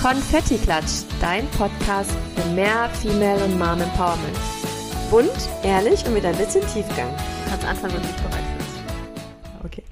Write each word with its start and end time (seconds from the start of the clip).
Konfetti-Klatsch, 0.00 1.04
dein 1.20 1.46
Podcast 1.50 2.10
für 2.34 2.48
mehr 2.54 2.88
Female 2.88 3.44
und 3.44 3.58
Mom 3.58 3.82
Empowerment. 3.82 4.38
Bunt, 5.10 5.30
ehrlich 5.62 6.06
und 6.06 6.14
mit 6.14 6.24
ein 6.24 6.34
bisschen 6.38 6.62
Tiefgang. 6.68 7.10
Du 7.44 7.50
kannst 7.50 7.66
anfangen, 7.66 7.94
wenn 7.94 8.02
du 8.02 8.08
dich 8.08 8.16
bereit 8.16 8.44
fühlst. 8.56 8.80
Okay. 9.62 9.84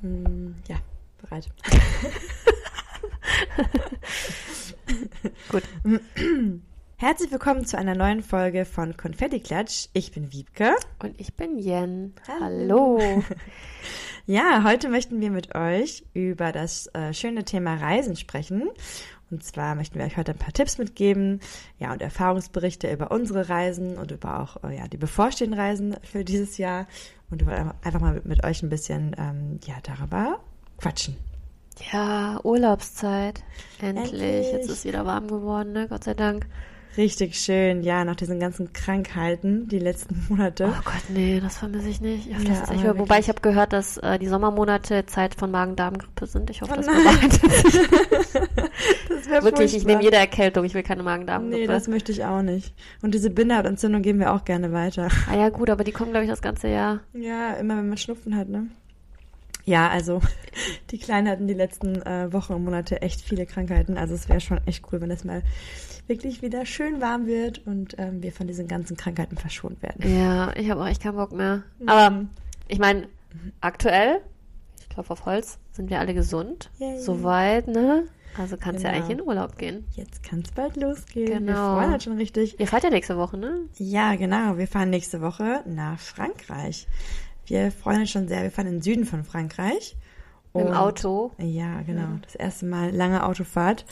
Mm, 0.00 0.54
Ja, 0.68 0.76
bereit. 1.20 1.48
Gut. 5.50 5.62
Herzlich 6.96 7.30
willkommen 7.30 7.66
zu 7.66 7.76
einer 7.76 7.94
neuen 7.94 8.22
Folge 8.22 8.64
von 8.64 8.96
Konfetti 8.96 9.40
Klatsch. 9.40 9.88
Ich 9.92 10.12
bin 10.12 10.32
Wiebke. 10.32 10.76
Und 10.98 11.20
ich 11.20 11.34
bin 11.34 11.58
Jen. 11.58 12.14
Hallo. 12.26 12.98
Hallo. 13.00 13.22
Ja, 14.26 14.62
heute 14.64 14.88
möchten 14.88 15.20
wir 15.20 15.30
mit 15.30 15.54
euch 15.56 16.04
über 16.14 16.52
das 16.52 16.86
äh, 16.94 17.12
schöne 17.12 17.44
Thema 17.44 17.74
Reisen 17.74 18.14
sprechen. 18.14 18.68
Und 19.32 19.42
zwar 19.42 19.74
möchten 19.74 19.98
wir 19.98 20.04
euch 20.04 20.16
heute 20.16 20.32
ein 20.32 20.38
paar 20.38 20.52
Tipps 20.52 20.78
mitgeben, 20.78 21.40
ja, 21.78 21.90
und 21.92 22.02
Erfahrungsberichte 22.02 22.92
über 22.92 23.10
unsere 23.10 23.48
Reisen 23.48 23.98
und 23.98 24.12
über 24.12 24.40
auch 24.40 24.62
äh, 24.62 24.76
ja, 24.76 24.86
die 24.86 24.98
bevorstehenden 24.98 25.58
Reisen 25.58 25.96
für 26.02 26.24
dieses 26.24 26.58
Jahr. 26.58 26.86
Und 27.30 27.42
über, 27.42 27.74
einfach 27.82 28.00
mal 28.00 28.14
mit, 28.14 28.26
mit 28.26 28.44
euch 28.44 28.62
ein 28.62 28.68
bisschen 28.68 29.16
ähm, 29.18 29.58
ja, 29.64 29.74
darüber 29.82 30.38
quatschen. 30.78 31.16
Ja, 31.92 32.38
Urlaubszeit. 32.44 33.42
Endlich. 33.80 34.12
Endlich. 34.12 34.52
Jetzt 34.52 34.70
ist 34.70 34.84
wieder 34.84 35.04
warm 35.04 35.26
geworden, 35.26 35.72
ne? 35.72 35.88
Gott 35.88 36.04
sei 36.04 36.14
Dank. 36.14 36.46
Richtig 36.96 37.36
schön, 37.38 37.82
ja, 37.82 38.04
nach 38.04 38.16
diesen 38.16 38.38
ganzen 38.38 38.72
Krankheiten 38.74 39.66
die 39.68 39.78
letzten 39.78 40.26
Monate. 40.28 40.66
Oh 40.68 40.80
Gott, 40.84 41.02
nee, 41.08 41.40
das 41.40 41.56
vermisse 41.58 41.88
ich 41.88 42.00
nicht. 42.02 42.28
Ich 42.28 42.34
hoffe, 42.34 42.44
Ja, 42.44 42.60
das 42.60 42.70
ist 42.70 42.82
über- 42.82 42.98
Wobei 42.98 43.18
ich 43.18 43.28
habe 43.28 43.40
gehört, 43.40 43.72
dass 43.72 43.96
äh, 43.98 44.18
die 44.18 44.26
Sommermonate 44.28 45.06
Zeit 45.06 45.34
von 45.34 45.50
Magen-Darm-Grippe 45.50 46.26
sind. 46.26 46.50
Ich 46.50 46.60
hoffe, 46.60 46.72
Oh 46.74 46.76
das 46.76 46.86
nein. 46.86 46.96
Das 49.08 49.28
wäre 49.30 49.44
Wirklich, 49.44 49.74
ich 49.76 49.84
nehme 49.86 50.02
jede 50.02 50.16
Erkältung. 50.16 50.64
Ich 50.64 50.74
will 50.74 50.82
keine 50.82 51.02
Magen-Darm-Grippe. 51.02 51.56
Nee, 51.60 51.66
das 51.66 51.86
möchte 51.88 52.12
ich 52.12 52.24
auch 52.24 52.42
nicht. 52.42 52.74
Und 53.02 53.14
diese 53.14 53.30
Bindehautentzündung 53.30 54.02
geben 54.02 54.18
wir 54.18 54.32
auch 54.32 54.44
gerne 54.44 54.72
weiter. 54.72 55.08
ah 55.30 55.36
ja, 55.36 55.48
gut, 55.48 55.70
aber 55.70 55.84
die 55.84 55.92
kommen, 55.92 56.10
glaube 56.10 56.24
ich, 56.24 56.30
das 56.30 56.42
ganze 56.42 56.68
Jahr. 56.68 57.00
Ja, 57.14 57.52
immer 57.54 57.76
wenn 57.76 57.88
man 57.88 57.98
Schnupfen 57.98 58.36
hat, 58.36 58.48
ne? 58.48 58.66
Ja, 59.64 59.88
also 59.88 60.20
die 60.90 60.98
Kleinen 60.98 61.28
hatten 61.28 61.46
die 61.46 61.54
letzten 61.54 62.02
äh, 62.02 62.32
Wochen 62.32 62.52
und 62.54 62.64
Monate 62.64 63.00
echt 63.02 63.20
viele 63.20 63.46
Krankheiten. 63.46 63.96
Also 63.96 64.14
es 64.14 64.28
wäre 64.28 64.40
schon 64.40 64.60
echt 64.66 64.84
cool, 64.92 65.00
wenn 65.00 65.10
es 65.10 65.24
mal 65.24 65.42
wirklich 66.08 66.42
wieder 66.42 66.66
schön 66.66 67.00
warm 67.00 67.26
wird 67.26 67.64
und 67.66 67.94
ähm, 67.98 68.22
wir 68.22 68.32
von 68.32 68.46
diesen 68.48 68.66
ganzen 68.66 68.96
Krankheiten 68.96 69.36
verschont 69.36 69.80
werden. 69.82 70.02
Ja, 70.18 70.52
ich 70.56 70.68
habe 70.70 70.82
auch 70.82 70.86
echt 70.88 71.02
keinen 71.02 71.16
Bock 71.16 71.32
mehr. 71.32 71.62
Aber 71.86 72.10
Mhm. 72.10 72.30
ich 72.68 72.78
meine, 72.80 73.06
aktuell, 73.60 74.20
ich 74.80 74.88
klopfe 74.88 75.12
auf 75.12 75.24
Holz, 75.26 75.58
sind 75.70 75.90
wir 75.90 76.00
alle 76.00 76.12
gesund. 76.12 76.70
Yay. 76.78 76.98
Soweit, 77.00 77.68
ne? 77.68 78.04
Also 78.36 78.56
kannst 78.56 78.82
ja 78.82 78.90
Genau. 78.90 79.04
eigentlich 79.04 79.18
in 79.18 79.22
Urlaub 79.26 79.58
gehen. 79.58 79.84
Jetzt 79.94 80.22
kann 80.22 80.40
es 80.40 80.50
bald 80.52 80.76
losgehen. 80.76 81.28
Wir 81.28 81.38
Genau. 81.38 81.76
freuen 81.76 81.92
uns 81.94 82.04
schon 82.04 82.16
richtig. 82.16 82.58
Ihr 82.58 82.66
fahrt 82.66 82.82
ja 82.82 82.90
nächste 82.90 83.16
Woche, 83.16 83.36
ne? 83.36 83.60
Ja, 83.76 84.14
genau. 84.16 84.56
Wir 84.58 84.66
fahren 84.66 84.90
nächste 84.90 85.20
Woche 85.20 85.62
nach 85.66 85.98
Frankreich. 86.00 86.86
Wir 87.52 87.70
freuen 87.70 88.00
uns 88.00 88.10
schon 88.10 88.28
sehr. 88.28 88.42
Wir 88.42 88.50
fahren 88.50 88.66
in 88.66 88.76
den 88.76 88.82
Süden 88.82 89.04
von 89.04 89.24
Frankreich. 89.24 89.94
Im 90.54 90.68
Auto. 90.68 91.32
Ja, 91.36 91.82
genau. 91.82 92.18
Das 92.22 92.34
erste 92.34 92.64
Mal 92.64 92.94
lange 92.96 93.26
Autofahrt. 93.26 93.84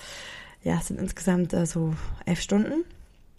Ja, 0.62 0.78
es 0.78 0.86
sind 0.86 0.98
insgesamt 0.98 1.52
äh, 1.52 1.66
so 1.66 1.92
elf 2.24 2.40
Stunden. 2.40 2.84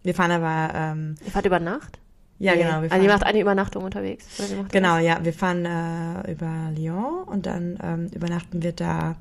Wir 0.03 0.13
fahren 0.13 0.29
aber, 0.29 0.75
ähm, 0.75 1.15
Ihr 1.25 1.31
fahrt 1.31 1.47
über 1.47 1.59
Nacht? 1.59 1.97
ja, 2.37 2.51
Nee. 2.53 2.59
genau. 2.59 2.69
Wir 2.69 2.75
Also 2.75 2.89
fahren, 2.89 3.01
ihr 3.01 3.09
macht 3.09 3.23
eine 3.23 3.39
Übernachtung 3.41 3.83
unterwegs. 3.83 4.27
Genau, 4.71 4.97
das? 4.97 5.05
ja. 5.05 5.25
Wir 5.25 5.33
fahren 5.33 5.65
äh, 5.65 6.31
über 6.31 6.69
Lyon 6.75 7.23
und 7.23 7.47
dann 7.47 7.79
ähm, 7.81 8.07
übernachten 8.13 8.61
wir 8.61 8.73
da. 8.73 9.15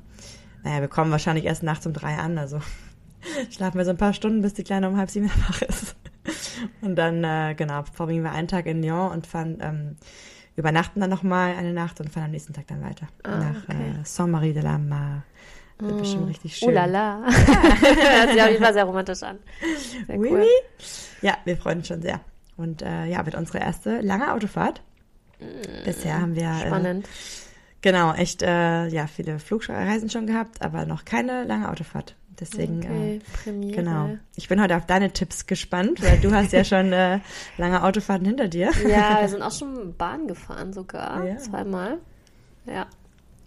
Naja, 0.63 0.81
wir 0.81 0.87
kommen 0.87 1.09
wahrscheinlich 1.09 1.45
erst 1.45 1.63
nachts 1.63 1.87
um 1.87 1.93
drei 1.93 2.15
an. 2.17 2.37
Also 2.37 2.61
schlafen 3.49 3.79
wir 3.79 3.85
so 3.85 3.91
ein 3.91 3.97
paar 3.97 4.13
Stunden, 4.13 4.43
bis 4.43 4.53
die 4.53 4.63
Kleine 4.63 4.87
um 4.87 4.97
halb 4.97 5.09
sieben 5.09 5.31
wach 5.49 5.63
ist. 5.63 5.95
Und 6.81 6.95
dann, 6.95 7.23
äh, 7.23 7.55
genau, 7.55 7.85
verbringen 7.91 8.23
wir 8.23 8.33
einen 8.33 8.47
Tag 8.47 8.67
in 8.67 8.83
Lyon 8.83 9.09
und 9.11 9.25
fahren, 9.25 9.57
ähm, 9.61 9.97
übernachten 10.55 10.99
dann 10.99 11.09
nochmal 11.09 11.55
eine 11.55 11.73
Nacht 11.73 11.99
und 11.99 12.09
fahren 12.09 12.25
am 12.25 12.31
nächsten 12.31 12.53
Tag 12.53 12.67
dann 12.67 12.83
weiter. 12.83 13.07
Ah, 13.23 13.37
nach 13.37 13.63
okay. 13.63 13.99
äh, 14.01 14.05
Saint-Marie 14.05 14.53
de 14.53 14.61
la 14.63 14.77
Mar. 14.77 15.23
Wird 15.79 15.97
bestimmt 15.97 16.29
richtig 16.29 16.55
schön. 16.57 16.69
Oh 16.69 16.71
la 16.71 16.85
la. 16.85 17.23
Hört 17.25 18.29
sich 18.31 18.41
auf 18.41 18.49
jeden 18.49 18.63
Fall 18.63 18.73
sehr 18.73 18.83
romantisch 18.83 19.23
an. 19.23 19.39
Sehr 20.05 20.17
Oui, 20.19 20.29
cool. 20.31 20.45
Ja, 21.21 21.37
wir 21.43 21.57
freuen 21.57 21.79
uns 21.79 21.87
schon 21.87 22.01
sehr. 22.03 22.19
Und 22.55 22.83
äh, 22.83 23.05
ja, 23.05 23.25
wird 23.25 23.35
unsere 23.35 23.59
erste 23.59 24.01
lange 24.01 24.31
Autofahrt. 24.31 24.83
Bisher 25.85 26.21
haben 26.21 26.35
wir 26.35 26.43
äh, 26.51 26.67
Spannend. 26.67 27.09
genau 27.81 28.13
echt 28.13 28.43
äh, 28.43 28.85
ja 28.89 29.07
viele 29.07 29.39
Flugreisen 29.39 30.11
schon 30.11 30.27
gehabt, 30.27 30.61
aber 30.61 30.85
noch 30.85 31.03
keine 31.03 31.45
lange 31.45 31.71
Autofahrt. 31.71 32.15
Deswegen 32.41 32.79
Okay, 32.79 33.15
äh, 33.17 33.19
Premiere. 33.43 33.75
genau. 33.75 34.09
Ich 34.35 34.49
bin 34.49 34.59
heute 34.59 34.75
auf 34.75 34.85
deine 34.87 35.11
Tipps 35.13 35.45
gespannt, 35.45 36.01
weil 36.03 36.17
du 36.19 36.31
hast 36.33 36.51
ja 36.53 36.63
schon 36.65 36.91
äh, 36.91 37.19
lange 37.57 37.83
Autofahrten 37.83 38.25
hinter 38.25 38.47
dir. 38.47 38.71
Ja, 38.89 39.21
wir 39.21 39.29
sind 39.29 39.43
auch 39.43 39.51
schon 39.51 39.95
Bahn 39.95 40.27
gefahren 40.27 40.73
sogar. 40.73 41.23
Ja. 41.23 41.37
Zweimal. 41.37 41.99
Ja. 42.65 42.87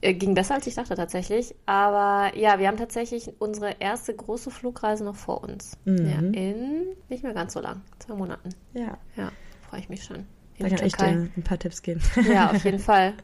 Äh, 0.01 0.15
Ging 0.15 0.35
besser 0.35 0.55
als 0.55 0.67
ich 0.69 0.75
dachte 0.77 0.95
tatsächlich. 0.95 1.55
Aber 1.67 2.37
ja, 2.37 2.59
wir 2.61 2.69
haben 2.69 2.77
tatsächlich 2.77 3.33
unsere 3.41 3.77
erste 3.81 4.15
große 4.15 4.51
Flugreise 4.53 5.03
noch 5.05 5.17
vor 5.17 5.43
uns. 5.43 5.77
Mhm. 5.85 6.07
Ja, 6.07 6.19
in 6.41 6.83
nicht 7.09 7.25
mehr 7.25 7.35
ganz 7.35 7.53
so 7.55 7.61
lang. 7.61 7.81
Zwei 7.99 8.15
Monaten. 8.15 8.51
Ja, 8.75 8.97
Ja, 9.17 9.33
freue 9.69 9.81
ich 9.81 9.89
mich 9.89 10.05
schon. 10.05 10.25
da 10.59 10.67
In 10.67 10.71
die 10.71 10.77
kann 10.77 10.87
ich 10.87 10.93
dir 10.95 11.07
ein 11.37 11.43
paar 11.43 11.59
Tipps 11.59 11.83
geben. 11.83 12.01
Ja, 12.33 12.51
auf 12.53 12.65
jeden 12.65 12.79
Fall. 12.79 13.15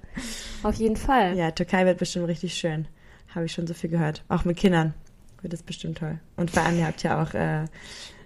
Auf 0.65 0.75
jeden 0.75 0.97
Fall. 0.97 1.37
Ja, 1.37 1.53
Türkei 1.53 1.87
wird 1.87 1.99
bestimmt 1.99 2.27
richtig 2.27 2.55
schön. 2.55 2.89
Habe 3.35 3.45
ich 3.47 3.53
schon 3.53 3.69
so 3.69 3.75
viel 3.75 3.91
gehört. 3.91 4.25
Auch 4.29 4.45
mit 4.45 4.57
Kindern 4.57 4.95
wird 5.43 5.53
es 5.53 5.63
bestimmt 5.63 5.99
toll. 5.99 6.19
Und 6.37 6.51
vor 6.51 6.63
allem, 6.63 6.79
ihr 6.79 6.87
habt 6.87 7.03
ja 7.03 7.23
auch, 7.23 7.35
äh, 7.35 7.65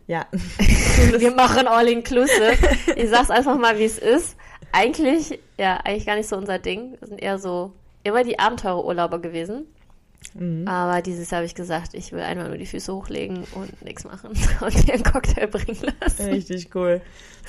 ja, 0.06 0.26
Wir 1.18 1.30
machen 1.32 1.66
all 1.66 1.88
inclusive. 1.88 2.56
Ich 2.96 3.08
sag's 3.10 3.30
einfach 3.30 3.58
mal, 3.58 3.78
wie 3.78 3.84
es 3.84 3.98
ist. 3.98 4.36
Eigentlich, 4.72 5.38
ja, 5.58 5.76
eigentlich 5.78 6.06
gar 6.06 6.16
nicht 6.16 6.28
so 6.28 6.36
unser 6.36 6.58
Ding. 6.58 6.96
Wir 7.00 7.08
sind 7.08 7.22
eher 7.22 7.38
so 7.38 7.72
immer 8.02 8.22
die 8.24 8.38
Abenteurerurlauber 8.38 9.20
gewesen. 9.20 9.66
mhm. 10.34 10.66
Aber 10.68 11.00
dieses 11.00 11.30
Jahr 11.30 11.38
habe 11.38 11.46
ich 11.46 11.54
gesagt, 11.54 11.94
ich 11.94 12.12
will 12.12 12.20
einfach 12.20 12.48
nur 12.48 12.58
die 12.58 12.66
Füße 12.66 12.92
hochlegen 12.94 13.44
und 13.54 13.82
nichts 13.82 14.04
machen 14.04 14.30
und 14.60 14.88
dir 14.88 14.94
einen 14.94 15.04
Cocktail 15.04 15.46
bringen 15.46 15.78
lassen. 16.00 16.26
richtig 16.28 16.74
cool. 16.74 17.00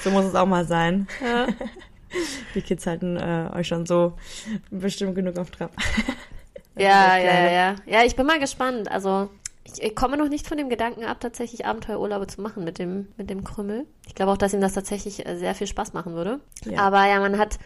So 0.04 0.12
muss 0.12 0.26
es 0.26 0.36
auch 0.36 0.46
mal 0.46 0.66
sein. 0.66 1.08
Ja. 1.24 1.48
Die 2.54 2.62
Kids 2.62 2.86
halten 2.88 3.18
äh, 3.18 3.50
euch 3.54 3.68
schon 3.68 3.86
so 3.86 4.14
bestimmt 4.70 5.16
genug 5.16 5.38
auf 5.38 5.52
Trab. 5.52 5.72
Ja, 6.78 7.16
Der 7.16 7.24
ja, 7.24 7.52
ja. 7.52 7.76
Ja, 7.86 8.04
ich 8.06 8.16
bin 8.16 8.26
mal 8.26 8.40
gespannt. 8.40 8.90
Also, 8.90 9.30
ich, 9.66 9.96
komme 9.96 10.18
noch 10.18 10.30
nicht 10.30 10.48
von 10.48 10.58
dem 10.58 10.70
Gedanken 10.70 11.04
ab, 11.04 11.20
tatsächlich 11.20 11.66
Abenteuerurlaube 11.66 12.28
zu 12.28 12.42
machen 12.42 12.64
mit 12.64 12.78
dem, 12.78 13.08
mit 13.18 13.30
dem 13.30 13.44
Krümmel. 13.44 13.86
Ich 14.08 14.16
glaube 14.16 14.32
auch, 14.32 14.38
dass 14.38 14.54
ihm 14.54 14.62
das 14.62 14.74
tatsächlich 14.74 15.26
äh, 15.26 15.38
sehr 15.38 15.56
viel 15.56 15.68
Spaß 15.68 15.94
machen 15.94 16.14
würde. 16.14 16.40
Ja. 16.66 16.80
Aber 16.80 17.06
ja, 17.06 17.20
man 17.20 17.38
hat, 17.38 17.58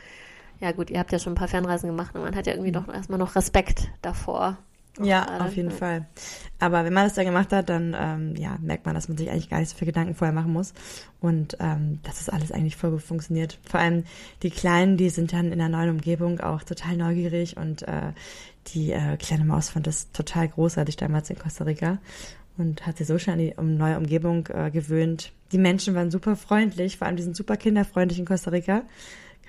ja 0.60 0.72
gut, 0.72 0.90
ihr 0.90 1.00
habt 1.00 1.12
ja 1.12 1.20
schon 1.20 1.34
ein 1.34 1.38
paar 1.38 1.48
Fernreisen 1.48 1.90
gemacht 1.90 2.16
und 2.16 2.22
man 2.22 2.36
hat 2.36 2.48
ja 2.48 2.54
irgendwie 2.54 2.72
doch 2.72 2.88
erstmal 2.88 3.20
noch 3.20 3.36
Respekt 3.36 3.90
davor. 4.02 4.58
Ja, 5.02 5.26
gerade. 5.26 5.46
auf 5.46 5.56
jeden 5.56 5.70
Ja. 5.70 5.76
Fall. 5.76 6.08
Aber 6.60 6.84
wenn 6.84 6.94
man 6.94 7.06
das 7.06 7.14
dann 7.14 7.26
gemacht 7.26 7.54
hat, 7.54 7.70
dann 7.70 7.96
ähm, 7.98 8.36
ja, 8.36 8.58
merkt 8.62 8.86
man, 8.86 8.96
dass 8.96 9.08
man 9.08 9.18
sich 9.18 9.30
eigentlich 9.30 9.50
gar 9.50 9.60
nicht 9.60 9.70
so 9.70 9.78
viel 9.78 9.86
Gedanken 9.86 10.14
vorher 10.16 10.34
machen 10.34 10.52
muss. 10.52 10.74
Und 11.22 11.58
ähm, 11.60 12.00
dass 12.04 12.18
das 12.18 12.30
alles 12.30 12.52
eigentlich 12.52 12.76
voll 12.76 12.92
gut 12.92 13.02
funktioniert. 13.02 13.60
Vor 13.70 13.80
allem 13.80 14.04
die 14.44 14.50
Kleinen, 14.50 14.98
die 14.98 15.10
sind 15.10 15.32
dann 15.32 15.52
in 15.52 15.60
der 15.60 15.70
neuen 15.70 15.90
Umgebung 15.92 16.40
auch 16.42 16.64
total 16.64 16.98
neugierig 16.98 17.56
und 17.56 17.84
äh, 17.84 18.14
die 18.74 18.92
äh, 18.92 19.18
kleine 19.18 19.46
Maus 19.46 19.70
fand 19.70 19.88
das 19.88 20.12
total 20.12 20.48
großartig 20.50 20.98
damals 20.98 21.30
in 21.30 21.40
Costa 21.40 21.64
Rica 21.64 22.00
und 22.58 22.86
hat 22.86 22.98
sich 22.98 23.08
so 23.08 23.18
schnell 23.18 23.34
an 23.34 23.40
die 23.40 23.54
um, 23.56 23.76
neue 23.76 23.98
Umgebung 23.98 24.48
äh, 24.48 24.70
gewöhnt. 24.70 25.32
Die 25.52 25.58
Menschen 25.58 25.96
waren 25.96 26.12
super 26.12 26.36
freundlich, 26.36 26.98
vor 26.98 27.08
allem 27.08 27.16
die 27.16 27.24
sind 27.24 27.36
super 27.36 27.58
kinderfreundlich 27.58 28.20
in 28.20 28.26
Costa 28.26 28.52
Rica. 28.52 28.84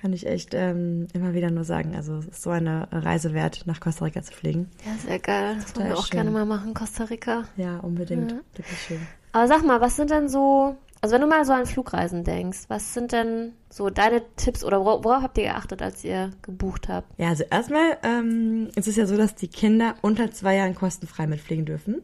Kann 0.01 0.13
ich 0.15 0.27
echt 0.27 0.55
ähm, 0.55 1.09
immer 1.13 1.35
wieder 1.35 1.51
nur 1.51 1.65
sagen. 1.65 1.95
Also 1.95 2.17
es 2.17 2.27
ist 2.27 2.43
so 2.43 2.51
eine 2.51 2.89
Reise 2.91 3.35
wert, 3.35 3.63
nach 3.67 3.81
Costa 3.81 4.07
Rica 4.07 4.23
zu 4.23 4.33
fliegen. 4.33 4.71
Ja, 4.87 4.93
sehr 5.07 5.19
geil. 5.19 5.57
Das 5.61 5.77
wollen 5.77 5.89
wir 5.89 5.99
auch 5.99 6.07
schön. 6.07 6.17
gerne 6.17 6.31
mal 6.31 6.47
machen, 6.47 6.73
Costa 6.73 7.05
Rica. 7.05 7.45
Ja, 7.57 7.79
unbedingt. 7.81 8.33
Ja. 8.33 8.39
Wirklich 8.55 8.81
schön. 8.81 9.01
Aber 9.33 9.47
sag 9.47 9.65
mal, 9.65 9.81
was 9.83 9.97
sind 9.97 10.11
denn 10.11 10.29
so, 10.31 10.77
also 11.03 11.15
wenn 11.15 11.21
du 11.21 11.27
mal 11.27 11.45
so 11.45 11.53
an 11.53 11.67
Flugreisen 11.67 12.25
denkst, 12.25 12.61
was 12.69 12.95
sind 12.95 13.13
denn 13.13 13.53
so 13.69 13.91
deine 13.91 14.23
Tipps 14.37 14.65
oder 14.65 14.79
wor- 14.79 15.05
worauf 15.05 15.23
habt 15.23 15.37
ihr 15.39 15.45
geachtet, 15.45 15.83
als 15.83 16.03
ihr 16.03 16.31
gebucht 16.43 16.89
habt? 16.89 17.07
Ja, 17.19 17.29
also 17.29 17.45
erstmal 17.51 17.99
ähm, 18.03 18.69
es 18.77 18.87
ist 18.89 18.97
ja 18.97 19.05
so, 19.07 19.17
dass 19.19 19.35
die 19.35 19.49
Kinder 19.49 19.95
unter 20.01 20.31
zwei 20.33 20.57
Jahren 20.57 20.75
kostenfrei 20.75 21.27
mitfliegen 21.27 21.67
dürfen. 21.67 22.01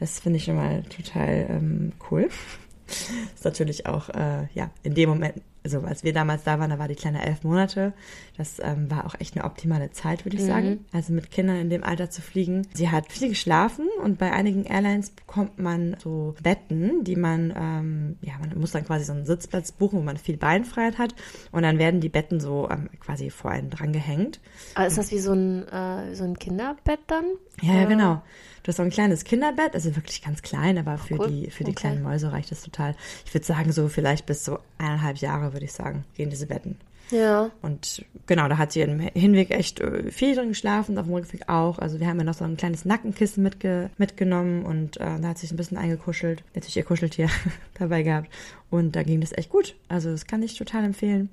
Das 0.00 0.18
finde 0.18 0.38
ich 0.38 0.44
schon 0.44 0.56
mal 0.56 0.82
total 0.84 1.46
ähm, 1.50 1.92
cool. 2.10 2.28
Ist 3.34 3.44
natürlich 3.44 3.86
auch 3.86 4.08
äh, 4.08 4.46
ja 4.54 4.70
in 4.82 4.94
dem 4.94 5.10
Moment 5.10 5.42
so 5.66 5.80
als 5.80 6.04
wir 6.04 6.12
damals 6.12 6.42
da 6.44 6.58
waren, 6.58 6.70
da 6.70 6.78
war 6.78 6.88
die 6.88 6.94
Kleine 6.94 7.24
elf 7.24 7.42
Monate. 7.42 7.92
Das 8.36 8.58
ähm, 8.60 8.90
war 8.90 9.06
auch 9.06 9.14
echt 9.18 9.34
eine 9.36 9.44
optimale 9.44 9.90
Zeit, 9.92 10.24
würde 10.26 10.36
ich 10.36 10.42
Mhm. 10.42 10.46
sagen. 10.46 10.84
Also 10.92 11.12
mit 11.12 11.30
Kindern 11.30 11.56
in 11.56 11.70
dem 11.70 11.82
Alter 11.82 12.10
zu 12.10 12.20
fliegen. 12.20 12.66
Sie 12.74 12.90
hat 12.90 13.10
viel 13.10 13.28
geschlafen 13.30 13.86
und 14.02 14.18
bei 14.18 14.30
einigen 14.32 14.64
Airlines 14.64 15.10
bekommt 15.10 15.58
man 15.58 15.96
so 16.02 16.34
Betten, 16.42 17.02
die 17.04 17.16
man, 17.16 17.52
ähm, 17.56 18.16
ja, 18.20 18.34
man 18.38 18.58
muss 18.58 18.72
dann 18.72 18.84
quasi 18.84 19.04
so 19.04 19.12
einen 19.12 19.24
Sitzplatz 19.24 19.72
buchen, 19.72 19.98
wo 20.00 20.02
man 20.02 20.16
viel 20.18 20.36
Beinfreiheit 20.36 20.98
hat. 20.98 21.14
Und 21.50 21.62
dann 21.62 21.78
werden 21.78 22.00
die 22.00 22.10
Betten 22.10 22.40
so 22.40 22.68
ähm, 22.70 22.90
quasi 23.00 23.30
vor 23.30 23.50
einen 23.50 23.70
dran 23.70 23.92
gehängt. 23.92 24.40
Aber 24.74 24.86
ist 24.86 24.98
das 24.98 25.10
wie 25.12 25.18
so 25.18 25.32
ein, 25.32 25.66
äh, 25.68 26.14
so 26.14 26.24
ein 26.24 26.38
Kinderbett 26.38 27.00
dann? 27.06 27.24
Ja, 27.62 27.72
ja, 27.74 27.84
genau. 27.86 28.22
Du 28.64 28.68
hast 28.68 28.76
so 28.76 28.82
ein 28.82 28.90
kleines 28.90 29.24
Kinderbett, 29.24 29.74
also 29.74 29.94
wirklich 29.94 30.22
ganz 30.22 30.42
klein, 30.42 30.76
aber 30.78 30.96
für 30.98 31.18
Cool. 31.20 31.28
die 31.28 31.50
für 31.50 31.64
die 31.64 31.70
Okay. 31.72 31.80
kleinen 31.88 32.02
Mäuse 32.02 32.32
reicht 32.32 32.50
das 32.50 32.62
total. 32.62 32.94
Ich 33.26 33.32
würde 33.34 33.44
sagen, 33.46 33.72
so 33.72 33.88
vielleicht 33.88 34.26
bis 34.26 34.44
so 34.44 34.58
eineinhalb 34.78 35.18
Jahre, 35.18 35.52
würde 35.54 35.64
ich 35.64 35.72
sagen, 35.72 36.04
gehen 36.14 36.30
diese 36.30 36.46
Betten. 36.46 36.78
Ja. 37.10 37.50
Und 37.62 38.04
genau, 38.26 38.48
da 38.48 38.58
hat 38.58 38.72
sie 38.72 38.80
im 38.80 38.98
Hinweg 38.98 39.50
echt 39.50 39.80
äh, 39.80 40.10
viel 40.10 40.34
drin 40.34 40.48
geschlafen, 40.48 40.98
auf 40.98 41.06
dem 41.06 41.14
Rückweg 41.14 41.48
auch. 41.48 41.78
Also 41.78 42.00
wir 42.00 42.06
haben 42.06 42.18
ja 42.18 42.24
noch 42.24 42.34
so 42.34 42.44
ein 42.44 42.56
kleines 42.56 42.84
Nackenkissen 42.84 43.42
mitge 43.42 43.90
mitgenommen 43.98 44.64
und 44.64 44.96
äh, 44.98 45.20
da 45.20 45.28
hat 45.28 45.38
sich 45.38 45.50
ein 45.52 45.56
bisschen 45.56 45.76
eingekuschelt. 45.76 46.42
Natürlich 46.54 46.76
ihr 46.76 46.84
Kuscheltier 46.84 47.28
dabei 47.78 48.02
gehabt. 48.02 48.30
Und 48.74 48.96
da 48.96 49.04
ging 49.04 49.20
das 49.20 49.30
echt 49.30 49.50
gut. 49.50 49.76
Also 49.88 50.10
das 50.10 50.26
kann 50.26 50.42
ich 50.42 50.58
total 50.58 50.82
empfehlen. 50.82 51.28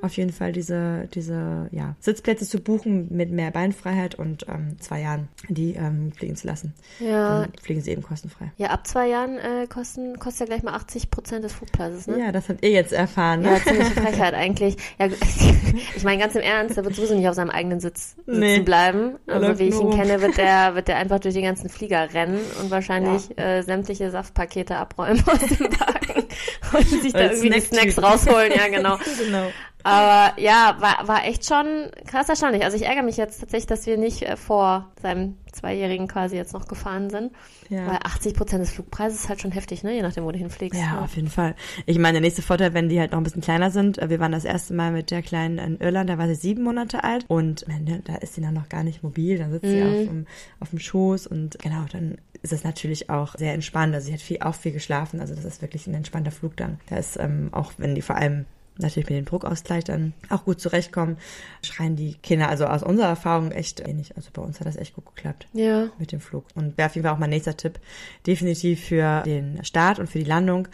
Auf 0.00 0.16
jeden 0.16 0.30
Fall 0.32 0.52
diese, 0.52 1.08
diese 1.12 1.68
ja, 1.72 1.96
Sitzplätze 1.98 2.46
zu 2.46 2.60
buchen 2.60 3.08
mit 3.10 3.32
mehr 3.32 3.50
Beinfreiheit 3.50 4.14
und 4.14 4.46
ähm, 4.48 4.76
zwei 4.78 5.00
Jahren 5.00 5.26
die 5.48 5.72
ähm, 5.74 6.12
fliegen 6.12 6.36
zu 6.36 6.46
lassen. 6.46 6.72
Ja. 7.00 7.40
Dann 7.40 7.52
fliegen 7.60 7.80
sie 7.80 7.90
eben 7.90 8.02
kostenfrei. 8.02 8.52
Ja, 8.58 8.68
ab 8.68 8.86
zwei 8.86 9.08
Jahren 9.08 9.38
äh, 9.38 9.66
kosten, 9.66 10.20
kostet 10.20 10.48
ja 10.48 10.54
gleich 10.54 10.62
mal 10.62 10.74
80 10.74 11.10
Prozent 11.10 11.42
des 11.42 11.52
Flugpreises, 11.54 12.06
ne? 12.06 12.20
Ja, 12.20 12.30
das 12.30 12.48
habt 12.48 12.64
ihr 12.64 12.70
jetzt 12.70 12.92
erfahren. 12.92 13.40
Ne? 13.40 13.48
Ja, 13.48 13.56
ziemliche 13.56 13.90
Frechheit 13.90 14.34
eigentlich. 14.34 14.76
Ja, 15.00 15.06
ich 15.96 16.04
meine 16.04 16.22
ganz 16.22 16.36
im 16.36 16.42
Ernst, 16.42 16.76
der 16.76 16.84
wird 16.84 16.94
sowieso 16.94 17.16
nicht 17.16 17.28
auf 17.28 17.34
seinem 17.34 17.50
eigenen 17.50 17.80
Sitz 17.80 17.94
sitzen 17.94 18.38
Nee. 18.40 18.60
bleiben. 18.60 19.18
Also 19.26 19.58
wie 19.58 19.64
ich 19.64 19.80
ihn 19.80 19.90
kenne, 19.90 20.20
wird 20.20 20.36
der, 20.36 20.74
wird 20.74 20.88
der 20.88 20.96
einfach 20.96 21.18
durch 21.18 21.34
die 21.34 21.42
ganzen 21.42 21.68
Flieger 21.68 22.12
rennen 22.12 22.40
und 22.60 22.70
wahrscheinlich 22.70 23.36
äh, 23.38 23.62
sämtliche 23.62 24.10
Saftpakete 24.10 24.76
abräumen 24.76 25.22
aus 25.26 25.38
dem 25.40 25.66
Wagen 25.66 26.23
und 26.72 26.86
sich 26.88 27.12
da 27.12 27.20
irgendwie 27.30 27.50
die 27.50 27.60
Snacktüten. 27.60 27.92
Snacks 27.92 28.02
rausholen. 28.26 28.52
Ja, 28.54 28.68
genau. 28.68 28.98
genau. 29.18 29.50
Aber 29.86 30.40
ja, 30.40 30.76
war, 30.80 31.06
war 31.08 31.26
echt 31.26 31.44
schon 31.46 31.90
krass 32.06 32.30
erstaunlich. 32.30 32.64
Also 32.64 32.74
ich 32.78 32.86
ärgere 32.86 33.02
mich 33.02 33.18
jetzt 33.18 33.40
tatsächlich, 33.40 33.66
dass 33.66 33.84
wir 33.86 33.98
nicht 33.98 34.22
äh, 34.22 34.38
vor 34.38 34.90
seinem 35.02 35.36
Zweijährigen 35.52 36.08
quasi 36.08 36.36
jetzt 36.36 36.54
noch 36.54 36.66
gefahren 36.68 37.10
sind. 37.10 37.32
Ja. 37.68 37.86
Weil 37.86 37.98
80 38.02 38.32
Prozent 38.34 38.62
des 38.62 38.70
Flugpreises 38.72 39.20
ist 39.24 39.28
halt 39.28 39.42
schon 39.42 39.52
heftig, 39.52 39.82
ne? 39.82 39.92
Je 39.94 40.00
nachdem, 40.00 40.24
wo 40.24 40.32
du 40.32 40.38
hinfliegst. 40.38 40.80
Ja, 40.80 41.00
auf 41.04 41.14
jeden 41.16 41.28
Fall. 41.28 41.54
Ich 41.84 41.98
meine, 41.98 42.12
der 42.14 42.20
nächste 42.22 42.40
Vorteil, 42.40 42.72
wenn 42.72 42.88
die 42.88 42.98
halt 42.98 43.12
noch 43.12 43.18
ein 43.18 43.24
bisschen 43.24 43.42
kleiner 43.42 43.70
sind. 43.70 43.98
äh, 43.98 44.08
Wir 44.08 44.20
waren 44.20 44.32
das 44.32 44.46
erste 44.46 44.72
Mal 44.72 44.90
mit 44.90 45.10
der 45.10 45.20
Kleinen 45.20 45.58
in 45.58 45.78
Irland, 45.80 46.08
da 46.08 46.16
war 46.16 46.28
sie 46.28 46.34
sieben 46.34 46.62
Monate 46.62 47.04
alt 47.04 47.26
und 47.28 47.68
ne, 47.68 48.00
da 48.06 48.14
ist 48.16 48.34
sie 48.36 48.40
dann 48.40 48.54
noch 48.54 48.70
gar 48.70 48.84
nicht 48.84 49.02
mobil. 49.02 49.36
Dann 49.36 49.50
sitzt 49.52 49.66
sie 49.66 49.82
Mhm. 49.82 49.86
auf 49.92 50.06
dem, 50.08 50.26
auf 50.60 50.70
dem 50.70 50.78
Schoß 50.78 51.26
und 51.26 51.58
genau, 51.58 51.84
dann 51.92 52.16
ist 52.44 52.52
es 52.52 52.62
natürlich 52.62 53.08
auch 53.10 53.34
sehr 53.36 53.54
entspannt. 53.54 53.94
Also 53.94 54.06
sie 54.06 54.12
hat 54.12 54.20
viel, 54.20 54.38
auch 54.40 54.54
viel 54.54 54.72
geschlafen. 54.72 55.20
Also 55.20 55.34
das 55.34 55.44
ist 55.46 55.62
wirklich 55.62 55.86
ein 55.86 55.94
entspannter 55.94 56.30
Flug 56.30 56.56
dann. 56.56 56.78
Da 56.90 56.96
ist 56.96 57.18
ähm, 57.18 57.48
auch, 57.52 57.72
wenn 57.78 57.94
die 57.94 58.02
vor 58.02 58.16
allem 58.16 58.44
natürlich 58.76 59.08
mit 59.08 59.16
dem 59.16 59.24
Druckausgleich 59.24 59.84
dann 59.84 60.12
auch 60.28 60.44
gut 60.44 60.60
zurechtkommen, 60.60 61.16
schreien 61.62 61.96
die 61.96 62.14
Kinder, 62.14 62.48
also 62.48 62.66
aus 62.66 62.82
unserer 62.82 63.06
Erfahrung 63.08 63.50
echt 63.50 63.86
wenig. 63.86 64.14
Also 64.16 64.28
bei 64.32 64.42
uns 64.42 64.60
hat 64.60 64.66
das 64.66 64.76
echt 64.76 64.94
gut 64.94 65.06
geklappt 65.06 65.46
Ja. 65.54 65.88
mit 65.98 66.12
dem 66.12 66.20
Flug. 66.20 66.44
Und 66.54 66.76
wäre 66.76 66.88
auf 66.88 66.94
jeden 66.96 67.06
Fall 67.06 67.14
auch 67.14 67.20
mein 67.20 67.30
nächster 67.30 67.56
Tipp. 67.56 67.80
Definitiv 68.26 68.84
für 68.84 69.22
den 69.22 69.64
Start 69.64 69.98
und 69.98 70.08
für 70.08 70.18
die 70.18 70.24
Landung 70.24 70.68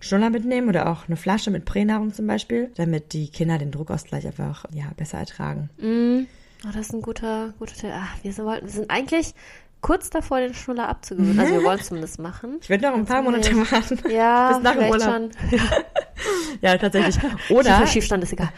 Schnuller 0.00 0.28
mitnehmen 0.28 0.68
oder 0.68 0.90
auch 0.90 1.06
eine 1.08 1.16
Flasche 1.16 1.50
mit 1.50 1.64
Pränahrung 1.64 2.12
zum 2.12 2.26
Beispiel, 2.26 2.70
damit 2.74 3.14
die 3.14 3.28
Kinder 3.28 3.56
den 3.56 3.70
Druckausgleich 3.70 4.26
einfach 4.26 4.66
ja, 4.72 4.90
besser 4.96 5.18
ertragen. 5.18 5.70
Mm. 5.78 6.26
Oh, 6.66 6.70
das 6.72 6.86
ist 6.86 6.94
ein 6.94 7.02
guter, 7.02 7.52
guter 7.58 7.74
Tipp. 7.74 7.90
Ach, 7.92 8.16
wir 8.22 8.32
sind, 8.32 8.46
wir 8.46 8.68
sind 8.68 8.90
eigentlich 8.90 9.34
kurz 9.84 10.08
davor, 10.08 10.40
den 10.40 10.54
Schnuller 10.54 10.88
abzugewöhnen. 10.88 11.38
Also 11.38 11.52
wir 11.52 11.62
wollen 11.64 11.78
es 11.78 11.88
zumindest 11.88 12.18
machen. 12.18 12.56
Ich 12.62 12.70
würde 12.70 12.84
noch 12.88 12.94
ein 12.94 13.04
paar 13.04 13.20
Monate 13.20 13.54
warten. 13.54 13.98
Ja, 14.10 14.54
Bis 14.54 14.62
nach 14.62 14.72
vielleicht 14.72 15.02
schon. 15.02 15.30
Ja, 16.62 16.78
tatsächlich. 16.78 17.16
Oder? 17.50 17.86
Schiefstand 17.86 18.22
ist 18.22 18.32
egal. 18.32 18.48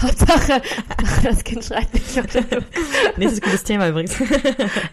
Hauptsache, 0.00 0.62
das 1.24 1.42
Kind 1.42 1.64
schreit 1.64 1.92
nicht. 1.92 2.16
Oder? 2.16 2.62
nächstes 3.16 3.40
gutes 3.40 3.64
Thema 3.64 3.88
übrigens. 3.88 4.16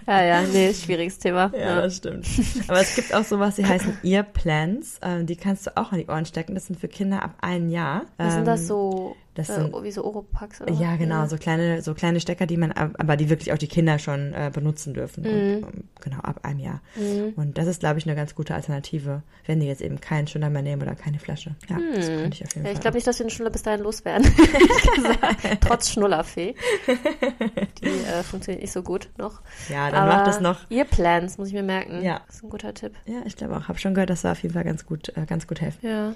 ja, 0.08 0.24
ja, 0.24 0.42
nee, 0.42 0.74
schwieriges 0.74 1.20
Thema. 1.20 1.52
Ja, 1.56 1.82
das 1.82 1.98
stimmt. 1.98 2.26
Aber 2.68 2.80
es 2.80 2.96
gibt 2.96 3.14
auch 3.14 3.24
sowas, 3.24 3.56
die 3.56 3.66
heißen 3.66 4.00
Earplans. 4.04 5.00
Ähm, 5.04 5.28
die 5.28 5.36
kannst 5.36 5.68
du 5.68 5.78
auch 5.78 5.92
an 5.92 6.00
die 6.00 6.08
Ohren 6.08 6.26
stecken. 6.26 6.56
Das 6.56 6.66
sind 6.66 6.80
für 6.80 6.88
Kinder 6.88 7.22
ab 7.22 7.36
ein 7.42 7.70
Jahr. 7.70 8.06
Was 8.18 8.32
sind 8.34 8.40
Ähm, 8.40 8.46
das 8.46 8.66
so? 8.68 9.16
Das 9.36 9.50
äh, 9.50 9.54
sind- 9.56 9.84
wie 9.84 9.92
so 9.92 10.04
Oropax 10.04 10.62
oder 10.62 10.74
Ja, 10.74 10.96
genau, 10.96 11.28
so 11.28 11.38
kleine, 11.38 11.82
so 11.84 11.94
kleine 11.94 12.20
Stecker, 12.20 12.46
die 12.48 12.58
man, 12.58 12.72
ab- 12.72 12.96
aber 12.98 13.16
die 13.18 13.30
wirklich 13.30 13.54
auch 13.54 13.58
die 13.58 13.68
Kinder 13.68 14.00
schon 14.00 14.34
äh, 14.34 14.50
benutzen 14.54 14.94
dürfen. 14.94 15.26
Und, 15.26 15.32
ähm, 15.34 15.84
genau, 16.02 16.18
ab 16.20 16.40
einem 16.44 16.60
Jahr. 16.60 16.82
Mhm. 16.96 17.34
Und 17.36 17.58
das 17.58 17.68
ist, 17.68 17.82
glaube 17.82 18.00
ich, 18.00 18.06
eine 18.08 18.16
ganz 18.16 18.34
gute 18.34 18.56
Alternative, 18.56 19.22
wenn 19.46 19.60
die 19.60 19.68
jetzt 19.68 19.82
eben 19.82 20.02
keinen 20.02 20.28
Schnuller 20.28 20.50
mehr 20.50 20.62
nehmen 20.64 20.82
oder 20.82 20.96
keine 20.96 21.20
Flasche. 21.20 21.56
Ja, 21.70 21.78
das 21.96 22.08
könnte 22.08 22.36
ich 22.38 22.44
auf 22.46 22.56
jeden 22.56 22.66
Ja, 22.66 22.72
ich 22.72 22.78
Fall. 22.78 22.82
glaube 22.82 22.98
nicht, 22.98 23.06
dass 23.08 23.20
wir 23.20 23.26
den 23.26 23.30
Schnuller 23.30 23.52
bis 23.52 23.62
dahin 23.64 23.82
loswerden. 23.82 24.26
Trotz 25.62 25.90
Schnullerfee. 25.92 26.56
Die 27.82 27.86
äh, 27.88 28.24
funktioniert 28.24 28.62
nicht 28.62 28.72
so 28.74 28.82
gut 28.84 29.10
noch. 29.18 29.42
ja, 29.70 29.92
dann 29.92 30.04
Aber 30.04 30.14
macht 30.14 30.28
das 30.28 30.40
noch. 30.40 30.60
Ihr 30.70 30.86
Plans, 30.86 31.38
muss 31.38 31.50
ich 31.50 31.54
mir 31.54 31.64
merken. 31.64 32.02
Ja. 32.02 32.22
Das 32.28 32.38
ist 32.38 32.44
ein 32.44 32.50
guter 32.50 32.74
Tipp. 32.74 32.94
Ja, 33.06 33.22
ich 33.26 33.36
glaube 33.36 33.56
auch. 33.58 33.68
Habe 33.68 33.80
schon 33.80 33.94
gehört, 33.94 34.10
dass 34.10 34.22
da 34.22 34.32
auf 34.32 34.42
jeden 34.44 34.54
Fall 34.54 34.64
ganz 34.64 34.86
gut, 34.86 35.10
äh, 35.18 35.26
ganz 35.26 35.48
gut 35.48 35.62
helfen. 35.62 35.80
Ja. 35.86 36.14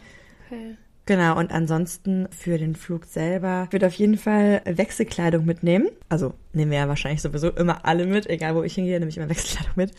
Okay. 0.47 0.77
Genau, 1.09 1.39
und 1.39 1.51
ansonsten 1.51 2.27
für 2.29 2.59
den 2.59 2.75
Flug 2.75 3.05
selber 3.05 3.67
würde 3.71 3.87
auf 3.87 3.95
jeden 3.95 4.15
Fall 4.15 4.61
Wechselkleidung 4.65 5.43
mitnehmen. 5.43 5.89
Also 6.07 6.35
nehmen 6.53 6.69
wir 6.69 6.77
ja 6.77 6.87
wahrscheinlich 6.87 7.23
sowieso 7.23 7.49
immer 7.49 7.83
alle 7.83 8.05
mit, 8.05 8.29
egal 8.29 8.53
wo 8.53 8.61
ich 8.61 8.75
hingehe, 8.75 8.99
nehme 8.99 9.09
ich 9.09 9.17
immer 9.17 9.27
Wechselkleidung 9.29 9.73
mit. 9.75 9.91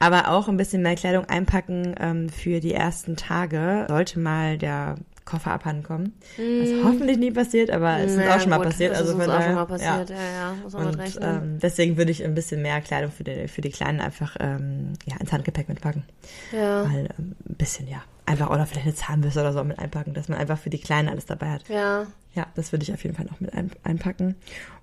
Aber 0.00 0.32
auch 0.32 0.48
ein 0.48 0.56
bisschen 0.56 0.82
mehr 0.82 0.96
Kleidung 0.96 1.26
einpacken 1.26 1.94
ähm, 2.00 2.28
für 2.28 2.58
die 2.58 2.74
ersten 2.74 3.14
Tage. 3.14 3.86
Sollte 3.88 4.18
mal 4.18 4.58
der 4.58 4.96
Koffer 5.28 5.52
abhanden 5.52 5.82
kommen. 5.82 6.14
Was 6.36 6.84
hoffentlich 6.84 7.18
nie 7.18 7.30
passiert, 7.30 7.70
aber 7.70 7.98
es 7.98 8.12
ist 8.12 8.16
Naja, 8.16 8.36
auch 8.36 8.40
schon 8.40 8.50
mal 8.50 8.56
gut, 8.56 8.66
passiert. 8.66 8.92
Das 8.92 9.00
Also 9.00 9.12
ist 9.18 9.24
von 9.24 9.30
auch 9.34 9.42
schon 9.42 9.54
mal 9.54 9.66
passiert. 9.66 10.10
Ja. 10.10 10.16
Ja, 10.16 10.32
ja, 10.32 10.54
muss 10.62 10.72
man 10.72 10.86
Und 10.86 10.94
rechnen. 10.94 11.42
ähm, 11.42 11.58
deswegen 11.60 11.96
würde 11.96 12.10
ich 12.10 12.24
ein 12.24 12.34
bisschen 12.34 12.62
mehr 12.62 12.80
Kleidung 12.80 13.12
für 13.12 13.24
die, 13.24 13.46
für 13.48 13.60
die 13.60 13.70
Kleinen 13.70 14.00
einfach 14.00 14.36
ähm, 14.40 14.94
ja, 15.06 15.16
ins 15.20 15.30
Handgepäck 15.32 15.68
mitpacken. 15.68 16.04
ja. 16.52 16.84
Weil 16.90 17.08
ähm, 17.18 17.36
ein 17.48 17.54
bisschen, 17.56 17.86
ja, 17.88 18.02
einfach 18.26 18.50
oder 18.50 18.66
vielleicht 18.66 18.86
eine 18.86 18.94
Zahnbürste 18.94 19.40
oder 19.40 19.52
so 19.52 19.62
mit 19.64 19.78
einpacken, 19.78 20.14
dass 20.14 20.28
man 20.28 20.38
einfach 20.38 20.58
für 20.58 20.70
die 20.70 20.78
Kleinen 20.78 21.08
alles 21.08 21.26
dabei 21.26 21.50
hat. 21.50 21.68
ja. 21.68 22.06
Ja, 22.34 22.46
das 22.54 22.70
würde 22.72 22.84
ich 22.84 22.92
auf 22.92 23.02
jeden 23.02 23.16
Fall 23.16 23.24
noch 23.24 23.40
mit 23.40 23.52
ein, 23.52 23.70
einpacken. 23.82 24.36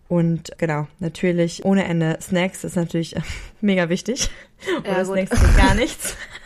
Und 0.09 0.51
genau, 0.57 0.88
natürlich 1.00 1.63
ohne 1.63 1.86
Ende 1.86 2.18
Snacks 2.21 2.63
ist 2.63 2.75
natürlich 2.75 3.15
mega 3.62 3.88
wichtig. 3.88 4.30
Ja, 4.83 4.91
Ohne 4.91 5.06
gut. 5.06 5.30
Snacks 5.30 5.41
geht 5.41 5.57
gar 5.57 5.74
nichts. 5.75 6.18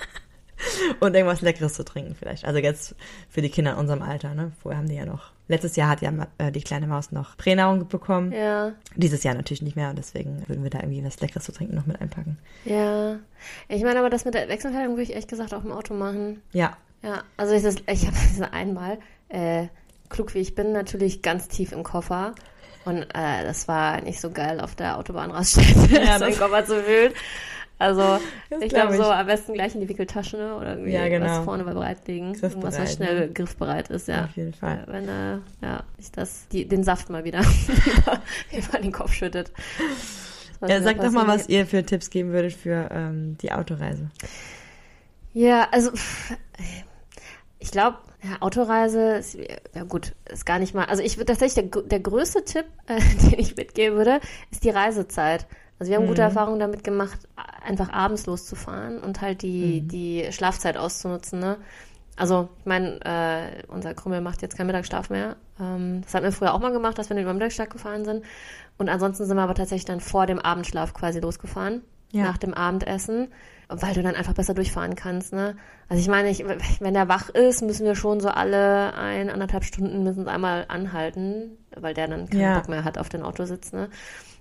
Und 0.99 1.15
irgendwas 1.15 1.41
Leckeres 1.41 1.73
zu 1.73 1.83
trinken 1.85 2.15
vielleicht. 2.15 2.45
Also 2.45 2.59
jetzt 2.59 2.95
für 3.29 3.41
die 3.41 3.49
Kinder 3.49 3.71
in 3.73 3.77
unserem 3.77 4.01
Alter. 4.01 4.33
Ne? 4.33 4.51
Vorher 4.61 4.79
haben 4.79 4.89
die 4.89 4.95
ja 4.95 5.05
noch. 5.05 5.31
Letztes 5.47 5.75
Jahr 5.75 5.89
hat 5.89 6.01
ja 6.01 6.11
äh, 6.37 6.51
die 6.51 6.61
kleine 6.61 6.85
Maus 6.87 7.11
noch 7.11 7.35
Pränahrung 7.37 7.87
bekommen. 7.87 8.31
Ja. 8.31 8.73
Dieses 8.95 9.23
Jahr 9.23 9.33
natürlich 9.35 9.61
nicht 9.61 9.75
mehr. 9.75 9.89
Und 9.89 9.97
deswegen 9.97 10.43
würden 10.47 10.63
wir 10.63 10.69
da 10.69 10.79
irgendwie 10.79 11.03
was 11.03 11.19
Leckeres 11.21 11.45
zu 11.45 11.51
trinken 11.51 11.75
noch 11.75 11.85
mit 11.85 11.99
einpacken. 12.01 12.37
Ja. 12.65 13.17
Ich 13.67 13.83
meine, 13.83 13.99
aber 13.99 14.09
das 14.09 14.25
mit 14.25 14.33
der 14.35 14.47
Wechselkleidung 14.49 14.93
würde 14.93 15.03
ich 15.03 15.11
ehrlich 15.11 15.27
gesagt 15.27 15.53
auch 15.53 15.63
im 15.63 15.71
Auto 15.71 15.93
machen. 15.93 16.41
Ja, 16.51 16.77
Ja, 17.01 17.23
also 17.37 17.53
ich, 17.53 17.63
das, 17.63 17.75
ich 17.87 18.05
habe 18.05 18.15
diese 18.31 18.51
einmal, 18.53 18.99
äh, 19.29 19.67
klug 20.09 20.33
wie 20.33 20.39
ich 20.39 20.55
bin, 20.55 20.71
natürlich 20.71 21.21
ganz 21.21 21.47
tief 21.47 21.71
im 21.71 21.83
Koffer. 21.83 22.33
Und 22.85 23.03
äh, 23.13 23.43
das 23.43 23.67
war 23.67 24.01
nicht 24.01 24.21
so 24.21 24.31
geil 24.31 24.59
auf 24.59 24.75
der 24.75 24.97
Autobahnraststätte, 24.97 25.95
Ja, 25.95 26.17
so 26.19 26.25
einen 26.25 26.33
das- 26.33 26.39
Koffer 26.39 26.65
zu 26.65 26.85
wühlen. 26.87 27.13
Also 27.79 28.19
ich 28.49 28.69
glaub 28.69 28.69
glaube 28.69 28.95
ich. 28.95 29.01
so 29.01 29.09
am 29.09 29.25
besten 29.25 29.53
gleich 29.53 29.73
in 29.73 29.79
die 29.79 29.87
Wickeltasche 29.87 30.35
ne? 30.35 30.55
oder 30.57 30.71
irgendwie 30.71 30.91
Ja, 30.91 31.07
genau. 31.07 31.25
was 31.25 31.45
vorne 31.45 31.63
bereitlegen. 31.63 32.35
Irgendwas, 32.35 32.55
was 32.55 32.61
Griffbereit, 32.61 32.89
schnell 32.89 33.19
ne? 33.19 33.33
griffbereit 33.33 33.89
ist, 33.89 34.09
ja. 34.09 34.25
auf 34.25 34.35
jeden 34.35 34.53
Fall. 34.53 34.83
Wenn 34.87 35.07
äh, 35.07 35.37
ja, 35.61 35.83
ich 35.97 36.11
das, 36.11 36.47
die, 36.49 36.67
den 36.67 36.83
Saft 36.83 37.09
mal 37.09 37.23
wieder 37.23 37.41
über 38.51 38.79
den 38.79 38.91
Kopf 38.91 39.13
schüttet. 39.13 39.53
Was 40.59 40.69
Ja, 40.69 40.81
sag 40.81 40.99
doch 40.99 41.11
mal, 41.11 41.25
was 41.25 41.47
ihr 41.47 41.65
für 41.65 41.85
Tipps 41.85 42.09
geben 42.09 42.33
würdet 42.33 42.51
für 42.51 42.89
ähm, 42.91 43.37
die 43.37 43.53
Autoreise. 43.53 44.09
Ja, 45.33 45.69
also 45.71 45.91
ich 47.59 47.71
glaube, 47.71 47.97
ja, 48.23 48.41
Autoreise 48.41 49.17
ist 49.17 49.37
ja 49.73 49.83
gut, 49.83 50.15
ist 50.29 50.45
gar 50.45 50.59
nicht 50.59 50.75
mal. 50.75 50.85
Also 50.85 51.01
ich 51.01 51.15
würde 51.15 51.27
tatsächlich 51.33 51.69
der, 51.71 51.81
der 51.83 51.99
größte 52.01 52.43
Tipp, 52.43 52.65
äh, 52.87 52.99
den 53.29 53.39
ich 53.39 53.55
mitgeben 53.55 53.97
würde, 53.97 54.19
ist 54.51 54.65
die 54.65 54.69
Reisezeit. 54.69 55.47
Also 55.79 55.91
wir 55.91 55.97
haben 55.97 56.07
gute 56.07 56.21
Erfahrungen 56.21 56.59
damit 56.59 56.83
gemacht, 56.83 57.19
einfach 57.65 57.91
abends 57.91 58.25
loszufahren 58.25 58.99
und 58.99 59.21
halt 59.21 59.41
die 59.41 59.81
die 59.81 60.27
Schlafzeit 60.31 60.77
auszunutzen. 60.77 61.39
Ne? 61.39 61.57
Also 62.17 62.49
ich 62.59 62.65
meine, 62.65 62.99
äh, 63.05 63.63
unser 63.69 63.93
Krümmel 63.93 64.19
macht 64.19 64.41
jetzt 64.41 64.57
keinen 64.57 64.67
Mittagsschlaf 64.67 65.09
mehr. 65.09 65.37
Ähm, 65.59 66.01
das 66.03 66.13
hatten 66.13 66.25
wir 66.25 66.33
früher 66.33 66.53
auch 66.53 66.59
mal 66.59 66.73
gemacht, 66.73 66.97
dass 66.97 67.09
wir 67.09 67.15
über 67.17 67.31
den 67.31 67.37
Mittagsschlaf 67.37 67.69
gefahren 67.69 68.03
sind. 68.03 68.25
Und 68.77 68.89
ansonsten 68.89 69.25
sind 69.25 69.37
wir 69.37 69.43
aber 69.43 69.55
tatsächlich 69.55 69.85
dann 69.85 70.01
vor 70.01 70.25
dem 70.25 70.39
Abendschlaf 70.39 70.93
quasi 70.93 71.19
losgefahren. 71.21 71.81
ja. 72.11 72.23
nach 72.23 72.37
dem 72.37 72.53
Abendessen, 72.53 73.27
weil 73.67 73.93
du 73.93 74.01
dann 74.01 74.15
einfach 74.15 74.33
besser 74.33 74.53
durchfahren 74.53 74.95
kannst. 74.95 75.33
Ne? 75.33 75.55
Also 75.87 76.01
ich 76.01 76.07
meine, 76.07 76.29
ich, 76.29 76.43
wenn 76.79 76.95
er 76.95 77.07
wach 77.07 77.29
ist, 77.29 77.61
müssen 77.61 77.85
wir 77.85 77.95
schon 77.95 78.19
so 78.19 78.29
alle 78.29 78.93
ein, 78.95 79.29
anderthalb 79.29 79.63
Stunden 79.63 80.03
müssen 80.03 80.27
einmal 80.27 80.65
anhalten, 80.67 81.57
weil 81.75 81.93
der 81.93 82.07
dann 82.07 82.29
keinen 82.29 82.41
ja. 82.41 82.57
Bock 82.57 82.69
mehr 82.69 82.83
hat 82.83 82.97
auf 82.97 83.09
den 83.09 83.23
Autositz. 83.23 83.71
Ne? 83.71 83.89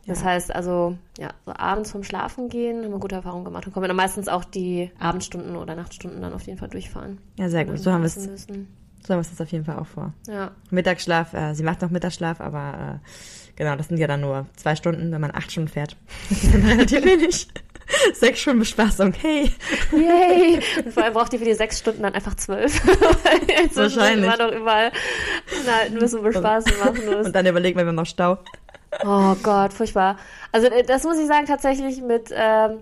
Das 0.09 0.25
heißt 0.25 0.55
also, 0.55 0.97
ja, 1.19 1.29
so 1.45 1.53
abends 1.55 1.91
vom 1.93 2.03
Schlafen 2.03 2.49
gehen, 2.49 2.83
haben 2.83 2.93
wir 2.93 2.99
gute 2.99 3.17
Erfahrungen 3.17 3.45
gemacht 3.45 3.67
und 3.67 3.75
können 3.75 3.89
dann 3.89 3.97
meistens 3.97 4.27
auch 4.27 4.43
die 4.43 4.91
Abendstunden 4.99 5.55
oder 5.55 5.75
Nachtstunden 5.75 6.23
dann 6.23 6.33
auf 6.33 6.47
jeden 6.47 6.59
Fall 6.59 6.69
durchfahren. 6.69 7.19
Ja, 7.37 7.51
sehr 7.51 7.67
gut. 7.67 7.79
So 7.79 7.93
haben 7.93 8.01
wir 8.01 8.07
es. 8.07 8.15
So 8.15 9.15
haben 9.15 9.23
wir 9.23 9.31
es 9.33 9.41
auf 9.41 9.53
jeden 9.53 9.65
Fall 9.65 9.79
auch 9.79 9.87
vor. 9.87 10.13
Ja. 10.27 10.51
Mittagsschlaf, 10.71 11.33
äh, 11.35 11.55
sie 11.55 11.63
macht 11.63 11.83
noch 11.83 11.91
Mittagsschlaf, 11.91 12.41
aber 12.41 13.01
äh, 13.03 13.09
genau, 13.57 13.77
das 13.77 13.89
sind 13.89 13.99
ja 13.99 14.07
dann 14.07 14.21
nur 14.21 14.47
zwei 14.57 14.77
Stunden, 14.77 15.13
wenn 15.13 15.21
man 15.21 15.31
acht 15.35 15.53
Stunden 15.53 15.69
fährt. 15.69 15.97
Das 16.31 16.43
ist 16.43 16.55
dann 16.55 16.65
relativ 16.65 17.05
wenig. 17.05 17.49
Sechs 18.13 18.41
Stunden 18.41 18.61
Bespaßung, 18.61 19.13
hey. 19.15 19.51
Yay. 19.93 20.61
Und 20.85 20.93
vor 20.93 21.05
allem 21.05 21.15
braucht 21.15 21.33
ihr 21.33 21.39
für 21.39 21.45
die 21.45 21.55
sechs 21.55 21.79
Stunden 21.79 22.03
dann 22.03 22.15
einfach 22.15 22.35
zwölf. 22.35 22.81
Jetzt 23.49 23.77
Wahrscheinlich. 23.77 24.27
Immer 24.27 24.37
noch 24.37 24.55
überall 24.55 24.93
ein 25.89 25.95
bisschen 25.95 26.23
Bespaßung 26.23 26.79
machen 26.79 27.07
muss. 27.07 27.27
Und 27.27 27.35
dann 27.35 27.47
überlegen 27.47 27.79
wir, 27.79 27.87
wir 27.87 27.93
noch 27.93 28.07
Stau. 28.07 28.39
Oh 29.05 29.35
Gott, 29.43 29.73
furchtbar. 29.73 30.17
Also 30.53 30.69
äh, 30.69 30.83
das 30.83 31.05
muss 31.05 31.19
ich 31.19 31.27
sagen, 31.27 31.47
tatsächlich 31.47 32.01
mit 32.01 32.31
ähm, 32.35 32.79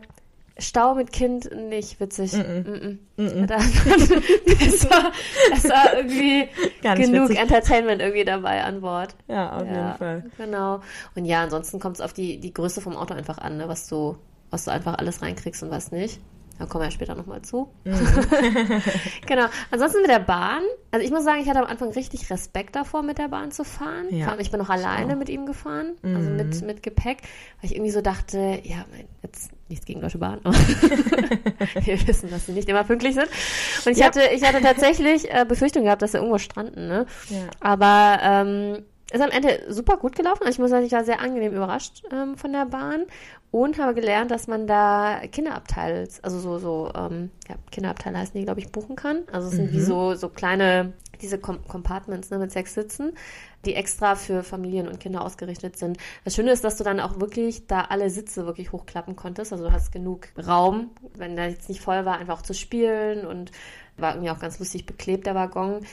Stau 0.58 0.94
mit 0.94 1.12
Kind 1.12 1.50
nicht 1.54 2.00
witzig. 2.00 2.32
Mm 2.32 2.40
-mm. 2.40 2.98
Mm 3.16 3.26
-mm. 3.26 3.46
Da, 3.46 3.56
das, 3.56 4.90
war, 4.90 5.12
das 5.50 5.64
war 5.64 5.96
irgendwie 5.96 6.48
genug 6.82 7.28
witzig. 7.28 7.38
Entertainment 7.38 8.00
irgendwie 8.00 8.24
dabei 8.24 8.64
an 8.64 8.80
Bord. 8.80 9.14
Ja, 9.28 9.52
auf 9.52 9.66
ja, 9.66 9.72
jeden 9.72 9.94
Fall. 9.98 10.24
Genau. 10.38 10.80
Und 11.14 11.26
ja, 11.26 11.42
ansonsten 11.42 11.78
kommt 11.78 11.96
es 11.96 12.00
auf 12.00 12.14
die, 12.14 12.38
die 12.38 12.54
Größe 12.54 12.80
vom 12.80 12.96
Auto 12.96 13.12
einfach 13.12 13.36
an, 13.36 13.58
ne, 13.58 13.68
was 13.68 13.86
du, 13.88 14.16
was 14.50 14.64
du 14.64 14.70
einfach 14.70 14.96
alles 14.96 15.20
reinkriegst 15.20 15.62
und 15.62 15.70
was 15.70 15.92
nicht. 15.92 16.20
Da 16.58 16.66
kommen 16.66 16.82
wir 16.82 16.86
ja 16.86 16.90
später 16.90 17.14
nochmal 17.14 17.42
zu. 17.42 17.68
Mhm. 17.84 17.94
genau. 19.26 19.46
Ansonsten 19.70 20.00
mit 20.00 20.10
der 20.10 20.20
Bahn. 20.20 20.62
Also 20.90 21.04
ich 21.04 21.12
muss 21.12 21.24
sagen, 21.24 21.40
ich 21.42 21.48
hatte 21.48 21.60
am 21.60 21.66
Anfang 21.66 21.90
richtig 21.90 22.30
Respekt 22.30 22.76
davor, 22.76 23.02
mit 23.02 23.18
der 23.18 23.28
Bahn 23.28 23.50
zu 23.50 23.64
fahren. 23.64 24.06
Ja, 24.10 24.36
ich 24.38 24.50
bin 24.50 24.58
noch 24.58 24.70
alleine 24.70 25.12
so. 25.12 25.18
mit 25.18 25.28
ihm 25.28 25.44
gefahren, 25.44 25.92
also 26.02 26.08
mhm. 26.08 26.16
also 26.16 26.30
mit, 26.30 26.62
mit 26.62 26.82
Gepäck, 26.82 27.18
weil 27.60 27.70
ich 27.70 27.74
irgendwie 27.74 27.90
so 27.90 28.00
dachte, 28.00 28.60
ja, 28.64 28.84
jetzt 29.22 29.50
nichts 29.68 29.84
gegen 29.84 30.00
Deutsche 30.00 30.18
Bahn, 30.18 30.40
aber 30.44 30.54
wir 31.80 32.06
wissen, 32.06 32.30
dass 32.30 32.46
sie 32.46 32.52
nicht 32.52 32.68
immer 32.68 32.84
pünktlich 32.84 33.14
sind. 33.14 33.28
Und 33.84 33.92
ich 33.92 33.98
ja. 33.98 34.06
hatte, 34.06 34.22
ich 34.34 34.42
hatte 34.46 34.60
tatsächlich 34.62 35.30
äh, 35.30 35.44
Befürchtung 35.46 35.84
gehabt, 35.84 36.00
dass 36.02 36.12
sie 36.12 36.18
irgendwo 36.18 36.38
stranden, 36.38 36.88
ne? 36.88 37.06
Ja. 37.28 37.38
Aber 37.60 38.18
ähm, 38.22 38.84
ist 39.12 39.20
am 39.20 39.30
Ende 39.30 39.64
super 39.68 39.98
gut 39.98 40.16
gelaufen. 40.16 40.42
Also 40.42 40.56
ich 40.56 40.58
muss 40.58 40.70
sagen, 40.70 40.84
ich 40.84 40.92
war 40.92 41.04
sehr 41.04 41.20
angenehm 41.20 41.52
überrascht 41.52 42.02
ähm, 42.10 42.36
von 42.36 42.52
der 42.52 42.66
Bahn 42.66 43.04
und 43.52 43.78
habe 43.78 43.94
gelernt, 43.94 44.30
dass 44.32 44.48
man 44.48 44.66
da 44.66 45.20
Kinderabteile, 45.30 46.08
also 46.22 46.40
so, 46.40 46.58
so 46.58 46.90
ähm, 46.94 47.30
ja, 47.48 47.54
Kinderabteile 47.70 48.18
heißen 48.18 48.34
die, 48.34 48.44
glaube 48.44 48.60
ich, 48.60 48.72
buchen 48.72 48.96
kann. 48.96 49.22
Also 49.30 49.48
es 49.48 49.54
sind 49.54 49.70
mhm. 49.70 49.76
wie 49.76 49.80
so, 49.80 50.14
so 50.14 50.28
kleine, 50.28 50.92
diese 51.20 51.38
Com 51.38 51.64
Compartments 51.68 52.30
ne, 52.30 52.38
mit 52.38 52.50
sechs 52.50 52.74
Sitzen, 52.74 53.12
die 53.64 53.74
extra 53.74 54.16
für 54.16 54.42
Familien 54.42 54.88
und 54.88 54.98
Kinder 54.98 55.24
ausgerichtet 55.24 55.76
sind. 55.76 55.98
Das 56.24 56.34
Schöne 56.34 56.50
ist, 56.50 56.64
dass 56.64 56.76
du 56.76 56.82
dann 56.82 56.98
auch 56.98 57.20
wirklich 57.20 57.68
da 57.68 57.82
alle 57.82 58.10
Sitze 58.10 58.44
wirklich 58.44 58.72
hochklappen 58.72 59.14
konntest. 59.14 59.52
Also 59.52 59.64
du 59.64 59.72
hast 59.72 59.92
genug 59.92 60.28
Raum, 60.36 60.90
wenn 61.16 61.36
der 61.36 61.48
jetzt 61.48 61.68
nicht 61.68 61.80
voll 61.80 62.04
war, 62.04 62.18
einfach 62.18 62.38
auch 62.38 62.42
zu 62.42 62.54
spielen 62.54 63.24
und 63.24 63.52
war 63.96 64.14
irgendwie 64.14 64.30
auch 64.30 64.40
ganz 64.40 64.58
lustig 64.58 64.84
beklebt, 64.84 65.26
der 65.26 65.36
Waggon. 65.36 65.86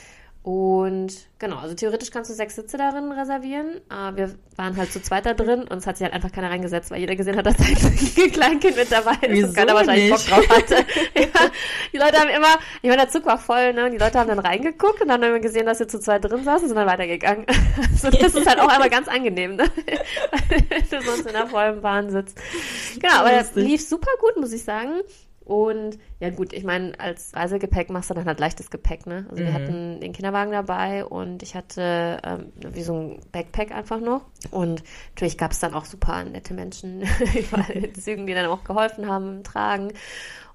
Und 0.44 1.14
genau, 1.38 1.56
also 1.56 1.74
theoretisch 1.74 2.10
kannst 2.10 2.30
du 2.30 2.34
sechs 2.34 2.54
Sitze 2.54 2.76
darin 2.76 3.10
reservieren. 3.10 3.80
Aber 3.88 4.16
wir 4.18 4.34
waren 4.56 4.76
halt 4.76 4.92
zu 4.92 5.00
zweit 5.00 5.24
da 5.24 5.32
drin 5.32 5.62
und 5.62 5.78
es 5.78 5.86
hat 5.86 5.96
sich 5.96 6.04
halt 6.04 6.12
einfach 6.12 6.30
keiner 6.32 6.50
reingesetzt, 6.50 6.90
weil 6.90 7.00
jeder 7.00 7.16
gesehen 7.16 7.34
hat, 7.38 7.46
dass 7.46 7.56
da 7.56 7.64
ein 7.64 7.74
Kleinkind 8.32 8.76
mit 8.76 8.92
dabei 8.92 9.14
ist 9.22 9.30
Wieso 9.30 9.46
und 9.46 9.56
keiner 9.56 9.74
wahrscheinlich 9.74 10.10
Bock 10.10 10.22
drauf 10.26 10.46
hatte. 10.50 10.74
ja, 11.18 11.50
die 11.94 11.96
Leute 11.96 12.18
haben 12.18 12.28
immer, 12.28 12.58
ich 12.82 12.90
meine, 12.90 13.04
der 13.04 13.08
Zug 13.08 13.24
war 13.24 13.38
voll, 13.38 13.72
ne? 13.72 13.86
Und 13.86 13.92
die 13.92 13.96
Leute 13.96 14.18
haben 14.18 14.28
dann 14.28 14.38
reingeguckt 14.38 15.00
und 15.00 15.08
dann 15.08 15.24
haben 15.24 15.32
wir 15.32 15.40
gesehen, 15.40 15.64
dass 15.64 15.78
wir 15.78 15.88
zu 15.88 15.98
zweit 15.98 16.22
drin 16.22 16.44
saßen 16.44 16.64
und 16.64 16.68
sind 16.68 16.76
dann 16.76 16.88
weitergegangen. 16.88 17.46
also 17.90 18.10
das 18.10 18.34
ist 18.34 18.46
halt 18.46 18.60
auch 18.60 18.68
einmal 18.68 18.90
ganz 18.90 19.08
angenehm, 19.08 19.56
ne? 19.56 19.64
weil 20.50 20.82
du 20.82 21.06
sonst 21.06 21.26
in 21.26 21.34
einer 21.34 21.46
vollen 21.46 21.80
Bahn 21.80 22.10
sitzt. 22.10 22.38
Genau, 23.00 23.20
aber 23.20 23.30
das 23.30 23.54
lief 23.54 23.80
super 23.80 24.10
gut, 24.20 24.36
muss 24.36 24.52
ich 24.52 24.62
sagen. 24.62 25.00
Und 25.44 25.98
ja 26.20 26.30
gut, 26.30 26.52
ich 26.54 26.64
meine, 26.64 26.98
als 26.98 27.34
Reisegepäck 27.34 27.90
machst 27.90 28.08
du 28.08 28.14
dann 28.14 28.24
halt 28.24 28.40
leichtes 28.40 28.70
Gepäck, 28.70 29.06
ne? 29.06 29.26
Also 29.30 29.42
mhm. 29.42 29.46
wir 29.46 29.54
hatten 29.54 30.00
den 30.00 30.12
Kinderwagen 30.12 30.52
dabei 30.52 31.04
und 31.04 31.42
ich 31.42 31.54
hatte 31.54 32.18
ähm, 32.24 32.52
wie 32.56 32.82
so 32.82 32.94
ein 32.94 33.20
Backpack 33.30 33.70
einfach 33.70 34.00
noch. 34.00 34.22
Und 34.50 34.82
natürlich 35.10 35.36
gab 35.36 35.52
es 35.52 35.58
dann 35.58 35.74
auch 35.74 35.84
super 35.84 36.24
nette 36.24 36.54
Menschen 36.54 37.02
überall 37.34 37.70
in 37.74 37.94
Zügen, 37.94 38.26
die 38.26 38.34
dann 38.34 38.46
auch 38.46 38.64
geholfen 38.64 39.06
haben 39.06 39.36
im 39.36 39.44
Tragen. 39.44 39.92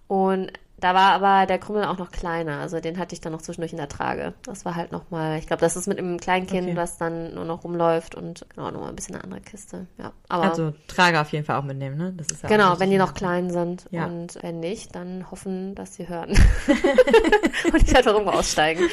Und 0.08 0.52
da 0.80 0.94
war 0.94 1.12
aber 1.12 1.46
der 1.46 1.60
Krümmel 1.60 1.86
auch 1.86 1.98
noch 1.98 2.12
kleiner, 2.12 2.60
also 2.60 2.80
den 2.80 2.98
hatte 2.98 3.14
ich 3.14 3.22
dann 3.22 3.32
noch 3.32 3.42
zwischendurch 3.42 3.72
in 3.72 3.78
der 3.78 3.90
Trage. 3.90 4.34
Das 4.44 4.66
war 4.66 4.76
halt 4.76 4.92
nochmal, 4.92 5.38
ich 5.40 5.48
glaube, 5.48 5.62
das 5.62 5.76
ist 5.76 5.88
mit 5.88 5.98
einem 5.98 6.20
Kleinkind, 6.20 6.70
okay. 6.70 6.78
was 6.78 6.98
dann 6.98 7.34
nur 7.34 7.46
noch 7.46 7.64
rumläuft 7.64 8.16
und 8.16 8.46
genau, 8.56 8.72
nochmal 8.72 8.90
ein 8.90 8.96
bisschen 8.96 9.16
eine 9.16 9.24
andere 9.24 9.42
Kiste. 9.42 9.88
Ja, 9.98 10.12
aber 10.28 10.44
also 10.44 10.74
Trage 10.88 11.20
auf 11.20 11.32
jeden 11.32 11.46
Fall 11.46 11.58
auch 11.58 11.64
mitnehmen, 11.64 11.98
ne? 11.98 12.14
Das 12.16 12.28
ist 12.28 12.44
ja 12.44 12.50
genau, 12.50 12.80
wenn 12.80 12.90
die 12.90 12.98
noch 12.98 13.14
klein 13.14 13.50
sind 13.50 13.86
ja. 13.92 14.06
und 14.06 14.38
wenn 14.42 14.60
nicht, 14.60 14.96
dann 14.96 15.30
hoffen, 15.32 15.76
dass 15.76 15.96
sie 15.96 16.08
hören. 16.08 16.30
und 17.74 17.84
ich 17.84 17.94
halt 17.94 18.06
irgendwo 18.06 18.32
aussteigen. 18.32 18.90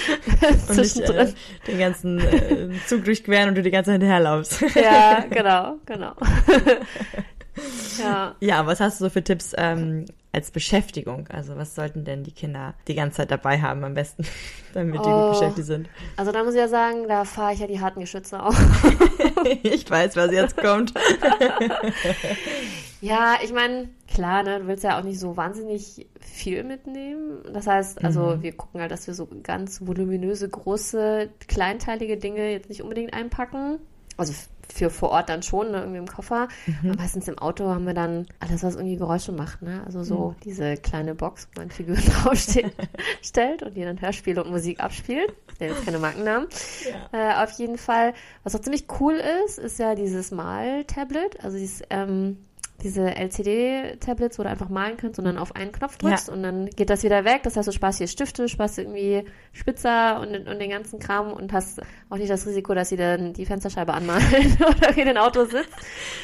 und 0.69 0.77
nicht 0.77 1.01
äh, 1.01 1.33
den 1.67 1.79
ganzen 1.79 2.19
äh, 2.19 2.69
Zug 2.87 3.05
durchqueren 3.05 3.51
und 3.51 3.55
du 3.57 3.63
die 3.63 3.71
ganze 3.71 3.91
Zeit 3.91 4.01
hinterherlaufst. 4.01 4.61
ja, 4.75 5.25
genau, 5.31 5.77
genau. 5.87 6.13
ja. 7.99 8.35
ja, 8.41 8.67
was 8.67 8.81
hast 8.81 9.01
du 9.01 9.05
so 9.05 9.11
für 9.11 9.23
Tipps 9.23 9.53
ähm, 9.57 10.07
als 10.37 10.51
Beschäftigung? 10.51 11.29
Also 11.29 11.57
was 11.57 11.75
sollten 11.75 12.05
denn 12.05 12.23
die 12.23 12.31
Kinder 12.31 12.75
die 12.87 12.95
ganze 12.95 13.17
Zeit 13.17 13.31
dabei 13.31 13.61
haben 13.61 13.83
am 13.85 13.95
besten, 13.95 14.25
damit 14.75 15.05
die 15.05 15.09
oh, 15.09 15.31
gut 15.31 15.41
beschäftigt 15.41 15.67
sind? 15.67 15.89
Also 16.17 16.31
da 16.31 16.45
muss 16.45 16.55
ich 16.55 16.61
ja 16.61 16.69
sagen, 16.69 17.09
da 17.09 17.25
fahre 17.25 17.55
ich 17.55 17.61
ja 17.61 17.67
die 17.67 17.81
harten 17.81 18.01
Geschütze 18.01 18.43
auf. 18.43 18.55
ich 19.63 19.91
weiß, 19.91 20.15
was 20.17 20.31
jetzt 20.31 20.57
kommt. 20.57 20.93
ja, 23.01 23.37
ich 23.43 23.53
meine, 23.53 23.89
klar, 24.13 24.43
ne, 24.43 24.61
du 24.61 24.67
willst 24.69 24.85
ja 24.85 24.99
auch 24.99 25.05
nicht 25.05 25.19
so 25.19 25.37
wahnsinnig 25.37 26.07
viel 26.21 26.63
mitnehmen. 26.63 27.39
Das 27.53 27.67
heißt, 27.67 28.05
also 28.05 28.37
mhm. 28.37 28.43
wir 28.43 28.53
gucken 28.53 28.81
halt, 28.81 28.91
dass 28.91 29.07
wir 29.07 29.15
so 29.15 29.27
ganz 29.43 29.87
voluminöse, 29.87 30.49
große, 30.49 31.31
kleinteilige 31.49 32.19
Dinge 32.19 32.51
jetzt 32.51 32.69
nicht 32.69 32.83
unbedingt 32.83 33.15
einpacken. 33.15 33.79
Also 34.19 34.35
für 34.73 34.91
vor 34.91 35.11
Ort 35.11 35.29
dann 35.29 35.43
schon, 35.43 35.71
ne, 35.71 35.79
irgendwie 35.79 35.99
im 35.99 36.07
Koffer. 36.07 36.49
Mhm. 36.67 36.91
Aber 36.91 37.03
meistens 37.03 37.29
im 37.29 37.39
Auto 37.39 37.67
haben 37.69 37.87
wir 37.87 37.95
dann 37.95 38.27
alles, 38.41 38.63
was 38.63 38.75
irgendwie 38.75 38.97
Geräusche 38.97 39.33
macht, 39.33 39.63
ne? 39.63 39.83
Also 39.85 40.03
so 40.03 40.31
mhm. 40.31 40.41
diese 40.45 40.77
kleine 40.77 41.15
Box, 41.15 41.49
wo 41.55 41.61
man 41.61 41.71
Figuren 41.71 42.03
draufsteht, 42.23 42.73
stellt 43.23 43.63
und 43.63 43.77
die 43.77 43.83
dann 43.83 44.01
Hörspiele 44.01 44.43
und 44.43 44.51
Musik 44.51 44.81
abspielt. 44.81 45.33
Der 45.61 45.69
jetzt 45.69 45.85
keine 45.85 45.99
Markennamen. 45.99 46.49
Ja. 47.13 47.41
Äh, 47.41 47.45
auf 47.45 47.53
jeden 47.53 47.79
Fall. 47.79 48.13
Was 48.45 48.55
auch 48.55 48.61
ziemlich 48.61 48.87
cool 49.01 49.21
ist, 49.47 49.59
ist 49.59 49.79
ja 49.79 49.95
dieses 49.95 50.31
Mal-Tablet. 50.31 51.43
Also 51.43 51.57
dieses 51.57 51.83
ähm, 51.89 52.39
diese 52.83 53.17
LCD-Tablets, 53.17 54.39
wo 54.39 54.43
du 54.43 54.49
einfach 54.49 54.69
malen 54.69 54.97
kannst 54.97 55.19
und 55.19 55.25
dann 55.25 55.39
auf 55.39 55.57
einen 55.57 55.73
Knopf 55.73 55.97
drückst 55.97 56.29
ja. 56.29 56.35
und 56.35 56.43
dann 56.43 56.67
geht 56.67 56.91
das 56.91 57.03
wieder 57.03 57.25
weg. 57.25 57.41
Das 57.43 57.57
heißt, 57.57 57.67
du 57.67 57.73
sparst 57.73 57.99
hier 57.99 58.07
Stifte, 58.07 58.49
sparst 58.49 58.79
irgendwie 58.79 59.25
Spitzer 59.53 60.21
und, 60.21 60.47
und 60.47 60.59
den 60.59 60.71
ganzen 60.71 60.99
Kram 60.99 61.33
und 61.33 61.53
hast 61.53 61.81
auch 62.11 62.17
nicht 62.17 62.31
das 62.31 62.47
Risiko, 62.47 62.75
dass 62.75 62.91
sie 62.91 62.97
dann 62.97 63.33
die 63.33 63.47
Fensterscheibe 63.47 63.95
anmalen 63.95 64.23
oder 64.61 64.97
in 64.97 65.07
den 65.07 65.19
Auto 65.19 65.45
sitzt. 65.45 65.73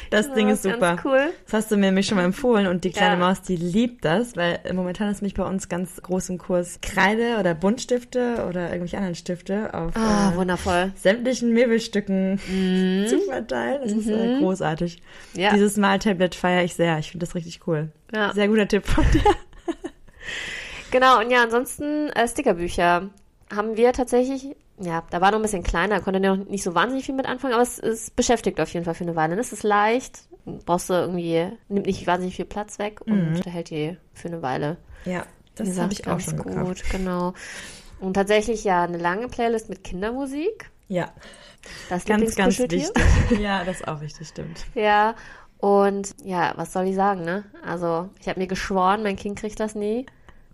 Das, 0.09 0.27
das 0.27 0.35
Ding 0.35 0.49
ist 0.49 0.63
super. 0.63 0.97
Cool. 1.03 1.31
Das 1.45 1.53
hast 1.53 1.71
du 1.71 1.75
mir 1.75 1.87
nämlich 1.87 2.07
schon 2.07 2.17
mal 2.17 2.25
empfohlen 2.25 2.67
und 2.67 2.83
die 2.83 2.91
kleine 2.91 3.19
ja. 3.19 3.27
Maus, 3.27 3.41
die 3.41 3.55
liebt 3.55 4.05
das, 4.05 4.35
weil 4.35 4.59
momentan 4.73 5.09
ist 5.09 5.21
mich 5.21 5.33
bei 5.33 5.43
uns 5.43 5.69
ganz 5.69 6.01
groß 6.01 6.29
im 6.29 6.37
Kurs 6.37 6.79
Kreide 6.81 7.37
oder 7.39 7.55
Buntstifte 7.55 8.45
oder 8.47 8.67
irgendwelche 8.67 8.97
anderen 8.97 9.15
Stifte 9.15 9.73
auf 9.73 9.93
oh, 9.95 10.33
äh, 10.33 10.37
wundervoll. 10.37 10.91
sämtlichen 10.95 11.51
Möbelstücken 11.51 12.35
mm. 12.35 13.07
zu 13.07 13.19
verteilen. 13.21 13.81
Das 13.83 13.93
mm 13.93 13.95
-hmm. 13.95 13.99
ist 13.99 14.07
äh, 14.07 14.35
mhm. 14.35 14.39
großartig. 14.39 15.01
Ja. 15.33 15.53
Dieses 15.53 15.77
Mal-Tablet 15.77 16.35
feiere 16.43 16.65
ich 16.65 16.73
sehr. 16.73 16.99
Ich 16.99 17.09
finde 17.11 17.25
das 17.25 17.35
richtig 17.35 17.61
cool. 17.67 17.89
Ja. 18.13 18.33
Sehr 18.33 18.49
guter 18.49 18.67
Tipp 18.67 18.85
von 18.85 19.05
dir. 19.11 19.23
genau, 20.91 21.21
und 21.21 21.31
ja, 21.31 21.41
ansonsten 21.41 22.09
äh, 22.09 22.27
Stickerbücher 22.27 23.09
haben 23.49 23.77
wir 23.77 23.93
tatsächlich, 23.93 24.53
ja, 24.77 25.03
da 25.09 25.21
war 25.21 25.31
noch 25.31 25.39
ein 25.39 25.41
bisschen 25.41 25.63
kleiner, 25.63 26.01
konnte 26.01 26.19
noch 26.19 26.35
nicht 26.35 26.63
so 26.63 26.75
wahnsinnig 26.75 27.05
viel 27.05 27.15
mit 27.15 27.27
anfangen, 27.27 27.53
aber 27.53 27.63
es, 27.63 27.79
es 27.79 28.11
beschäftigt 28.11 28.59
auf 28.59 28.73
jeden 28.73 28.83
Fall 28.83 28.93
für 28.93 29.05
eine 29.05 29.15
Weile. 29.15 29.39
Es 29.39 29.53
ist 29.53 29.63
leicht, 29.63 30.23
brauchst 30.65 30.89
du 30.89 30.95
irgendwie, 30.95 31.47
nimmt 31.69 31.85
nicht 31.85 32.05
wahnsinnig 32.07 32.35
viel 32.35 32.43
Platz 32.43 32.77
weg 32.77 32.99
und 32.99 33.35
mhm. 33.35 33.41
hält 33.43 33.69
die 33.69 33.95
für 34.13 34.27
eine 34.27 34.41
Weile. 34.41 34.75
Ja, 35.05 35.25
das 35.55 35.79
habe 35.79 35.93
ich 35.93 36.05
auch 36.07 36.19
schon 36.19 36.35
gut, 36.35 36.47
gekauft. 36.47 36.89
genau. 36.91 37.33
Und 38.01 38.15
tatsächlich 38.15 38.65
ja 38.65 38.83
eine 38.83 38.97
lange 38.97 39.29
Playlist 39.29 39.69
mit 39.69 39.85
Kindermusik. 39.85 40.69
Ja. 40.89 41.13
Das 41.89 42.03
ganz, 42.03 42.35
ganz 42.35 42.59
wichtig. 42.59 42.89
Ja, 43.39 43.63
das 43.63 43.77
ist 43.77 43.87
auch 43.87 44.01
richtig, 44.01 44.27
stimmt. 44.27 44.65
Ja, 44.75 45.15
und 45.63 46.13
ja, 46.25 46.51
was 46.57 46.73
soll 46.73 46.87
ich 46.87 46.95
sagen, 46.95 47.21
ne? 47.23 47.45
Also, 47.65 48.09
ich 48.19 48.27
habe 48.27 48.37
mir 48.37 48.47
geschworen, 48.47 49.01
mein 49.01 49.15
Kind 49.15 49.39
kriegt 49.39 49.61
das 49.61 49.75
nie. 49.75 50.05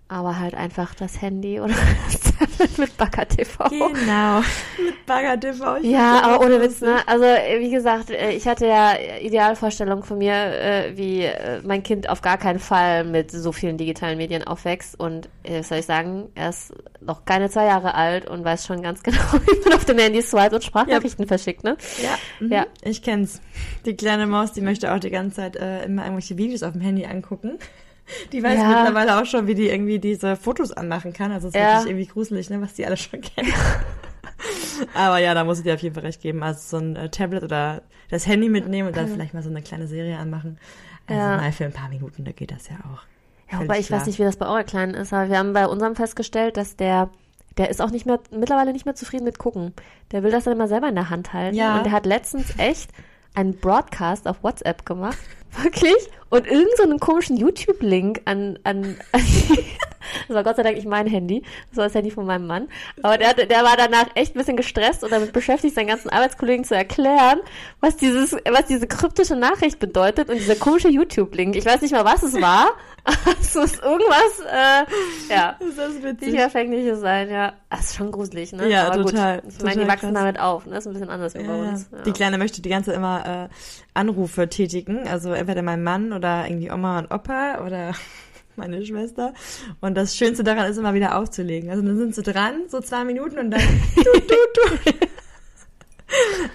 Aber 0.09 0.39
halt 0.39 0.55
einfach 0.55 0.95
das 0.95 1.21
Handy 1.21 1.61
oder 1.61 1.73
das 2.05 2.19
Tablet 2.19 2.77
mit 2.79 2.97
Bagger 2.97 3.27
TV. 3.27 3.69
Genau, 3.69 4.39
mit 4.83 5.05
Bagger 5.05 5.39
TV. 5.39 5.77
Ich 5.77 5.91
Ja, 5.91 6.21
aber 6.23 6.43
ohne 6.43 6.59
Witz, 6.59 6.81
ne? 6.81 6.97
Also, 7.05 7.25
äh, 7.25 7.59
wie 7.59 7.69
gesagt, 7.69 8.09
äh, 8.09 8.31
ich 8.31 8.47
hatte 8.47 8.65
ja 8.65 8.93
Idealvorstellungen 9.21 10.03
von 10.03 10.17
mir, 10.17 10.33
äh, 10.33 10.97
wie 10.97 11.29
mein 11.63 11.83
Kind 11.83 12.09
auf 12.09 12.21
gar 12.21 12.37
keinen 12.37 12.59
Fall 12.59 13.03
mit 13.03 13.29
so 13.29 13.51
vielen 13.51 13.77
digitalen 13.77 14.17
Medien 14.17 14.43
aufwächst. 14.43 14.99
Und 14.99 15.29
was 15.47 15.69
soll 15.69 15.77
ich 15.77 15.85
sagen, 15.85 16.29
er 16.33 16.49
ist 16.49 16.73
noch 17.01 17.25
keine 17.25 17.49
zwei 17.49 17.65
Jahre 17.65 17.93
alt 17.93 18.27
und 18.27 18.43
weiß 18.43 18.65
schon 18.65 18.81
ganz 18.81 19.03
genau, 19.03 19.19
wie 19.45 19.69
man 19.69 19.73
auf 19.73 19.85
dem 19.85 19.99
Handy 19.99 20.23
swipet 20.23 20.53
und 20.53 20.63
Sprachnachrichten 20.63 21.27
verschickt, 21.27 21.63
ne? 21.63 21.77
Ja, 22.01 22.17
mhm. 22.39 22.51
Ja. 22.51 22.65
ich 22.81 23.03
kenn's. 23.03 23.41
Die 23.85 23.95
kleine 23.95 24.25
Maus, 24.25 24.53
die 24.53 24.61
möchte 24.61 24.91
auch 24.91 24.99
die 24.99 25.11
ganze 25.11 25.37
Zeit 25.37 25.55
äh, 25.55 25.85
immer 25.85 26.03
irgendwelche 26.03 26.37
Videos 26.37 26.63
auf 26.63 26.71
dem 26.73 26.81
Handy 26.81 27.05
angucken. 27.05 27.59
Die 28.31 28.41
weiß 28.43 28.59
Ja. 28.59 28.67
mittlerweile 28.69 29.19
auch 29.21 29.25
schon, 29.25 29.47
wie 29.47 29.55
die 29.55 29.69
irgendwie 29.69 29.99
diese 29.99 30.35
Fotos 30.35 30.71
anmachen 30.71 31.13
kann. 31.13 31.31
Also 31.31 31.47
es 31.47 31.55
ist 31.55 31.59
Ja. 31.59 31.73
wirklich 31.73 31.91
irgendwie 31.91 32.07
gruselig, 32.07 32.49
ne, 32.49 32.61
was 32.61 32.73
die 32.73 32.85
alle 32.85 32.97
schon 32.97 33.21
kennen. 33.21 33.51
Aber 34.93 35.17
ja, 35.19 35.33
da 35.33 35.43
muss 35.43 35.57
ich 35.59 35.63
dir 35.65 35.73
auf 35.73 35.81
jeden 35.81 35.93
Fall 35.95 36.03
recht 36.05 36.21
geben. 36.21 36.41
Also 36.43 36.77
so 36.77 36.83
ein 36.83 36.95
äh, 36.95 37.09
Tablet 37.09 37.43
oder 37.43 37.81
das 38.09 38.25
Handy 38.27 38.49
mitnehmen 38.49 38.87
und 38.89 38.97
dann 38.97 39.07
vielleicht 39.07 39.33
mal 39.33 39.43
so 39.43 39.49
eine 39.49 39.61
kleine 39.61 39.87
Serie 39.87 40.17
anmachen. 40.17 40.57
Also 41.07 41.19
Ja. 41.21 41.37
mal 41.37 41.51
für 41.51 41.65
ein 41.65 41.73
paar 41.73 41.89
Minuten, 41.89 42.23
da 42.25 42.31
geht 42.31 42.51
das 42.51 42.69
ja 42.69 42.75
auch. 42.77 43.01
Ja, 43.51 43.59
wobei 43.61 43.79
ich 43.79 43.87
klar. 43.87 43.99
weiß 43.99 44.07
nicht, 44.07 44.19
wie 44.19 44.23
das 44.23 44.37
bei 44.37 44.45
eurer 44.45 44.63
Kleinen 44.63 44.93
ist, 44.93 45.11
aber 45.11 45.29
wir 45.29 45.37
haben 45.39 45.53
bei 45.53 45.65
unserem 45.67 45.95
festgestellt, 45.95 46.55
dass 46.55 46.75
der, 46.75 47.09
der 47.57 47.69
ist 47.69 47.81
auch 47.81 47.89
nicht 47.91 48.05
mehr, 48.05 48.19
mittlerweile 48.31 48.73
nicht 48.73 48.85
mehr 48.85 48.95
zufrieden 48.95 49.25
mit 49.25 49.39
gucken. 49.39 49.73
Der 50.11 50.23
will 50.23 50.31
das 50.31 50.43
dann 50.45 50.53
immer 50.53 50.67
selber 50.67 50.87
in 50.87 50.95
der 50.95 51.09
Hand 51.09 51.33
halten. 51.33 51.55
Ja. 51.57 51.77
Und 51.77 51.83
der 51.85 51.91
hat 51.91 52.05
letztens 52.05 52.53
echt 52.57 52.91
einen 53.35 53.57
Broadcast 53.57 54.27
auf 54.27 54.43
WhatsApp 54.43 54.85
gemacht. 54.85 55.17
Wirklich? 55.63 56.09
Und 56.29 56.45
irgend 56.45 56.69
so 56.77 56.83
komischen 56.99 57.37
YouTube-Link 57.37 58.21
an, 58.25 58.59
an, 58.63 58.97
an 59.11 59.21
das 60.27 60.35
war 60.35 60.43
Gott 60.43 60.55
sei 60.55 60.63
Dank 60.63 60.75
nicht 60.75 60.87
mein 60.87 61.07
Handy. 61.07 61.43
Das 61.69 61.77
war 61.77 61.83
das 61.85 61.93
Handy 61.95 62.11
von 62.11 62.25
meinem 62.25 62.47
Mann. 62.47 62.67
Aber 63.01 63.17
der, 63.17 63.33
der 63.33 63.63
war 63.63 63.75
danach 63.77 64.07
echt 64.15 64.35
ein 64.35 64.39
bisschen 64.39 64.57
gestresst 64.57 65.03
und 65.03 65.11
damit 65.11 65.33
beschäftigt, 65.33 65.75
seinen 65.75 65.87
ganzen 65.87 66.09
Arbeitskollegen 66.09 66.65
zu 66.65 66.75
erklären, 66.75 67.39
was 67.79 67.97
dieses, 67.97 68.33
was 68.33 68.65
diese 68.67 68.87
kryptische 68.87 69.35
Nachricht 69.35 69.79
bedeutet 69.79 70.29
und 70.29 70.37
dieser 70.37 70.55
komische 70.55 70.89
YouTube-Link. 70.89 71.55
Ich 71.55 71.65
weiß 71.65 71.81
nicht 71.81 71.91
mal, 71.91 72.05
was 72.05 72.23
es 72.23 72.39
war. 72.41 72.69
es 73.41 73.55
muss 73.55 73.79
irgendwas, 73.79 74.39
äh, 74.51 75.33
ja. 75.33 75.55
Ist 75.59 75.77
das 75.77 75.93
Nicht 75.93 76.03
witzig? 76.03 76.35
Verfängliches 76.39 76.99
sein, 76.99 77.29
ja. 77.29 77.53
Das 77.69 77.81
ist 77.81 77.95
schon 77.95 78.11
gruselig, 78.11 78.51
ne? 78.53 78.69
Ja, 78.69 78.87
Aber 78.87 79.03
total, 79.03 79.41
Gut. 79.41 79.53
Ich 79.57 79.63
meine, 79.63 79.81
die 79.81 79.87
wachsen 79.87 80.13
krass. 80.13 80.23
damit 80.23 80.39
auf, 80.39 80.65
ne? 80.65 80.75
Das 80.75 80.85
ist 80.85 80.87
ein 80.87 80.93
bisschen 80.93 81.09
anders 81.09 81.33
wie 81.33 81.43
bei 81.43 81.53
uns. 81.53 81.89
ja. 81.91 81.97
Ja. 81.97 82.03
Die 82.03 82.11
Kleine 82.11 82.37
möchte 82.37 82.61
die 82.61 82.69
ganze 82.69 82.91
Zeit 82.91 82.97
immer 82.97 83.47
äh, 83.49 83.55
Anrufe 83.93 84.49
tätigen, 84.49 85.07
also 85.07 85.31
entweder 85.33 85.61
mein 85.61 85.83
Mann 85.83 86.13
oder 86.13 86.45
irgendwie 86.45 86.71
Oma 86.71 86.99
und 86.99 87.11
Opa 87.11 87.63
oder 87.65 87.93
meine 88.59 88.85
Schwester. 88.85 89.33
Und 89.81 89.95
das 89.95 90.15
Schönste 90.15 90.43
daran 90.43 90.69
ist 90.69 90.77
immer 90.77 90.93
wieder 90.93 91.17
aufzulegen. 91.17 91.69
Also 91.69 91.81
dann 91.81 91.97
sind 91.97 92.15
sie 92.15 92.23
dran, 92.23 92.63
so 92.67 92.79
zwei 92.81 93.03
Minuten 93.03 93.39
und 93.39 93.51
dann 93.51 93.61
tut, 93.95 94.05
tut, 94.27 94.83
tut. 94.85 95.09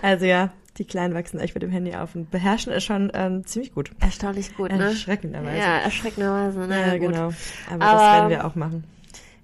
Also 0.03 0.25
ja, 0.27 0.51
die 0.79 0.85
Kleinen 0.85 1.15
wachsen 1.15 1.39
echt 1.41 1.55
mit 1.55 1.63
dem 1.63 1.71
Handy 1.71 1.95
auf 1.95 2.15
und 2.15 2.31
beherrschen 2.31 2.73
es 2.73 2.85
schon 2.85 3.11
ähm, 3.15 3.47
ziemlich 3.47 3.73
gut. 3.75 3.91
Erstaunlich 4.01 4.57
gut, 4.57 4.73
ne? 4.73 4.85
Erschreckenderweise. 4.85 5.57
Ja, 5.59 5.79
erschreckenderweise, 5.79 6.61
ne? 6.67 6.81
Ja, 6.89 6.99
genau. 6.99 7.27
Aber, 7.71 7.79
das 7.79 7.89
Aber- 7.89 8.01
werden 8.19 8.31
wir 8.31 8.45
auch 8.47 8.55
machen. 8.55 8.85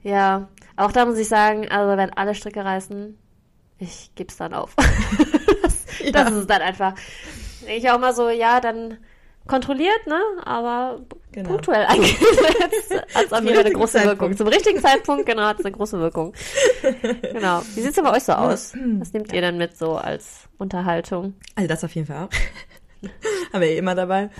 Ja, 0.02 0.48
auch 0.76 0.92
da 0.92 1.04
muss 1.04 1.18
ich 1.18 1.28
sagen, 1.28 1.68
also 1.68 1.96
wenn 1.96 2.10
alle 2.14 2.34
Stricke 2.34 2.64
reißen, 2.64 3.16
ich 3.78 4.10
geb's 4.14 4.36
dann 4.38 4.54
auf. 4.54 4.74
das, 5.62 5.84
Ja. 6.04 6.10
das 6.12 6.32
ist 6.32 6.50
dann 6.50 6.62
einfach. 6.62 6.94
Ich 7.68 7.88
auch 7.90 8.00
mal 8.00 8.14
so, 8.14 8.30
ja, 8.30 8.60
dann 8.60 8.96
kontrolliert, 9.50 10.06
ne? 10.06 10.20
Aber 10.44 11.00
Genau. 11.32 11.50
punktuell 11.50 11.84
eingesetzt. 11.88 12.24
Hat 13.14 13.26
es 13.26 13.32
auf 13.32 13.42
jeden 13.42 13.54
Fall 13.54 13.64
eine 13.64 13.72
große 13.74 13.94
Wirkung. 13.94 14.08
Zeitpunkt. 14.10 14.38
Zum 14.38 14.46
richtigen 14.48 14.80
Zeitpunkt, 14.80 15.26
genau, 15.26 15.42
hat 15.42 15.60
es 15.60 15.64
eine 15.64 15.74
große 15.76 15.98
Wirkung. 16.00 16.32
genau. 17.32 17.62
Wie 17.74 17.80
sieht's 17.82 17.94
denn 17.94 18.04
bei 18.04 18.16
euch 18.16 18.24
so 18.24 18.32
aus? 18.32 18.72
Was 18.98 19.12
nehmt 19.12 19.32
ihr 19.32 19.40
denn 19.40 19.56
mit 19.56 19.76
so 19.76 19.96
als 19.96 20.48
Unterhaltung? 20.58 21.34
Also 21.54 21.68
das 21.68 21.84
auf 21.84 21.94
jeden 21.94 22.06
Fall 22.08 22.24
auch. 22.24 22.30
Haben 23.52 23.60
wir 23.62 23.68
eh 23.68 23.78
immer 23.78 23.94
dabei. 23.94 24.30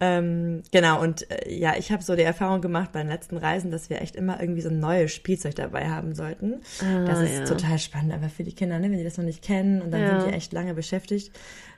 Ähm, 0.00 0.62
genau, 0.72 1.00
und 1.02 1.30
äh, 1.30 1.52
ja, 1.54 1.74
ich 1.78 1.92
habe 1.92 2.02
so 2.02 2.16
die 2.16 2.22
Erfahrung 2.22 2.60
gemacht 2.60 2.92
bei 2.92 3.00
den 3.00 3.08
letzten 3.08 3.36
Reisen, 3.36 3.70
dass 3.70 3.88
wir 3.90 4.00
echt 4.02 4.16
immer 4.16 4.40
irgendwie 4.40 4.60
so 4.62 4.68
ein 4.68 4.80
neues 4.80 5.12
Spielzeug 5.12 5.54
dabei 5.54 5.88
haben 5.88 6.14
sollten. 6.14 6.60
das 7.06 7.18
Ah, 7.18 7.22
ist 7.22 7.38
ja. 7.38 7.44
total 7.44 7.78
spannend, 7.78 8.12
aber 8.12 8.28
für 8.28 8.42
die 8.44 8.52
Kinder, 8.54 8.78
ne, 8.78 8.90
wenn 8.90 8.98
die 8.98 9.04
das 9.04 9.16
noch 9.18 9.24
nicht 9.24 9.42
kennen 9.42 9.80
und 9.82 9.90
dann 9.92 10.00
Ja. 10.02 10.20
sind 10.20 10.30
die 10.30 10.36
echt 10.36 10.52
lange 10.52 10.74
beschäftigt. 10.74 11.30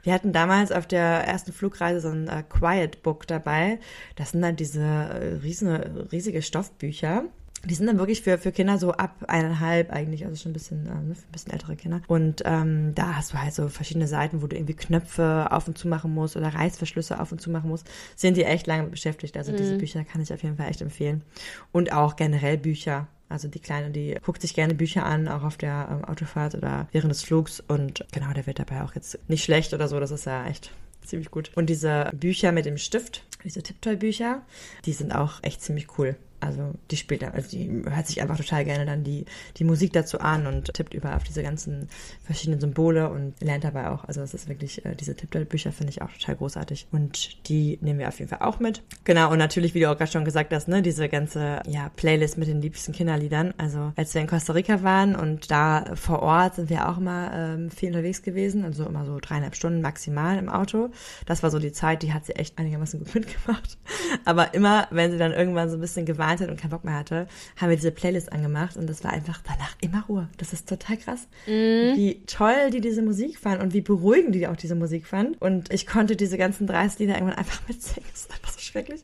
Wir 0.03 0.12
hatten 0.15 0.33
damals 0.33 0.73
auf 0.73 0.87
der 0.87 1.03
ersten 1.27 1.53
Flugreise 1.53 2.01
so 2.01 2.09
ein 2.09 2.27
äh, 2.29 2.43
Quiet 2.49 3.03
Book 3.03 3.27
dabei. 3.27 3.79
Das 4.17 4.31
sind 4.31 4.43
dann 4.43 4.57
diese 4.57 4.81
äh, 4.83 5.35
riesen, 5.43 5.69
riesige 6.11 6.43
Stoffbücher. 6.43 7.25
Die 7.64 7.75
sind 7.75 7.87
dann 7.87 7.99
wirklich 7.99 8.23
für, 8.23 8.38
für 8.38 8.52
Kinder 8.52 8.78
so 8.78 8.92
ab 8.92 9.25
eineinhalb 9.28 9.90
eigentlich, 9.90 10.25
also 10.25 10.37
schon 10.37 10.50
ein 10.50 10.54
bisschen, 10.54 10.87
ähm, 10.87 11.14
für 11.14 11.26
ein 11.26 11.33
bisschen 11.33 11.52
ältere 11.52 11.76
Kinder. 11.76 12.02
Und 12.09 12.42
ähm, 12.45 12.95
da 12.95 13.16
hast 13.16 13.33
du 13.33 13.38
halt 13.38 13.54
so 13.54 13.69
verschiedene 13.69 14.09
Seiten, 14.09 14.42
wo 14.42 14.47
du 14.47 14.57
irgendwie 14.57 14.75
Knöpfe 14.75 15.49
auf 15.50 15.69
und 15.69 15.78
zu 15.78 15.88
machen 15.88 16.12
musst 16.12 16.37
oder 16.37 16.49
Reißverschlüsse 16.49 17.21
auf 17.21 17.33
und 17.33 17.40
zu 17.40 17.50
machen 17.50 17.71
musst. 17.71 17.88
Sind 18.16 18.37
die 18.37 18.45
echt 18.45 18.66
lange 18.66 18.88
beschäftigt. 18.88 19.37
Also 19.37 19.52
diese 19.52 19.78
Bücher 19.78 20.04
kann 20.04 20.21
ich 20.21 20.33
auf 20.33 20.42
jeden 20.42 20.57
Fall 20.57 20.69
echt 20.69 20.83
empfehlen. 20.83 21.23
Und 21.71 21.93
auch 21.93 22.17
generell 22.17 22.58
Bücher. 22.58 23.06
Also 23.28 23.49
die 23.49 23.60
Kleine, 23.60 23.91
die 23.91 24.19
guckt 24.23 24.43
sich 24.43 24.54
gerne 24.54 24.75
Bücher 24.75 25.06
an, 25.06 25.26
auch 25.26 25.43
auf 25.43 25.56
der 25.56 25.89
ähm, 25.91 26.04
Autofahrt 26.04 26.54
oder 26.54 26.89
während 26.93 27.10
des 27.10 27.23
Flugs. 27.23 27.60
Und 27.60 28.04
genau, 28.13 28.32
der 28.32 28.47
wird 28.47 28.58
dabei 28.58 28.82
auch 28.82 28.95
jetzt 28.95 29.19
nicht 29.28 29.45
schlecht 29.45 29.73
oder 29.73 29.89
so. 29.89 29.99
Das 30.00 30.10
ist 30.10 30.26
ja 30.26 30.47
echt 30.47 30.71
ziemlich 31.04 31.30
gut. 31.30 31.50
Und 31.54 31.67
diese 31.71 32.10
Bücher 32.13 32.52
mit 32.52 32.67
dem 32.67 32.76
Stift, 32.76 33.25
diese 33.45 33.63
Tiptoy-Bücher, 33.63 34.43
die 34.84 34.93
sind 34.93 35.15
auch 35.15 35.43
echt 35.43 35.63
ziemlich 35.63 35.99
cool. 35.99 36.17
Also 36.43 36.73
die 36.91 36.97
spielt, 36.97 37.23
also 37.23 37.49
die 37.49 37.83
hört 37.89 38.07
sich 38.07 38.21
einfach 38.21 38.37
total 38.37 38.65
gerne 38.65 38.85
dann 38.85 39.05
die, 39.05 39.25
die 39.57 39.65
Musik 39.65 39.93
dazu 39.93 40.19
an 40.19 40.47
und 40.47 40.75
tippt 40.75 40.93
überall 40.93 41.17
auf 41.17 41.23
diese 41.23 41.43
ganzen 41.43 41.89
verschiedenen 42.25 42.61
Symbole 42.61 43.09
und 43.11 43.41
lernt 43.41 43.65
dabei 43.65 43.89
auch. 43.91 44.05
Also 44.05 44.21
das 44.21 44.35
ist 44.35 44.49
wirklich, 44.49 44.85
äh, 44.85 44.97
diese 44.97 45.15
Tiptoy-Bücher 45.15 45.71
finde 45.71 45.91
ich 45.91 46.02
auch 46.02 46.11
total 46.11 46.37
großartig. 46.37 46.89
Und 46.91 47.49
die 47.49 47.78
nehmen 47.81 48.00
wir 48.00 48.09
auf 48.09 48.19
jeden 48.19 48.28
Fall 48.28 48.41
auch 48.41 48.59
mit. 48.59 48.83
Genau, 49.05 49.31
und 49.31 49.39
natürlich, 49.39 49.75
wie 49.75 49.81
du 49.81 49.91
auch 49.91 49.97
gerade 49.97 50.11
schon 50.11 50.25
gesagt 50.25 50.52
hast, 50.52 50.67
ne, 50.67 50.83
diese 50.83 51.09
ganze 51.09 51.63
ja, 51.69 51.91
Playlist 51.95 52.39
mit 52.39 52.49
den 52.49 52.61
liebsten 52.61 52.93
Kinderliedern. 52.93 53.55
Also 53.57 53.93
als 53.97 54.13
wir 54.15 54.21
in 54.21 54.26
Costa 54.26 54.52
Rica 54.52 54.83
waren 54.83 55.15
und 55.15 55.50
da 55.50 55.95
vor 55.95 56.23
Ort 56.23 56.57
sind 56.57 56.71
wir 56.71 56.89
auch 56.89 56.99
immer 56.99 57.31
ähm, 57.33 57.71
viel 57.71 57.91
unterwegs 57.91 58.23
gewesen, 58.23 58.65
also 58.65 58.85
immer 58.85 59.05
so 59.05 59.19
dreieinhalb 59.21 59.55
Stunden 59.55 59.81
maximal 59.81 60.39
im 60.39 60.49
Auto. 60.49 60.91
Das 61.26 61.43
war 61.45 61.50
so 61.50 61.61
die 61.61 61.73
Zeit, 61.73 62.02
die 62.02 62.13
hat 62.13 62.26
sie 62.26 62.35
echt 62.35 62.59
einigermaßen 62.59 62.99
gut 63.05 63.15
mitgemacht. 63.15 63.78
Aber 64.25 64.55
immer, 64.55 64.89
wenn 64.91 65.13
sie 65.13 65.19
dann 65.19 65.33
irgendwann 65.33 65.71
so 65.71 65.76
ein 65.76 65.81
bisschen 65.81 66.07
geweint 66.32 66.40
hat 66.40 66.49
und 66.49 66.60
keinen 66.60 66.71
Bock 66.71 66.84
mehr 66.84 66.95
hatte, 66.95 67.26
haben 67.60 67.68
wir 67.71 67.76
diese 67.76 67.90
Playlist 67.90 68.32
angemacht 68.32 68.76
und 68.76 68.88
das 68.88 69.04
war 69.04 69.12
einfach 69.12 69.40
danach 69.45 69.75
immer 69.80 70.04
Ruhe. 70.08 70.28
Das 70.38 70.52
ist 70.52 70.68
total 70.68 70.97
krass, 70.97 71.26
wie 71.47 72.23
toll 72.26 72.71
die 72.73 72.80
diese 72.80 73.02
Musik 73.02 73.38
fand 73.38 73.62
und 73.62 73.73
wie 73.75 73.80
beruhigend 73.80 74.34
die 74.34 74.47
auch 74.47 74.56
diese 74.56 74.75
Musik 74.75 75.06
fand. 75.06 75.40
Und 75.40 75.73
ich 75.73 75.86
konnte 75.86 76.16
diese 76.16 76.38
ganzen 76.38 76.66
30 76.66 77.00
Lieder 77.00 77.14
irgendwann 77.14 77.38
einfach 77.38 77.60
mitsingen. 77.68 78.08
Das 78.10 78.23
ist 78.23 78.32
einfach 78.32 78.50
so 78.52 78.60
schrecklich. 78.60 79.02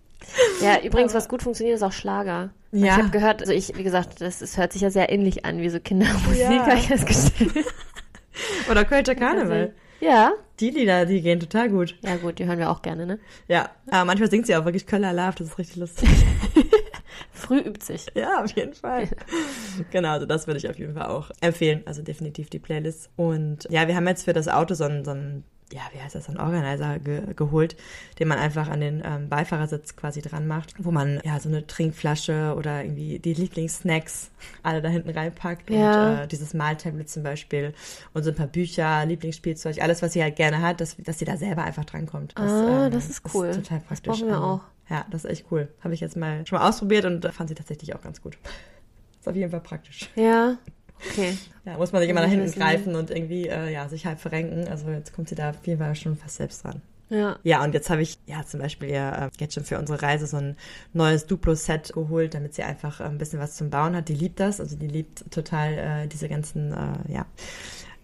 Ja, 0.63 0.81
übrigens, 0.83 1.15
was 1.15 1.29
gut 1.29 1.43
funktioniert, 1.43 1.77
ist 1.77 1.83
auch 1.83 1.93
Schlager. 1.93 2.51
Ja. 2.73 2.85
Ich 2.85 2.91
habe 2.93 3.09
gehört, 3.11 3.41
also 3.41 3.53
ich, 3.53 3.77
wie 3.77 3.83
gesagt, 3.85 4.21
das, 4.21 4.43
es 4.43 4.59
hört 4.59 4.73
sich 4.73 4.83
ja 4.83 4.91
sehr 4.91 5.11
ähnlich 5.11 5.45
an 5.45 5.59
wie 5.61 5.69
so 5.71 5.81
Kindermusik, 5.81 6.39
Ja. 6.41 6.67
habe 6.67 6.75
ich 6.75 6.89
festgestellt. 6.89 7.53
Oder 8.71 8.85
Kölscher 8.85 9.15
Karneval. 9.15 9.75
Ja. 10.01 10.33
Die 10.61 10.71
Lieder, 10.71 11.07
die 11.07 11.23
gehen 11.23 11.41
total 11.41 11.69
gut. 11.71 11.97
Ja, 12.03 12.17
gut, 12.17 12.39
die 12.39 12.45
hören 12.47 12.59
wir 12.59 12.71
auch 12.71 12.83
gerne, 12.83 13.07
ne? 13.07 13.19
Ja, 13.49 13.71
aber 13.91 14.05
manchmal 14.05 14.31
singt 14.31 14.47
sie 14.47 14.55
auch 14.55 14.65
wirklich 14.65 14.87
Köller 14.87 15.13
Love, 15.13 15.35
das 15.39 15.49
ist 15.49 15.59
richtig 15.59 15.77
lustig. 15.77 16.09
Früh 17.33 17.59
übt 17.61 17.85
sich. 17.85 18.07
Ja, 18.15 18.43
auf 18.45 18.51
jeden 18.57 18.75
Fall. 18.75 19.09
genau, 19.91 20.11
also 20.13 20.27
das 20.27 20.47
würde 20.47 20.59
ich 20.59 20.69
auf 20.69 20.79
jeden 20.79 20.95
Fall 20.95 21.07
auch 21.07 21.31
empfehlen. 21.41 21.83
Also 21.87 22.03
definitiv 22.03 22.51
die 22.51 22.59
Playlist. 22.59 23.11
Und 23.17 23.67
ja, 23.71 23.87
wir 23.89 23.97
haben 23.97 24.07
jetzt 24.09 24.25
für 24.25 24.33
das 24.33 24.49
Auto 24.49 24.75
so 24.75 24.85
einen, 24.85 25.05
so 25.05 25.11
einen 25.13 25.45
ja, 25.71 25.83
wie 25.93 26.01
heißt 26.01 26.15
das, 26.15 26.25
so 26.25 26.31
einen 26.33 26.41
Organizer 26.41 26.99
ge 26.99 27.21
geholt, 27.37 27.77
den 28.19 28.27
man 28.29 28.39
einfach 28.39 28.69
an 28.69 28.81
den 28.81 29.03
ähm, 29.05 29.29
Beifahrersitz 29.29 29.97
quasi 29.97 30.23
dran 30.23 30.47
macht, 30.47 30.73
wo 30.79 30.91
man 30.91 31.21
ja 31.27 31.39
so 31.41 31.51
eine 31.51 31.67
Trinkflasche 31.67 32.55
oder 32.57 32.83
irgendwie 32.83 33.19
die 33.19 33.35
Lieblingssnacks 33.35 34.31
alle 34.63 34.81
da 34.81 34.89
hinten 34.89 35.11
reinpackt 35.11 35.69
Ja. 35.69 36.13
und 36.13 36.19
äh, 36.21 36.27
dieses 36.27 36.55
Maltablet 36.55 37.11
zum 37.11 37.23
Beispiel 37.23 37.75
und 38.15 38.23
so 38.23 38.31
ein 38.31 38.37
paar 38.37 38.47
Bücher, 38.47 39.05
Lieblingsspielzeug, 39.05 39.83
alles, 39.83 40.01
was 40.01 40.15
sie 40.15 40.23
halt 40.23 40.37
gerne 40.37 40.63
hat, 40.63 40.81
dass, 40.81 40.97
dass 40.97 41.19
sie 41.19 41.27
da 41.27 41.37
selber 41.37 41.65
einfach 41.65 41.85
drankommt. 41.85 42.35
Ah, 42.39 42.89
das 42.89 43.11
ist 43.11 43.23
cool. 43.35 43.51
total 43.51 43.81
Das 43.81 43.87
praktisch. 43.89 44.09
brauchen 44.23 44.27
wir 44.29 44.35
Also, 44.37 44.47
auch. 44.47 44.61
Ja, 44.91 45.07
das 45.11 45.25
ist 45.25 45.31
echt 45.31 45.47
cool. 45.51 45.69
Habe 45.83 45.95
ich 45.95 46.01
jetzt 46.01 46.17
mal 46.17 46.47
schon 46.47 46.59
mal 46.59 46.69
ausprobiert 46.69 47.05
und 47.05 47.25
fand 47.33 47.49
sie 47.49 47.55
tatsächlich 47.55 47.95
auch 47.95 48.03
ganz 48.03 48.23
gut. 48.23 48.39
Ist 49.21 49.29
auf 49.29 49.35
jeden 49.35 49.51
Fall 49.51 49.61
praktisch. 49.61 50.09
Ja. 50.15 50.57
Okay. 51.11 51.37
Ja, 51.65 51.77
muss 51.77 51.93
man 51.93 52.01
nicht 52.03 52.11
immer 52.11 52.21
nach 52.21 52.29
hinten 52.29 52.51
greifen 52.53 52.95
und 52.95 53.11
irgendwie 53.11 53.49
äh, 53.49 53.73
ja, 53.73 53.89
sich 53.89 54.07
halb 54.07 54.21
verrenken. 54.21 54.69
Also 54.69 54.91
jetzt 54.91 55.13
kommt 55.13 55.29
sie 55.29 55.35
da 55.35 55.51
auf 55.51 55.67
jeden 55.67 55.81
Fall 55.81 55.95
schon 55.95 56.17
fast 56.17 56.37
selbst 56.37 56.65
dran. 56.65 56.83
Ja. 57.11 57.39
Ja, 57.43 57.65
und 57.65 57.73
jetzt 57.73 57.89
habe 57.89 58.03
ich 58.03 58.19
ja 58.27 58.45
zum 58.45 58.61
Beispiel 58.61 58.91
ja 58.91 59.27
äh, 59.27 59.31
jetzt 59.39 59.55
schon 59.55 59.65
für 59.65 59.79
unsere 59.79 60.03
Reise 60.03 60.27
so 60.27 60.37
ein 60.37 60.57
neues 60.93 61.27
Duplo-Set 61.27 61.93
geholt, 61.95 62.35
damit 62.35 62.55
sie 62.55 62.63
einfach 62.63 63.01
äh, 63.01 63.05
ein 63.05 63.19
bisschen 63.19 63.39
was 63.39 63.57
zum 63.57 63.71
Bauen 63.71 63.97
hat. 63.97 64.09
Die 64.09 64.15
liebt 64.15 64.41
das, 64.41 64.61
also 64.61 64.77
die 64.77 64.89
liebt 64.89 65.31
total 65.31 65.73
äh, 65.75 66.07
diese 66.07 66.29
ganzen 66.29 66.73
äh, 66.73 67.13
ja, 67.13 67.27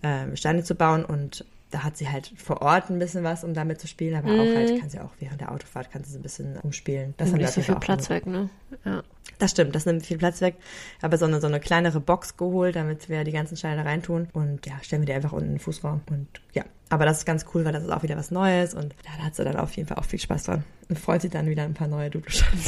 äh, 0.03 0.37
Steine 0.37 0.65
zu 0.65 0.75
bauen 0.75 1.05
und 1.05 1.45
da 1.75 1.83
hat 1.83 1.97
sie 1.97 2.09
halt 2.09 2.33
vor 2.37 2.63
Ort 2.63 2.89
ein 2.89 3.01
bisschen 3.01 3.25
was, 3.25 3.43
um 3.43 3.53
damit 3.53 3.81
zu 3.81 3.89
spielen, 3.89 4.15
aber 4.15 4.29
auch 4.29 4.55
halt 4.55 4.79
kann 4.79 4.89
sie 4.89 5.01
auch 5.01 5.11
während 5.19 5.41
der 5.41 5.51
Autofahrt 5.51 5.91
kann 5.91 6.05
sie 6.05 6.13
so 6.13 6.21
ein 6.21 6.23
bisschen 6.23 6.57
umspielen. 6.59 7.15
Das 7.17 7.31
Nimmt 7.31 7.43
nicht 7.43 7.53
so 7.53 7.63
viel 7.63 7.75
Platz 7.75 8.09
weg, 8.11 8.27
ne? 8.27 8.49
Ja. 8.85 9.03
Das 9.41 9.51
stimmt, 9.51 9.75
das 9.75 9.85
nimmt 9.85 10.07
viel 10.07 10.17
Platz 10.17 10.41
weg. 10.41 10.55
Aber 11.03 11.19
so 11.19 11.25
eine, 11.25 11.41
so 11.41 11.49
eine 11.49 11.59
kleinere 11.59 11.99
Box 11.99 12.37
geholt, 12.37 12.77
damit 12.77 13.09
wir 13.09 13.25
die 13.25 13.33
ganzen 13.33 13.57
Steine 13.57 13.83
da 13.83 13.83
reintun. 13.83 14.29
Und 14.33 14.65
ja, 14.67 14.75
stellen 14.83 15.03
wir 15.03 15.07
die 15.07 15.15
einfach 15.15 15.33
unten 15.33 15.47
in 15.47 15.53
den 15.55 15.59
Fußraum. 15.59 16.03
Und 16.09 16.29
ja, 16.53 16.63
aber 16.91 17.07
das 17.07 17.19
ist 17.19 17.25
ganz 17.25 17.45
cool, 17.53 17.65
weil 17.65 17.73
das 17.73 17.83
ist 17.83 17.91
auch 17.91 18.05
wieder 18.05 18.17
was 18.17 18.31
Neues. 18.31 18.73
Und 18.75 18.95
ja, 19.05 19.11
da 19.19 19.25
hat 19.25 19.35
sie 19.35 19.43
dann 19.43 19.57
auf 19.57 19.73
jeden 19.73 19.89
Fall 19.89 19.99
auch 19.99 20.05
viel 20.05 20.21
Spaß 20.21 20.45
dran. 20.45 20.63
Und 20.89 20.97
freut 20.97 21.23
sich 21.23 21.33
dann 21.33 21.49
wieder 21.49 21.65
ein 21.65 21.75
paar 21.75 21.89
neue 21.89 22.09
Duplo-Steine. 22.09 22.61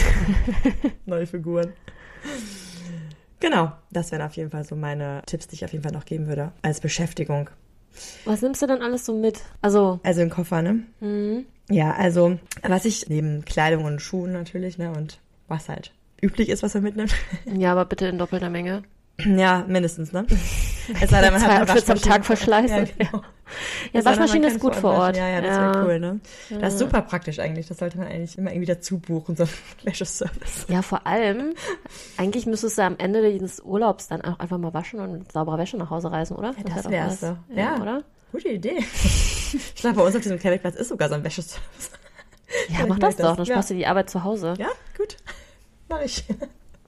neue 1.07 1.29
Figuren. 1.29 1.73
Genau, 3.39 3.71
das 3.93 4.11
wären 4.11 4.23
auf 4.23 4.35
jeden 4.35 4.51
Fall 4.51 4.65
so 4.65 4.75
meine 4.75 5.23
Tipps, 5.27 5.47
die 5.47 5.55
ich 5.55 5.65
auf 5.65 5.71
jeden 5.71 5.85
Fall 5.85 5.93
noch 5.93 6.07
geben 6.07 6.27
würde 6.27 6.51
als 6.63 6.81
Beschäftigung. 6.81 7.51
Was 8.25 8.43
nimmst 8.43 8.63
du 8.63 8.67
denn 8.67 8.83
alles 8.83 9.07
so 9.07 9.15
mit? 9.19 9.41
Also, 9.63 10.01
Also 10.03 10.21
im 10.23 10.31
Koffer, 10.31 10.63
ne? 10.63 10.81
mhm. 11.01 11.47
Ja, 11.69 11.95
also 11.95 12.39
was 12.63 12.85
ich 12.85 13.09
neben 13.09 13.45
Kleidung 13.45 13.85
und 13.87 14.01
Schuhen 14.01 14.33
natürlich, 14.33 14.79
ne? 14.79 14.93
Und 14.93 15.19
was 15.49 15.69
halt 15.69 15.93
üblich 16.23 16.49
ist, 16.49 16.63
was 16.63 16.75
man 16.75 16.85
mitnimmt. 16.85 17.13
ja, 17.53 17.73
aber 17.73 17.85
bitte 17.87 18.07
in 18.07 18.19
doppelter 18.19 18.51
Menge. 18.51 18.83
Ja, 19.19 19.65
mindestens, 19.67 20.13
ne? 20.13 20.27
Es 21.01 21.11
sei 21.11 21.21
denn, 21.21 21.33
man 21.33 21.43
hat 21.43 21.51
eine 21.71 21.89
am 21.93 22.01
Tag 22.01 22.25
verschleißen. 22.25 22.77
Ja, 22.77 22.85
genau. 22.97 23.23
Ja, 23.93 24.05
Waschmaschine 24.05 24.49
ist 24.49 24.59
gut 24.61 24.75
vor. 24.75 24.93
Ort. 24.93 25.17
Ja, 25.17 25.29
ja, 25.29 25.41
das 25.41 25.57
Ja. 25.57 25.75
wäre 25.75 25.85
cool, 25.87 26.01
ne? 26.01 26.21
Das 26.61 26.75
ist 26.75 26.81
super 26.81 27.03
praktisch 27.03 27.39
eigentlich. 27.39 27.69
Das 27.69 27.79
sollte 27.79 27.97
man 27.99 28.09
eigentlich 28.09 28.37
immer 28.39 28.51
irgendwie 28.51 28.67
dazu 28.67 28.99
buchen, 28.99 29.37
so 29.37 29.45
ein 29.45 29.49
Wäscheservice. 29.85 30.67
Ja, 30.69 30.83
vor 30.83 31.07
allem, 31.07 31.55
eigentlich 32.17 32.47
müsstest 32.47 32.79
du 32.79 32.83
am 32.83 32.97
Ende 32.99 33.31
dieses 33.33 33.61
Urlaubs 33.61 34.09
dann 34.09 34.23
auch 34.23 34.39
einfach 34.41 34.59
mal 34.59 34.75
waschen 34.75 34.99
und 35.01 35.13
mit 35.13 35.33
sauberer 35.33 35.59
Wäsche 35.59 35.77
nach 35.77 35.91
Hause 35.91 36.11
reisen, 36.11 36.37
oder? 36.37 36.55
das 36.75 36.83
doch 36.83 36.91
wär's. 36.91 37.21
Ja, 37.21 37.37
Ja. 37.55 37.81
oder? 37.81 38.03
Gute 38.33 38.49
Idee. 38.49 38.79
Ich 39.53 39.77
glaube, 39.77 39.97
bei 39.97 40.03
uns 40.03 40.17
auf 40.17 40.23
diesem 40.23 40.41
Campingplatz 40.41 40.75
ist 40.75 40.89
sogar 40.89 41.09
so 41.09 41.15
ein 41.15 41.23
Wäscheservice. 41.25 41.91
Ja, 42.69 42.81
mach 42.89 42.99
merk 42.99 43.01
das 43.01 43.17
doch, 43.17 43.25
dann 43.29 43.37
das. 43.37 43.49
Ja. 43.49 43.55
sparst 43.55 43.71
du 43.71 43.75
die 43.75 43.87
Arbeit 43.87 44.11
zu 44.11 44.25
Hause. 44.25 44.55
Ja, 44.59 44.67
gut. 44.99 45.17
Mach 45.89 46.01
ich. 46.03 46.25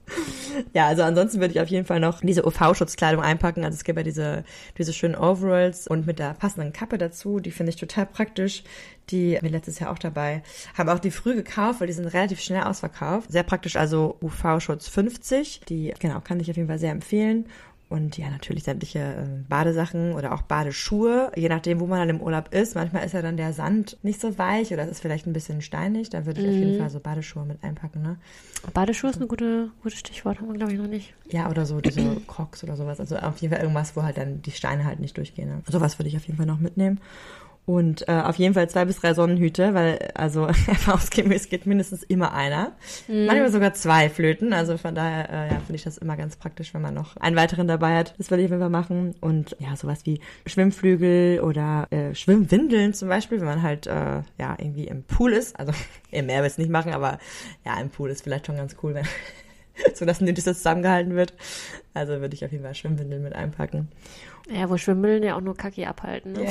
Ja, 0.73 0.87
also 0.87 1.03
ansonsten 1.03 1.39
würde 1.39 1.53
ich 1.53 1.61
auf 1.61 1.69
jeden 1.69 1.85
Fall 1.85 1.99
noch 1.99 2.21
diese 2.21 2.45
UV-Schutzkleidung 2.45 3.21
einpacken. 3.21 3.63
Also 3.63 3.75
es 3.75 3.83
gibt 3.83 3.97
ja 3.97 4.03
diese, 4.03 4.43
diese 4.77 4.93
schönen 4.93 5.15
Overalls 5.15 5.87
und 5.87 6.05
mit 6.05 6.19
der 6.19 6.33
passenden 6.33 6.73
Kappe 6.73 6.97
dazu. 6.97 7.39
Die 7.39 7.51
finde 7.51 7.71
ich 7.71 7.75
total 7.75 8.05
praktisch. 8.05 8.63
Die 9.09 9.35
haben 9.35 9.43
wir 9.43 9.51
letztes 9.51 9.79
Jahr 9.79 9.91
auch 9.91 9.99
dabei. 9.99 10.43
Haben 10.77 10.89
auch 10.89 10.99
die 10.99 11.11
früh 11.11 11.35
gekauft, 11.35 11.79
weil 11.79 11.87
die 11.87 11.93
sind 11.93 12.07
relativ 12.07 12.41
schnell 12.41 12.63
ausverkauft. 12.63 13.31
Sehr 13.31 13.43
praktisch, 13.43 13.75
also 13.75 14.17
UV-Schutz 14.21 14.87
50. 14.87 15.61
Die, 15.69 15.93
genau, 15.99 16.19
kann 16.19 16.39
ich 16.39 16.49
auf 16.49 16.57
jeden 16.57 16.67
Fall 16.67 16.79
sehr 16.79 16.91
empfehlen. 16.91 17.45
Und 17.89 18.19
ja, 18.19 18.29
natürlich 18.29 18.65
sämtliche 18.65 18.99
äh, 18.99 19.43
Badesachen 19.49 20.13
oder 20.13 20.31
auch 20.31 20.43
Badeschuhe, 20.43 21.31
je 21.35 21.49
nachdem, 21.49 21.79
wo 21.79 21.87
man 21.87 21.97
dann 21.97 22.09
im 22.09 22.21
Urlaub 22.21 22.53
ist. 22.53 22.75
Manchmal 22.75 23.03
ist 23.03 23.13
ja 23.13 23.23
dann 23.23 23.35
der 23.35 23.51
Sand 23.51 23.97
nicht 24.03 24.21
so 24.21 24.37
weich 24.37 24.71
oder 24.71 24.83
es 24.83 24.91
ist 24.91 24.99
vielleicht 24.99 25.25
ein 25.25 25.33
bisschen 25.33 25.63
steinig. 25.63 26.11
Da 26.11 26.27
würde 26.27 26.39
ich 26.39 26.47
auf 26.47 26.53
jeden 26.53 26.77
Fall 26.77 26.91
so 26.91 26.99
Badeschuhe 26.99 27.45
mit 27.45 27.63
einpacken, 27.63 28.03
ne? 28.03 28.17
Badeschuhe 28.75 29.09
ist 29.09 29.19
ein 29.19 29.27
gute, 29.27 29.71
gutes 29.81 29.97
Stichwort, 29.97 30.39
haben 30.39 30.49
wir, 30.49 30.57
glaube 30.57 30.73
ich, 30.73 30.77
noch 30.77 30.87
nicht. 30.87 31.15
Ja, 31.31 31.49
oder 31.49 31.65
so 31.65 31.81
diese 31.81 32.17
Crocs 32.27 32.63
oder 32.63 32.75
sowas. 32.75 32.99
Also 32.99 33.15
auf 33.17 33.37
jeden 33.37 33.53
Fall 33.53 33.63
irgendwas, 33.63 33.95
wo 33.95 34.03
halt 34.03 34.17
dann 34.17 34.43
die 34.43 34.51
Steine 34.51 34.85
halt 34.85 34.99
nicht 34.99 35.17
durchgehen. 35.17 35.49
Ne? 35.49 35.61
Sowas 35.67 35.97
würde 35.97 36.09
ich 36.09 36.17
auf 36.17 36.25
jeden 36.25 36.37
Fall 36.37 36.45
noch 36.45 36.59
mitnehmen. 36.59 36.99
Und 37.69 38.07
äh, 38.07 38.13
auf 38.13 38.37
jeden 38.37 38.55
Fall 38.55 38.67
zwei 38.67 38.85
bis 38.85 38.99
drei 38.99 39.13
Sonnenhüte, 39.13 39.75
weil 39.75 39.99
also 40.15 40.45
erfahrungsgemäß 40.67 41.49
geht 41.49 41.67
mindestens 41.67 42.01
immer 42.01 42.33
einer. 42.33 42.71
Manchmal 43.27 43.51
sogar 43.51 43.75
zwei 43.75 44.09
Flöten. 44.09 44.53
Also 44.53 44.79
von 44.79 44.95
daher 44.95 45.29
äh, 45.29 45.53
ja, 45.53 45.59
finde 45.59 45.75
ich 45.75 45.83
das 45.83 45.99
immer 45.99 46.17
ganz 46.17 46.35
praktisch, 46.35 46.73
wenn 46.73 46.81
man 46.81 46.95
noch 46.95 47.15
einen 47.17 47.35
weiteren 47.35 47.67
dabei 47.67 47.95
hat. 47.95 48.15
Das 48.17 48.31
würde 48.31 48.41
ich 48.41 48.47
auf 48.47 48.53
jeden 48.53 48.63
Fall 48.63 48.71
machen. 48.71 49.13
Und 49.21 49.55
ja, 49.59 49.75
sowas 49.75 49.99
wie 50.05 50.19
Schwimmflügel 50.47 51.41
oder 51.41 51.85
äh, 51.91 52.15
Schwimmwindeln 52.15 52.95
zum 52.95 53.07
Beispiel, 53.07 53.39
wenn 53.39 53.45
man 53.45 53.61
halt 53.61 53.85
äh, 53.85 54.23
ja 54.39 54.55
irgendwie 54.57 54.87
im 54.87 55.03
Pool 55.03 55.33
ist. 55.33 55.59
Also 55.59 55.71
im 56.09 56.25
Meer 56.25 56.41
wird 56.41 56.53
es 56.53 56.57
nicht 56.57 56.71
machen, 56.71 56.91
aber 56.91 57.19
ja, 57.67 57.79
im 57.79 57.91
Pool 57.91 58.09
ist 58.09 58.23
vielleicht 58.23 58.47
schon 58.47 58.57
ganz 58.57 58.77
cool, 58.81 58.95
wenn 58.95 59.05
so 59.93 60.05
dass 60.05 60.21
nötig 60.21 60.43
zusammengehalten 60.43 61.15
wird. 61.15 61.35
Also 61.93 62.19
würde 62.19 62.33
ich 62.33 62.43
auf 62.43 62.51
jeden 62.51 62.63
Fall 62.63 62.73
Schwimmwindeln 62.73 63.21
mit 63.21 63.33
einpacken. 63.33 63.89
Ja, 64.49 64.69
wo 64.69 64.77
Schwimmeln 64.77 65.23
ja 65.23 65.35
auch 65.35 65.41
nur 65.41 65.55
Kacki 65.55 65.85
abhalten. 65.85 66.33
Ne? 66.33 66.45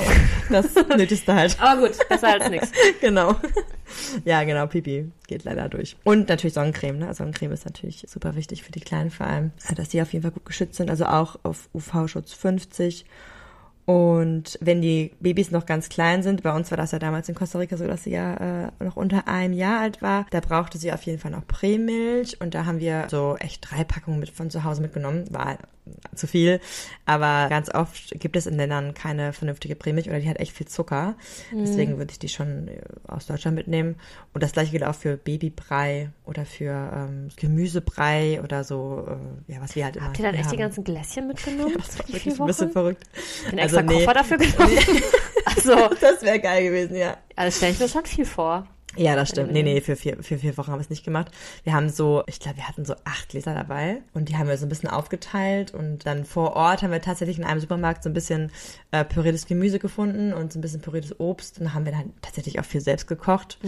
Das 0.49 0.73
Nötigste 0.97 1.33
halt. 1.33 1.57
Aber 1.59 1.87
gut, 1.87 1.97
besser 2.07 2.33
als 2.33 2.49
nichts. 2.49 2.71
genau. 3.01 3.35
Ja, 4.25 4.43
genau, 4.43 4.67
Pipi 4.67 5.11
geht 5.27 5.43
leider 5.43 5.67
durch. 5.69 5.97
Und 6.03 6.29
natürlich 6.29 6.53
Sonnencreme, 6.53 6.99
ne? 6.99 7.13
Sonnencreme 7.13 7.51
ist 7.53 7.65
natürlich 7.65 8.05
super 8.07 8.35
wichtig 8.35 8.63
für 8.63 8.71
die 8.71 8.79
Kleinen 8.79 9.09
vor 9.11 9.25
allem, 9.27 9.51
dass 9.75 9.89
die 9.89 10.01
auf 10.01 10.13
jeden 10.13 10.23
Fall 10.23 10.31
gut 10.31 10.45
geschützt 10.45 10.75
sind. 10.75 10.89
Also 10.89 11.05
auch 11.05 11.37
auf 11.43 11.69
UV-Schutz 11.73 12.33
50. 12.33 13.05
Und 13.89 14.59
wenn 14.61 14.83
die 14.83 15.13
Babys 15.19 15.49
noch 15.49 15.65
ganz 15.65 15.89
klein 15.89 16.21
sind, 16.21 16.43
bei 16.43 16.53
uns 16.53 16.69
war 16.69 16.77
das 16.77 16.91
ja 16.91 16.99
damals 16.99 17.27
in 17.27 17.33
Costa 17.33 17.57
Rica 17.57 17.75
so, 17.75 17.87
dass 17.87 18.03
sie 18.03 18.11
ja 18.11 18.67
äh, 18.67 18.83
noch 18.83 18.97
unter 18.97 19.27
einem 19.27 19.51
Jahr 19.51 19.79
alt 19.79 20.03
war, 20.03 20.27
da 20.29 20.41
brauchte 20.41 20.77
sie 20.77 20.93
auf 20.93 21.01
jeden 21.01 21.17
Fall 21.17 21.31
noch 21.31 21.47
Prämilch 21.47 22.39
und 22.39 22.53
da 22.53 22.65
haben 22.65 22.79
wir 22.79 23.07
so 23.09 23.35
echt 23.39 23.67
drei 23.67 23.83
Packungen 23.83 24.19
mit 24.19 24.29
von 24.29 24.51
zu 24.51 24.63
Hause 24.63 24.83
mitgenommen. 24.83 25.25
War 25.31 25.57
zu 26.15 26.27
viel, 26.27 26.59
aber 27.05 27.47
ganz 27.49 27.73
oft 27.73 28.11
gibt 28.19 28.35
es 28.35 28.45
in 28.47 28.55
Ländern 28.57 28.93
keine 28.93 29.33
vernünftige 29.33 29.75
Prämilch 29.75 30.07
oder 30.09 30.19
die 30.19 30.29
hat 30.29 30.39
echt 30.39 30.51
viel 30.53 30.67
Zucker. 30.67 31.15
Deswegen 31.51 31.97
würde 31.97 32.11
ich 32.11 32.19
die 32.19 32.29
schon 32.29 32.67
äh, 32.67 32.81
aus 33.07 33.25
Deutschland 33.25 33.55
mitnehmen. 33.55 33.95
Und 34.33 34.43
das 34.43 34.51
gleiche 34.53 34.71
gilt 34.71 34.83
auch 34.83 34.95
für 34.95 35.17
Babybrei 35.17 36.09
oder 36.25 36.45
für 36.45 36.91
ähm, 36.95 37.29
Gemüsebrei 37.35 38.41
oder 38.43 38.63
so, 38.63 39.07
äh, 39.47 39.53
ja, 39.53 39.61
was 39.61 39.75
wir 39.75 39.85
halt 39.85 39.95
immer 39.95 40.07
Habt 40.07 40.19
ihr 40.19 40.25
dann 40.25 40.35
echt 40.35 40.45
die 40.45 40.49
haben. 40.55 40.57
ganzen 40.59 40.83
Gläschen 40.83 41.27
mitgenommen? 41.27 41.73
Das 41.77 41.97
war 41.99 42.05
Die 42.05 42.13
wirklich 42.13 42.39
ein 42.39 42.45
bisschen 42.47 42.71
verrückt. 42.71 43.03
Den 43.51 43.57
extra 43.59 43.79
Also, 43.81 43.91
nee. 43.93 43.99
Koffer 43.99 44.13
dafür 44.13 44.37
genommen? 44.39 44.77
Also, 45.45 45.89
Das 46.01 46.21
wäre 46.21 46.39
geil 46.39 46.63
gewesen, 46.63 46.95
ja. 46.95 47.17
also 47.35 47.55
stelle 47.57 47.73
ich 47.73 47.79
mir 47.79 47.87
schon 47.89 48.05
viel 48.05 48.25
vor. 48.25 48.67
Ja, 48.95 49.15
das 49.15 49.29
stimmt. 49.29 49.51
Nee, 49.51 49.61
nee, 49.61 49.81
für 49.81 49.95
vier, 49.95 50.17
für 50.21 50.37
vier 50.37 50.57
Wochen 50.57 50.71
haben 50.71 50.79
wir 50.79 50.83
es 50.83 50.89
nicht 50.89 51.05
gemacht. 51.05 51.31
Wir 51.63 51.73
haben 51.73 51.89
so, 51.89 52.23
ich 52.25 52.39
glaube, 52.39 52.57
wir 52.57 52.67
hatten 52.67 52.85
so 52.85 52.95
acht 53.05 53.29
Gläser 53.29 53.53
dabei 53.53 54.01
und 54.13 54.29
die 54.29 54.37
haben 54.37 54.47
wir 54.47 54.57
so 54.57 54.65
ein 54.65 54.69
bisschen 54.69 54.89
aufgeteilt 54.89 55.73
und 55.73 56.05
dann 56.05 56.25
vor 56.25 56.55
Ort 56.55 56.81
haben 56.81 56.91
wir 56.91 57.01
tatsächlich 57.01 57.37
in 57.37 57.43
einem 57.43 57.59
Supermarkt 57.59 58.03
so 58.03 58.09
ein 58.09 58.13
bisschen 58.13 58.51
äh, 58.91 59.05
püriertes 59.05 59.45
Gemüse 59.45 59.77
gefunden 59.77 60.33
und 60.33 60.51
so 60.51 60.59
ein 60.59 60.61
bisschen 60.61 60.81
püriertes 60.81 61.19
Obst 61.19 61.59
und 61.59 61.65
dann 61.65 61.73
haben 61.75 61.85
wir 61.85 61.91
dann 61.91 62.13
tatsächlich 62.21 62.59
auch 62.59 62.65
viel 62.65 62.81
selbst 62.81 63.07
gekocht 63.07 63.59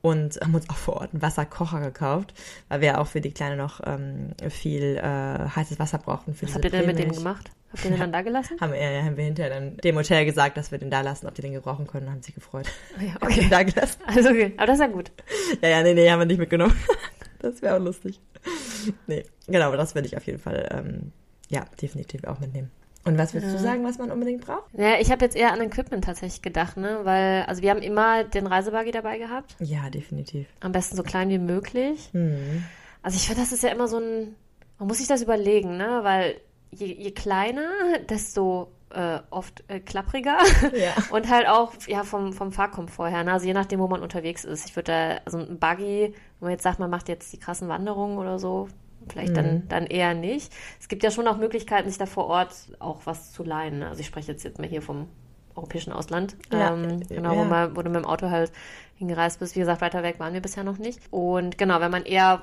und 0.00 0.40
haben 0.40 0.54
uns 0.54 0.68
auch 0.70 0.76
vor 0.76 0.94
Ort 0.94 1.12
einen 1.12 1.22
Wasserkocher 1.22 1.80
gekauft, 1.80 2.32
weil 2.68 2.80
wir 2.80 3.00
auch 3.00 3.06
für 3.06 3.20
die 3.20 3.30
Kleine 3.30 3.56
noch 3.56 3.80
ähm, 3.84 4.30
viel 4.48 4.96
äh, 4.96 5.48
heißes 5.54 5.78
Wasser 5.78 5.98
brauchten 5.98 6.34
für 6.34 6.46
Was 6.46 6.54
habt 6.54 6.64
ihr 6.64 6.70
denn 6.70 6.86
mit 6.86 6.98
dem 6.98 7.12
gemacht? 7.12 7.50
Habt 7.72 7.84
ihr 7.84 7.90
den 7.90 8.00
dann 8.00 8.12
da 8.12 8.22
gelassen? 8.22 8.60
Haben, 8.60 8.72
wir, 8.72 9.02
haben 9.02 9.16
wir 9.16 9.24
hinterher 9.24 9.54
dann 9.54 9.76
dem 9.78 9.96
Hotel 9.96 10.24
gesagt, 10.26 10.56
dass 10.56 10.70
wir 10.70 10.78
den 10.78 10.90
da 10.90 11.00
lassen, 11.00 11.26
ob 11.26 11.34
die 11.34 11.42
den 11.42 11.54
gebrauchen 11.54 11.86
können, 11.86 12.10
haben 12.10 12.22
sich 12.22 12.34
gefreut. 12.34 12.66
Ja, 13.00 13.14
Haben 13.20 13.34
den 13.34 13.50
da 13.50 13.62
gelassen. 13.62 14.00
Also 14.06 14.28
okay, 14.28 14.52
aber 14.56 14.66
das 14.66 14.76
ist 14.76 14.80
ja 14.80 14.86
gut. 14.88 15.10
Ja, 15.62 15.68
ja, 15.68 15.82
nee, 15.82 15.94
nee, 15.94 16.10
haben 16.10 16.20
wir 16.20 16.26
nicht 16.26 16.38
mitgenommen. 16.38 16.76
Das 17.38 17.60
wäre 17.60 17.74
auch 17.74 17.80
lustig. 17.80 18.20
Nee, 19.08 19.24
genau, 19.48 19.66
aber 19.66 19.76
das 19.76 19.96
würde 19.96 20.06
ich 20.06 20.16
auf 20.16 20.24
jeden 20.28 20.38
Fall, 20.38 20.68
ähm, 20.70 21.10
ja, 21.48 21.64
definitiv 21.80 22.22
auch 22.22 22.38
mitnehmen. 22.38 22.70
Und 23.04 23.18
was 23.18 23.34
willst 23.34 23.52
du 23.52 23.58
sagen, 23.58 23.84
was 23.84 23.98
man 23.98 24.12
unbedingt 24.12 24.46
braucht? 24.46 24.72
Ja, 24.74 25.00
ich 25.00 25.10
habe 25.10 25.24
jetzt 25.24 25.34
eher 25.34 25.52
an 25.52 25.60
Equipment 25.60 26.04
tatsächlich 26.04 26.40
gedacht, 26.40 26.76
ne? 26.76 27.00
Weil, 27.02 27.42
also 27.48 27.60
wir 27.60 27.70
haben 27.70 27.82
immer 27.82 28.22
den 28.22 28.46
Reisebuggy 28.46 28.92
dabei 28.92 29.18
gehabt. 29.18 29.56
Ja, 29.58 29.90
definitiv. 29.90 30.46
Am 30.60 30.70
besten 30.70 30.96
so 30.96 31.02
klein 31.02 31.28
wie 31.28 31.38
möglich. 31.38 32.10
Hm. 32.12 32.62
Also 33.02 33.16
ich 33.16 33.26
finde, 33.26 33.40
das 33.40 33.50
ist 33.50 33.64
ja 33.64 33.70
immer 33.70 33.88
so 33.88 33.98
ein, 33.98 34.36
man 34.78 34.86
muss 34.86 34.98
sich 34.98 35.08
das 35.08 35.20
überlegen, 35.20 35.76
ne? 35.76 36.00
Weil 36.02 36.36
je, 36.72 36.86
je 36.86 37.10
kleiner, 37.12 37.98
desto 38.08 38.72
äh, 38.90 39.20
oft 39.30 39.64
äh, 39.68 39.80
klappriger 39.80 40.38
Ja. 40.74 40.92
und 41.10 41.30
halt 41.30 41.46
auch 41.48 41.72
ja 41.86 42.04
vom, 42.04 42.32
vom 42.32 42.52
Fahrkomfort 42.52 43.10
her, 43.10 43.24
ne? 43.24 43.32
also 43.32 43.46
je 43.46 43.54
nachdem, 43.54 43.80
wo 43.80 43.88
man 43.88 44.02
unterwegs 44.02 44.44
ist. 44.44 44.68
Ich 44.68 44.76
würde 44.76 44.92
da, 44.92 45.20
also 45.24 45.38
ein 45.38 45.58
Buggy, 45.58 46.12
wenn 46.12 46.14
man 46.40 46.50
jetzt 46.50 46.62
sagt, 46.62 46.78
man 46.78 46.90
macht 46.90 47.08
jetzt 47.08 47.32
die 47.32 47.38
krassen 47.38 47.68
Wanderungen 47.68 48.18
oder 48.18 48.38
so, 48.38 48.68
vielleicht 49.08 49.36
dann, 49.36 49.68
dann 49.68 49.86
eher 49.86 50.14
nicht. 50.14 50.52
Es 50.80 50.88
gibt 50.88 51.02
ja 51.02 51.10
schon 51.10 51.26
auch 51.26 51.36
Möglichkeiten, 51.36 51.88
sich 51.88 51.98
da 51.98 52.06
vor 52.06 52.26
Ort 52.26 52.54
auch 52.78 53.00
was 53.04 53.32
zu 53.32 53.42
leihen. 53.42 53.80
Ne? 53.80 53.88
Also 53.88 54.00
ich 54.00 54.06
spreche 54.06 54.32
jetzt, 54.32 54.44
jetzt 54.44 54.58
mal 54.58 54.68
hier 54.68 54.82
vom 54.82 55.08
europäischen 55.54 55.92
Ausland, 55.92 56.36
Ja, 56.52 56.72
ähm, 56.72 57.02
äh, 57.02 57.14
genau, 57.14 57.32
ja. 57.34 57.38
wo, 57.38 57.44
man, 57.44 57.76
wo 57.76 57.82
du 57.82 57.90
mit 57.90 58.02
dem 58.02 58.06
Auto 58.06 58.30
halt 58.30 58.52
hingereist 58.96 59.38
bist. 59.40 59.54
Wie 59.54 59.60
gesagt, 59.60 59.80
weiter 59.80 60.02
weg 60.02 60.18
waren 60.18 60.32
wir 60.34 60.40
bisher 60.40 60.64
noch 60.64 60.78
nicht. 60.78 61.00
Und 61.10 61.58
genau, 61.58 61.80
wenn 61.80 61.90
man 61.90 62.04
eher 62.04 62.42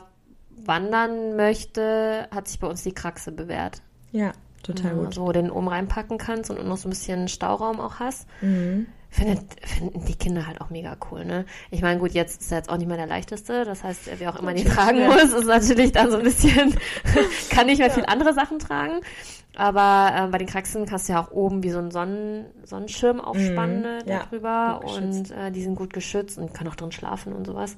wandern 0.50 1.36
möchte, 1.36 2.28
hat 2.32 2.48
sich 2.48 2.60
bei 2.60 2.68
uns 2.68 2.84
die 2.84 2.94
Kraxe 2.94 3.32
bewährt. 3.32 3.82
Ja, 4.12 4.32
total 4.64 4.96
gut. 4.96 5.08
Also, 5.08 5.22
wo 5.22 5.28
du 5.28 5.42
den 5.42 5.52
oben 5.52 5.68
reinpacken 5.68 6.18
kannst 6.18 6.50
und 6.50 6.66
noch 6.66 6.78
so 6.78 6.88
ein 6.88 6.92
bisschen 6.92 7.28
Stauraum 7.28 7.80
auch 7.80 8.00
hast. 8.00 8.28
Mhm. 8.42 8.88
Findet, 9.12 9.42
finden 9.66 10.06
die 10.06 10.14
Kinder 10.14 10.46
halt 10.46 10.62
auch 10.62 10.70
mega 10.70 10.96
cool, 11.10 11.26
ne? 11.26 11.46
Ich 11.72 11.82
meine, 11.82 12.00
gut, 12.00 12.12
jetzt 12.12 12.42
ist 12.42 12.52
er 12.52 12.60
jetzt 12.60 12.70
auch 12.70 12.78
nicht 12.78 12.88
mehr 12.88 12.98
der 12.98 13.08
leichteste. 13.08 13.66
Das 13.66 13.84
heißt, 13.84 14.02
wer 14.20 14.30
auch 14.30 14.40
immer 14.40 14.54
den 14.54 14.68
tragen 14.68 15.04
muss, 15.08 15.34
ist 15.34 15.48
natürlich 15.48 15.94
dann 15.94 16.12
so 16.12 16.18
ein 16.18 16.24
bisschen, 16.24 16.76
kann 17.50 17.66
nicht 17.66 17.80
mehr 17.80 17.90
viel 17.90 18.06
andere 18.06 18.36
Sachen 18.36 18.60
tragen. 18.60 19.00
Aber 19.56 20.14
äh, 20.16 20.28
bei 20.28 20.38
den 20.38 20.48
Kraxen 20.48 20.86
kannst 20.86 21.10
du 21.10 21.14
ja 21.14 21.24
auch 21.24 21.32
oben 21.32 21.64
wie 21.64 21.72
so 21.72 21.80
einen 21.80 21.90
Sonnen, 21.90 22.46
Sonnenschirm 22.64 23.20
aufspannen 23.20 23.82
Mhm, 23.82 24.10
ja, 24.10 24.20
gut. 24.78 24.92
Und 24.96 25.32
äh, 25.32 25.52
die 25.52 25.64
sind 25.64 25.76
gut 25.76 25.92
geschützt 25.92 26.38
und 26.38 26.54
können 26.54 26.70
auch 26.70 26.76
drin 26.76 26.92
schlafen 26.92 27.34
und 27.34 27.46
sowas. 27.48 27.78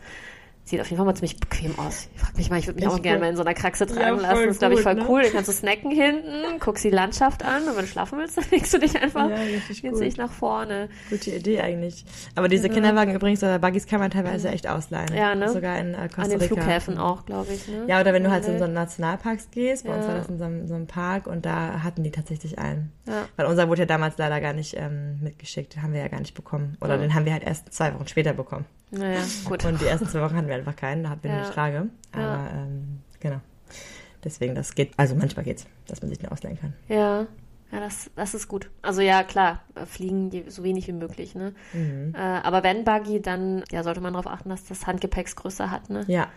Sieht 0.72 0.80
auf 0.80 0.88
jeden 0.88 0.98
Fall 1.00 1.06
mal 1.06 1.16
ziemlich 1.16 1.38
bequem 1.38 1.78
aus. 1.78 2.08
Ich 2.16 2.22
frag 2.22 2.38
mich 2.38 2.50
mal, 2.50 2.58
ich 2.60 2.66
würde 2.68 2.80
mich 2.80 2.86
Echt 2.88 2.96
auch 2.98 3.02
gerne 3.02 3.20
mal 3.20 3.30
in 3.30 3.36
so 3.36 3.42
einer 3.42 3.54
Kraxe 3.54 3.84
Ja, 3.84 3.94
tragen 3.94 4.16
voll 4.20 4.22
lassen. 4.22 4.42
Das 4.46 4.52
ist, 4.52 4.60
glaube 4.60 4.74
ich, 4.76 4.82
voll 4.82 4.96
ne? 4.96 5.06
cool. 5.10 5.22
Du 5.24 5.30
kannst 5.32 5.48
so 5.48 5.52
snacken 5.52 5.92
hinten, 5.92 6.60
guckst 6.62 6.86
die 6.86 6.90
Landschaft 6.90 7.44
an 7.44 7.64
und 7.64 7.76
wenn 7.76 7.82
du 7.84 7.88
schlafen 7.88 8.18
willst, 8.20 8.38
dann 8.38 8.46
legst 8.52 8.74
du 8.74 8.78
dich 8.80 8.96
einfach 9.02 9.30
Ja, 9.30 9.36
richtig 9.36 10.16
nach 10.16 10.32
vorne. 10.32 10.88
Gute 11.10 11.32
Idee 11.32 11.60
eigentlich. 11.60 12.06
Aber 12.36 12.48
diese 12.48 12.70
Kinderwagen 12.70 13.14
übrigens 13.14 13.44
oder 13.44 13.60
Buggies 13.60 13.86
kann 13.86 14.00
man 14.00 14.12
teilweise 14.12 14.48
echt 14.48 14.66
ausleihen. 14.66 15.14
Ja, 15.14 15.36
ne? 15.36 15.50
Sogar 15.50 15.78
in 15.78 15.94
äh, 15.94 16.08
Costa 16.08 16.22
An 16.22 16.30
den 16.30 16.40
Rica. 16.40 16.56
Flughäfen 16.56 16.98
auch, 16.98 17.26
glaube 17.26 17.52
ich. 17.54 17.68
Ne? 17.68 17.84
Ja, 17.88 18.00
oder 18.00 18.14
wenn 18.14 18.24
du 18.24 18.32
halt 18.32 18.46
in 18.46 18.54
so 18.54 18.60
Ja. 18.60 18.66
einen 18.66 18.74
Nationalparks 18.74 19.52
gehst, 19.52 19.86
bei 19.86 19.94
uns 19.94 20.06
Ja. 20.06 20.12
war 20.14 20.18
das 20.20 20.30
in 20.30 20.38
so 20.38 20.46
einem, 20.46 20.68
so 20.70 20.76
einem 20.76 20.88
Park 20.88 21.28
und 21.28 21.46
da 21.46 21.84
hatten 21.84 22.02
die 22.04 22.12
tatsächlich 22.12 22.58
einen. 22.60 22.94
Ja. 23.08 23.26
Weil 23.36 23.48
unser 23.48 23.68
wurde 23.68 23.82
ja 23.82 23.86
damals 23.88 24.18
leider 24.18 24.40
gar 24.40 24.54
nicht 24.54 24.78
ähm, 24.78 25.20
mitgeschickt, 25.22 25.76
den 25.76 25.84
haben 25.84 25.92
wir 25.92 26.00
ja 26.00 26.08
gar 26.08 26.22
nicht 26.22 26.34
bekommen. 26.34 26.78
Oder 26.80 26.96
Ja. 26.96 27.02
den 27.02 27.14
haben 27.14 27.26
wir 27.26 27.34
halt 27.34 27.44
erst 27.44 27.74
zwei 27.74 27.94
Wochen 27.94 28.08
später 28.08 28.32
bekommen. 28.32 28.64
Naja, 28.94 29.22
gut. 29.46 29.64
Und 29.64 29.80
die 29.80 29.86
ersten 29.86 30.06
zwei 30.10 30.20
Wochen 30.22 30.36
hatten 30.36 30.48
wir 30.50 30.56
einfach 30.62 30.76
keinen, 30.76 31.04
da 31.04 31.10
hatten 31.10 31.24
wir 31.24 31.32
Ja. 31.32 31.46
die 31.48 31.52
Trage. 31.54 31.88
Aber 32.14 32.22
Ja. 32.22 32.50
ähm, 32.56 33.00
genau. 33.20 33.42
Deswegen, 34.24 34.54
das 34.56 34.76
geht, 34.76 34.92
also 34.98 35.16
manchmal 35.16 35.44
geht's, 35.46 35.66
dass 35.88 36.02
man 36.02 36.10
sich 36.10 36.20
den 36.20 36.30
ausleihen 36.30 36.60
kann. 36.60 36.74
Ja, 36.88 37.26
ja, 37.72 37.80
das, 37.80 38.12
das 38.16 38.34
ist 38.34 38.48
gut. 38.48 38.70
Also 38.82 39.02
ja, 39.02 39.24
klar, 39.24 39.62
fliegen 39.88 40.30
so 40.50 40.64
wenig 40.64 40.88
wie 40.88 40.92
möglich, 40.94 41.36
ne? 41.36 41.54
Mhm. 41.74 42.14
Äh, 42.16 42.18
aber 42.20 42.64
wenn 42.64 42.84
Buggy, 42.84 43.22
dann 43.22 43.64
ja, 43.72 43.82
sollte 43.84 44.02
man 44.02 44.14
darauf 44.14 44.28
achten, 44.28 44.50
dass 44.50 44.66
das 44.66 44.86
Handgepäcksgröße 44.88 45.72
hat, 45.72 45.90
ne? 45.90 46.04
Ja, 46.08 46.28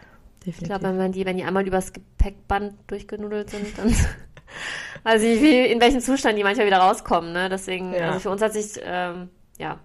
Ich 0.41 0.45
definitiv. 0.57 0.69
glaube, 0.81 0.97
wenn 0.99 1.13
die, 1.13 1.27
wenn 1.27 1.37
die 1.37 1.45
einmal 1.45 1.67
übers 1.67 1.93
Gepäckband 1.93 2.75
durchgenudelt 2.87 3.51
sind, 3.51 3.77
dann 3.77 3.89
weiß 5.03 5.23
ich 5.23 5.41
nicht, 5.41 5.43
wie, 5.43 5.67
in 5.67 5.81
welchem 5.81 6.01
Zustand 6.01 6.39
die 6.39 6.45
manchmal 6.45 6.67
wieder 6.67 6.79
rauskommen, 6.79 7.33
ne? 7.33 7.49
Deswegen, 7.49 7.93
Ja. 7.93 8.07
also 8.09 8.21
für 8.21 8.31
uns 8.31 8.41
hat 8.41 8.53
sich, 8.53 8.81
ähm, 8.83 9.29
ja, 9.59 9.79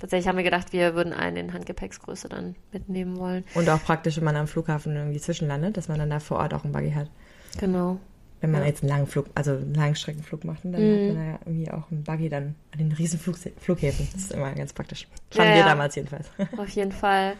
tatsächlich 0.00 0.28
haben 0.28 0.36
wir 0.36 0.44
gedacht, 0.44 0.72
wir 0.72 0.94
würden 0.94 1.12
einen 1.12 1.36
in 1.36 1.52
Handgepäcksgröße 1.52 2.28
dann 2.28 2.56
mitnehmen 2.72 3.16
wollen. 3.18 3.44
Und 3.54 3.68
auch 3.68 3.82
praktisch, 3.82 4.16
wenn 4.16 4.24
man 4.24 4.36
am 4.36 4.46
Flughafen 4.46 4.94
irgendwie 4.96 5.20
zwischenlandet, 5.20 5.76
dass 5.76 5.88
man 5.88 5.98
dann 5.98 6.10
da 6.10 6.20
vor 6.20 6.38
Ort 6.38 6.54
auch 6.54 6.64
einen 6.64 6.72
Buggy 6.72 6.92
hat. 6.92 7.10
Genau. 7.58 7.98
Wenn 8.42 8.50
man 8.50 8.60
Ja. 8.62 8.66
jetzt 8.68 8.82
einen 8.82 8.90
langen 8.90 9.06
Flug, 9.06 9.26
also 9.34 9.52
einen 9.52 9.74
Langstreckenflug 9.74 10.44
macht, 10.44 10.64
dann 10.64 10.72
Mhm. 10.72 11.08
hat 11.08 11.16
man 11.16 11.26
ja 11.26 11.38
irgendwie 11.46 11.70
auch 11.70 11.90
einen 11.90 12.04
Buggy 12.04 12.28
dann 12.28 12.54
an 12.72 12.78
den 12.78 12.92
riesen 12.92 13.18
Flug 13.18 13.36
Flughäfen. 13.58 14.06
Das 14.12 14.22
ist 14.22 14.32
immer 14.32 14.52
ganz 14.52 14.72
praktisch. 14.74 15.08
Ja, 15.32 15.40
Haben 15.42 15.50
wir 15.52 15.56
ja. 15.60 15.64
damals 15.64 15.94
jedenfalls. 15.94 16.28
Auf 16.58 16.68
jeden 16.68 16.92
Fall. 16.92 17.32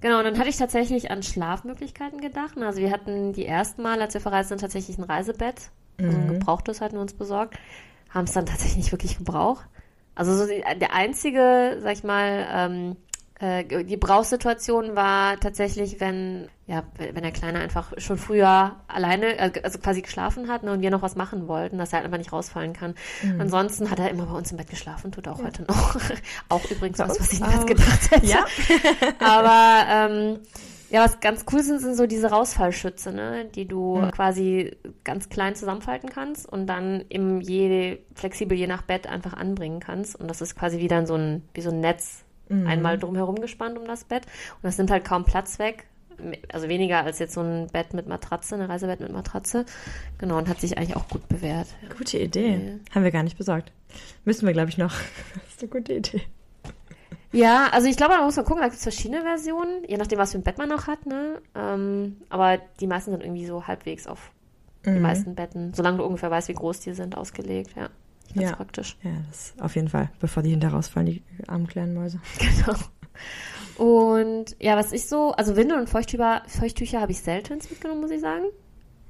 Genau, 0.00 0.18
und 0.18 0.24
dann 0.24 0.38
hatte 0.38 0.48
ich 0.48 0.56
tatsächlich 0.56 1.10
an 1.10 1.22
Schlafmöglichkeiten 1.22 2.20
gedacht. 2.20 2.56
Also 2.58 2.80
wir 2.80 2.90
hatten 2.90 3.32
die 3.34 3.46
ersten 3.46 3.82
Mal, 3.82 4.00
als 4.00 4.14
wir 4.14 4.20
verreist 4.20 4.48
sind, 4.48 4.60
tatsächlich 4.60 4.98
ein 4.98 5.04
Reisebett. 5.04 5.70
Also 5.98 6.16
ein 6.16 6.24
Mhm. 6.26 6.38
gebrauchtes 6.38 6.80
hatten 6.80 6.94
wir 6.94 7.02
uns 7.02 7.12
besorgt. 7.12 7.58
Haben 8.08 8.24
es 8.24 8.32
dann 8.32 8.46
tatsächlich 8.46 8.78
nicht 8.78 8.92
wirklich 8.92 9.18
gebraucht. 9.18 9.66
Also 10.20 10.36
so 10.36 10.46
die, 10.46 10.62
der 10.78 10.92
einzige, 10.92 11.78
sag 11.80 11.94
ich 11.94 12.04
mal, 12.04 12.46
ähm, 12.52 12.96
äh, 13.38 13.84
die 13.84 13.96
Brauchssituation 13.96 14.94
war 14.94 15.40
tatsächlich, 15.40 15.98
wenn, 15.98 16.50
ja, 16.66 16.82
wenn 16.98 17.22
der 17.22 17.32
Kleine 17.32 17.58
einfach 17.60 17.94
schon 17.96 18.18
früher 18.18 18.76
alleine, 18.86 19.38
äh, 19.38 19.62
also 19.62 19.78
quasi 19.78 20.02
geschlafen 20.02 20.48
hat 20.50 20.62
ne, 20.62 20.72
und 20.72 20.82
wir 20.82 20.90
noch 20.90 21.00
was 21.00 21.16
machen 21.16 21.48
wollten, 21.48 21.78
dass 21.78 21.94
er 21.94 22.00
halt 22.00 22.04
einfach 22.04 22.18
nicht 22.18 22.34
rausfallen 22.34 22.74
kann. 22.74 22.96
Mhm. 23.22 23.40
Ansonsten 23.40 23.90
hat 23.90 23.98
er 23.98 24.10
immer 24.10 24.26
bei 24.26 24.36
uns 24.36 24.50
im 24.50 24.58
Bett 24.58 24.68
geschlafen, 24.68 25.10
tut 25.10 25.26
er 25.26 25.32
auch 25.32 25.42
heute 25.42 25.62
noch. 25.62 25.96
auch 26.50 26.70
übrigens 26.70 26.98
was, 26.98 27.18
was 27.18 27.32
ich 27.32 27.40
niemals 27.40 27.64
gedacht 27.64 28.10
hätte. 28.10 28.26
Ja. 28.26 28.44
Aber 29.20 29.86
ähm, 29.88 30.38
ja, 30.90 31.04
was 31.04 31.20
ganz 31.20 31.44
cool 31.52 31.62
sind, 31.62 31.80
sind 31.80 31.94
so 31.96 32.06
diese 32.06 32.30
Rausfallschütze, 32.30 33.12
ne, 33.12 33.46
die 33.54 33.66
du 33.66 33.96
Mhm. 33.96 34.10
quasi 34.10 34.76
ganz 35.04 35.28
klein 35.28 35.54
zusammenfalten 35.54 36.10
kannst 36.10 36.48
und 36.48 36.66
dann 36.66 37.04
im 37.08 37.40
je 37.40 37.98
flexibel 38.14 38.56
je 38.58 38.66
nach 38.66 38.82
Bett 38.82 39.06
einfach 39.06 39.34
anbringen 39.34 39.80
kannst. 39.80 40.16
Und 40.16 40.28
das 40.28 40.40
ist 40.40 40.56
quasi 40.56 40.78
wie 40.78 40.88
dann 40.88 41.06
so 41.06 41.14
ein, 41.14 41.42
wie 41.54 41.60
so 41.60 41.70
ein 41.70 41.80
Netz 41.80 42.24
Mhm. 42.48 42.66
einmal 42.66 42.98
drumherum 42.98 43.40
gespannt 43.40 43.78
um 43.78 43.86
das 43.86 44.02
Bett. 44.04 44.24
Und 44.56 44.64
das 44.64 44.76
nimmt 44.76 44.90
halt 44.90 45.04
kaum 45.04 45.24
Platz 45.24 45.58
weg. 45.60 45.86
Also 46.52 46.68
weniger 46.68 47.02
als 47.04 47.18
jetzt 47.18 47.32
so 47.32 47.40
ein 47.40 47.68
Bett 47.72 47.94
mit 47.94 48.06
Matratze, 48.06 48.56
ein 48.56 48.60
Reisebett 48.60 49.00
mit 49.00 49.10
Matratze. 49.12 49.64
Genau, 50.18 50.36
und 50.36 50.48
hat 50.48 50.60
sich 50.60 50.76
eigentlich 50.76 50.96
auch 50.96 51.08
gut 51.08 51.26
bewährt. 51.28 51.68
Ja. 51.82 51.94
Gute 51.96 52.18
Idee. 52.18 52.50
Ja. 52.88 52.94
Haben 52.94 53.04
wir 53.04 53.10
gar 53.12 53.22
nicht 53.22 53.38
besorgt. 53.38 53.72
Müssen 54.24 54.46
wir, 54.46 54.52
glaube 54.52 54.68
ich, 54.68 54.76
noch. 54.76 54.92
Das 55.34 55.54
ist 55.54 55.62
eine 55.62 55.70
gute 55.70 55.92
Idee. 55.94 56.22
Ja, 57.32 57.68
also 57.72 57.86
ich 57.88 57.96
glaube, 57.96 58.14
da 58.14 58.24
muss 58.24 58.36
man 58.36 58.44
gucken, 58.44 58.60
da 58.62 58.66
gibt 58.68 58.76
es 58.78 58.82
verschiedene 58.82 59.22
Versionen, 59.22 59.84
je 59.86 59.96
nachdem, 59.96 60.18
was 60.18 60.32
für 60.32 60.38
ein 60.38 60.42
Bett 60.42 60.58
man 60.58 60.68
noch 60.68 60.86
hat, 60.86 61.06
ne? 61.06 61.40
Ähm, 61.54 62.16
aber 62.28 62.58
die 62.80 62.86
meisten 62.86 63.12
sind 63.12 63.22
irgendwie 63.22 63.46
so 63.46 63.66
halbwegs 63.66 64.06
auf 64.06 64.32
die 64.84 64.90
Mhm. 64.90 65.02
meisten 65.02 65.34
Betten, 65.34 65.72
solange 65.74 65.98
du 65.98 66.04
ungefähr 66.04 66.30
weißt, 66.30 66.48
wie 66.48 66.54
groß 66.54 66.80
die 66.80 66.92
sind, 66.94 67.16
ausgelegt, 67.16 67.70
ja. 67.76 67.88
Ganz 68.34 68.50
Ja. 68.50 68.56
praktisch. 68.56 68.96
Ja, 69.02 69.10
das 69.28 69.54
auf 69.60 69.74
jeden 69.74 69.88
Fall. 69.88 70.10
Bevor 70.20 70.42
die 70.42 70.50
hinter 70.50 70.68
rausfallen, 70.68 71.06
die 71.06 71.22
armen 71.48 71.66
kleinen 71.66 71.94
Mäuse. 71.94 72.20
Genau. 72.38 72.78
Und 73.76 74.56
ja, 74.60 74.76
was 74.76 74.92
ich 74.92 75.06
so, 75.08 75.32
also 75.32 75.56
Windeln 75.56 75.80
und 75.80 75.88
Feuchttücher, 75.88 76.42
Feuchttücher 76.46 77.00
habe 77.00 77.12
ich 77.12 77.20
selten 77.20 77.58
mitgenommen, 77.70 78.00
muss 78.00 78.10
ich 78.10 78.20
sagen. 78.20 78.44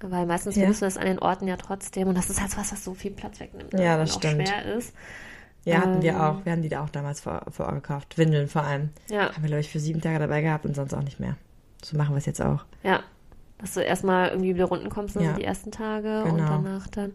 Weil 0.01 0.27
meistens 0.27 0.55
Ja. 0.57 0.63
findest 0.63 0.81
du 0.83 0.87
das 0.87 0.97
an 0.97 1.07
den 1.07 1.19
Orten 1.19 1.47
ja 1.49 1.57
trotzdem. 1.57 2.09
Und 2.09 2.17
das 2.17 2.31
ist 2.31 2.41
halt 2.41 2.57
was, 2.57 2.73
was 2.73 2.85
so 2.85 2.95
viel 2.95 3.11
Platz 3.11 3.41
wegnimmt. 3.41 3.73
ne? 3.73 3.85
Ja, 3.85 3.97
das 3.99 4.11
und 4.11 4.17
auch 4.17 4.29
stimmt. 4.31 4.49
schwer 4.49 4.65
ist. 4.77 4.95
Ja, 5.65 5.81
hatten 5.83 6.03
wir 6.03 6.13
Ähm. 6.13 6.21
auch. 6.21 6.45
Wir 6.45 6.53
haben 6.53 6.63
die 6.63 6.69
da 6.69 6.83
auch 6.83 6.89
damals 6.91 7.21
vor, 7.21 7.43
vor 7.51 7.71
gekauft. 7.73 8.17
Windeln 8.17 8.49
vor 8.49 8.63
allem. 8.63 8.91
Ja, 9.11 9.33
Haben 9.33 9.43
wir, 9.43 9.49
glaube 9.49 9.61
ich, 9.61 9.71
für 9.71 9.79
sieben 9.81 10.01
Tage 10.01 10.19
dabei 10.19 10.41
gehabt 10.43 10.65
und 10.67 10.75
sonst 10.75 10.95
auch 10.95 11.03
nicht 11.03 11.21
mehr. 11.21 11.37
So 11.85 11.97
machen 11.97 12.15
wir 12.15 12.19
es 12.19 12.27
jetzt 12.27 12.41
auch. 12.43 12.65
ja. 12.83 13.01
Dass 13.59 13.75
du 13.75 13.81
erstmal 13.81 14.29
irgendwie 14.31 14.55
wieder 14.55 14.65
runden 14.65 14.89
kommst, 14.89 15.17
ne, 15.17 15.25
Ja. 15.25 15.33
die 15.35 15.45
ersten 15.45 15.71
Tage 15.71 16.23
und 16.25 16.37
Genau. 16.37 16.49
danach 16.49 16.87
dann. 16.87 17.13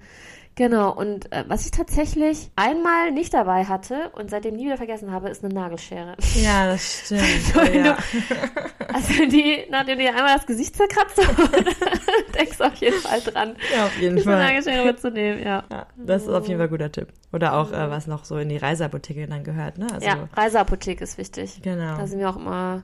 Genau, 0.57 0.93
und 0.93 1.29
äh, 1.33 1.43
was 1.49 1.65
ich 1.65 1.71
tatsächlich 1.71 2.49
einmal 2.55 3.11
nicht 3.11 3.33
dabei 3.33 3.65
hatte 3.65 4.09
und 4.13 4.29
seitdem 4.29 4.55
nie 4.55 4.65
wieder 4.65 4.77
vergessen 4.77 5.11
habe, 5.11 5.27
ist 5.29 5.43
eine 5.43 5.53
Nagelschere. 5.53 6.15
Ja, 6.35 6.67
das 6.71 7.05
stimmt. 7.05 7.55
Wenn 7.55 7.85
ja. 7.85 7.97
Also 8.93 9.25
die, 9.25 9.65
nachdem 9.69 9.97
du 9.97 10.03
dir 10.05 10.15
einmal 10.15 10.37
das 10.37 10.45
Gesicht 10.45 10.77
zerkratzt 10.77 11.17
denkst 12.39 12.57
du 12.57 12.63
auf 12.63 12.75
jeden 12.75 12.97
Fall 13.01 13.19
dran, 13.19 13.57
ja, 13.75 13.85
auf 13.85 13.97
jeden 13.99 14.15
diese 14.15 14.29
Fall. 14.29 14.39
Nagelschere 14.41 14.85
mitzunehmen, 14.85 15.43
ja. 15.43 15.63
Ja, 15.69 15.87
das 15.97 16.21
ist 16.23 16.29
auf 16.29 16.47
jeden 16.47 16.57
Fall 16.59 16.67
ein 16.67 16.71
guter 16.71 16.91
Tipp. 16.91 17.09
Oder 17.33 17.55
auch, 17.57 17.73
äh, 17.73 17.89
was 17.89 18.07
noch 18.07 18.23
so 18.23 18.37
in 18.37 18.47
die 18.47 18.55
Reiseapotheke 18.57 19.27
dann 19.27 19.43
gehört, 19.43 19.77
ne? 19.77 19.87
Also, 19.93 20.05
Ja, 20.07 20.29
Reiseapotheke 20.33 21.03
ist 21.03 21.17
wichtig. 21.17 21.59
Genau. 21.63 21.97
Da 21.97 22.07
sind 22.07 22.19
wir 22.19 22.29
auch 22.29 22.37
immer 22.37 22.83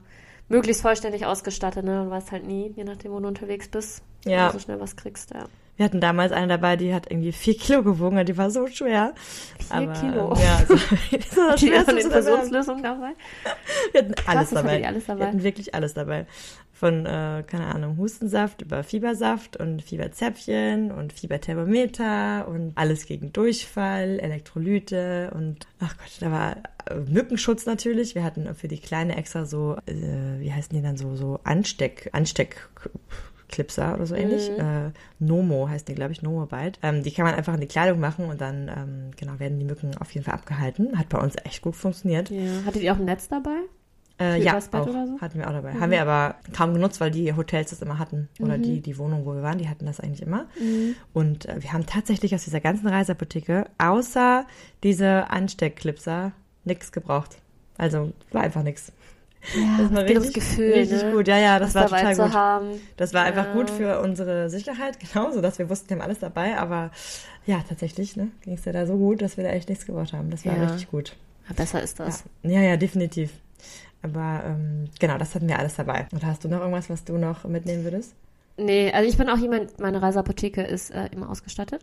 möglichst 0.50 0.82
vollständig 0.82 1.24
ausgestattet, 1.24 1.84
ne? 1.86 2.04
Du 2.04 2.10
weißt 2.10 2.32
halt 2.32 2.46
nie, 2.46 2.70
je 2.76 2.84
nachdem, 2.84 3.12
wo 3.12 3.20
du 3.20 3.28
unterwegs 3.28 3.68
bist, 3.68 4.02
Ja. 4.26 4.48
wo 4.48 4.52
du 4.52 4.58
so 4.58 4.64
schnell 4.64 4.80
was 4.80 4.96
kriegst, 4.96 5.32
ja. 5.32 5.44
Wir 5.76 5.86
hatten 5.86 6.00
damals 6.00 6.32
eine 6.32 6.48
dabei, 6.48 6.76
die 6.76 6.92
hat 6.94 7.10
irgendwie 7.10 7.32
vier 7.32 7.56
Kilo 7.56 7.82
gewogen, 7.82 8.18
und 8.18 8.28
die 8.28 8.36
war 8.36 8.50
so 8.50 8.66
schwer. 8.66 9.14
Vier 9.58 9.92
Kilo. 9.94 10.32
ähm, 10.34 10.42
Ja, 10.42 10.56
also, 10.58 10.74
das 11.10 11.36
war 11.36 11.56
Die 11.56 11.72
haben. 11.72 12.10
Versuchslösungen 12.10 12.82
dabei. 12.82 13.12
Wir 13.92 14.02
hatten 14.02 14.14
alles 14.26 14.52
hattet 14.52 14.56
dabei. 14.58 14.86
alles 14.86 15.06
dabei. 15.06 15.20
Wir 15.20 15.26
hatten 15.28 15.42
wirklich 15.42 15.74
alles 15.74 15.94
dabei. 15.94 16.26
Von, 16.74 17.06
äh, 17.06 17.44
keine 17.46 17.66
Ahnung, 17.74 17.96
Hustensaft 17.96 18.60
über 18.62 18.82
Fiebersaft 18.82 19.56
und 19.56 19.82
Fieberzäpfchen 19.82 20.90
und 20.90 21.12
Fieberthermometer 21.12 22.48
und 22.48 22.72
alles 22.74 23.06
gegen 23.06 23.32
Durchfall, 23.32 24.18
Elektrolyte 24.18 25.30
und, 25.34 25.66
ach 25.78 25.96
Gott, 25.96 26.16
da 26.20 26.32
war 26.32 26.56
äh, 26.90 26.96
Mückenschutz 27.08 27.66
natürlich. 27.66 28.14
Wir 28.16 28.24
hatten 28.24 28.52
für 28.56 28.66
die 28.68 28.80
Kleine 28.80 29.16
extra 29.16 29.44
so, 29.46 29.76
äh, 29.86 30.40
wie 30.40 30.52
heißen 30.52 30.76
die 30.76 30.82
dann 30.82 30.96
so, 30.96 31.14
so 31.14 31.38
Ansteck, 31.44 32.10
Ansteckklipser 33.52 33.94
oder 33.94 34.06
so 34.06 34.14
ähnlich. 34.14 34.50
Mhm. 34.50 34.60
Äh, 34.88 34.90
Nomo 35.18 35.68
heißt 35.68 35.88
die, 35.88 35.94
glaube 35.94 36.12
ich, 36.12 36.22
Nomo 36.22 36.46
Bite. 36.46 36.78
Ähm, 36.82 37.02
die 37.02 37.12
kann 37.12 37.24
man 37.24 37.34
einfach 37.34 37.54
in 37.54 37.60
die 37.60 37.66
Kleidung 37.66 38.00
machen 38.00 38.26
und 38.26 38.40
dann, 38.40 38.68
ähm, 38.68 39.10
genau, 39.16 39.38
werden 39.38 39.58
die 39.58 39.64
Mücken 39.64 39.96
auf 39.98 40.10
jeden 40.12 40.24
Fall 40.24 40.34
abgehalten. 40.34 40.98
Hat 40.98 41.08
bei 41.08 41.18
uns 41.18 41.36
echt 41.44 41.62
gut 41.62 41.76
funktioniert. 41.76 42.30
Ja. 42.30 42.64
Hattet 42.66 42.82
ihr 42.82 42.92
auch 42.92 42.98
ein 42.98 43.04
Netz 43.04 43.28
dabei? 43.28 43.56
Äh, 44.20 44.42
ja, 44.42 44.58
auch, 44.58 44.60
so? 44.60 45.20
hatten 45.20 45.38
wir 45.38 45.48
auch 45.48 45.52
dabei. 45.52 45.72
Mhm. 45.72 45.80
Haben 45.80 45.90
wir 45.90 46.02
aber 46.02 46.36
kaum 46.56 46.74
genutzt, 46.74 47.00
weil 47.00 47.10
die 47.10 47.32
Hotels 47.34 47.70
das 47.70 47.82
immer 47.82 47.98
hatten. 47.98 48.28
Oder 48.40 48.58
Mhm. 48.58 48.62
die, 48.62 48.80
die 48.80 48.98
Wohnung, 48.98 49.24
wo 49.24 49.34
wir 49.34 49.42
waren, 49.42 49.58
die 49.58 49.68
hatten 49.68 49.86
das 49.86 50.00
eigentlich 50.00 50.22
immer. 50.22 50.46
Und 51.12 51.46
äh, 51.48 51.62
wir 51.62 51.72
haben 51.72 51.86
tatsächlich 51.86 52.34
aus 52.34 52.44
dieser 52.44 52.60
ganzen 52.60 52.88
Reiseapotheke, 52.88 53.66
außer 53.78 54.46
diese 54.82 55.30
Ansteckklipser, 55.30 56.32
nichts 56.64 56.92
gebraucht. 56.92 57.38
Also 57.78 58.12
war 58.30 58.42
einfach 58.42 58.62
nichts. 58.62 58.92
Ja, 59.54 59.76
Das 59.78 59.92
war 59.92 60.04
ums 60.04 60.10
richtig, 60.26 60.34
Gefühl, 60.34 60.72
richtig 60.72 61.02
ne? 61.02 61.12
gut. 61.12 61.26
Ja, 61.28 61.36
ja, 61.38 61.58
das 61.58 61.74
was 61.74 61.90
war 61.90 61.98
total 62.00 62.16
gut. 62.16 62.32
haben. 62.34 62.66
Das 62.96 63.12
war 63.12 63.24
einfach 63.24 63.46
Ja. 63.46 63.52
gut 63.54 63.70
für 63.70 64.00
unsere 64.00 64.48
Sicherheit, 64.50 64.98
genau, 65.12 65.32
so 65.32 65.40
dass 65.40 65.58
wir 65.58 65.68
wussten, 65.68 65.90
wir 65.90 65.96
haben 65.96 66.02
alles 66.02 66.20
dabei. 66.20 66.56
Aber 66.58 66.90
ja, 67.46 67.62
tatsächlich, 67.68 68.16
ne, 68.16 68.28
ging 68.42 68.54
es 68.54 68.64
ja 68.64 68.72
da 68.72 68.86
so 68.86 68.96
gut, 68.96 69.20
dass 69.20 69.36
wir 69.36 69.44
da 69.44 69.50
echt 69.50 69.68
nichts 69.68 69.84
gebraucht 69.86 70.12
haben. 70.12 70.30
Das 70.30 70.46
war 70.46 70.54
Ja. 70.56 70.62
richtig 70.62 70.90
gut. 70.90 71.16
Ja, 71.48 71.54
besser 71.54 71.82
ist 71.82 71.98
das. 71.98 72.22
Ja, 72.44 72.60
ja, 72.60 72.76
definitiv. 72.76 73.30
Aber 74.02 74.42
ähm, 74.46 74.88
genau, 75.00 75.18
das 75.18 75.34
hatten 75.34 75.48
wir 75.48 75.58
alles 75.58 75.74
dabei. 75.76 76.06
Oder 76.14 76.26
hast 76.28 76.44
du 76.44 76.48
noch 76.48 76.58
irgendwas, 76.60 76.88
was 76.90 77.04
du 77.04 77.18
noch 77.18 77.44
mitnehmen 77.44 77.84
würdest? 77.84 78.14
Nee, 78.58 78.92
also 78.92 79.08
ich 79.08 79.16
bin 79.16 79.28
auch 79.30 79.38
jemand, 79.38 79.78
meine 79.80 80.02
Reiseapotheke 80.02 80.62
ist 80.62 80.90
äh, 80.90 81.06
immer 81.12 81.30
ausgestattet. 81.30 81.80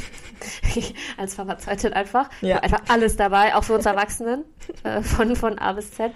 Als 1.16 1.34
Pharmazeutin 1.34 1.92
einfach. 1.92 2.30
Ja. 2.40 2.58
Einfach 2.60 2.82
alles 2.88 3.16
dabei, 3.16 3.54
auch 3.54 3.64
für 3.64 3.74
uns 3.74 3.86
Erwachsenen, 3.86 4.44
äh, 4.84 5.02
von, 5.02 5.36
von 5.36 5.58
A 5.58 5.72
bis 5.72 5.90
Z. 5.92 6.12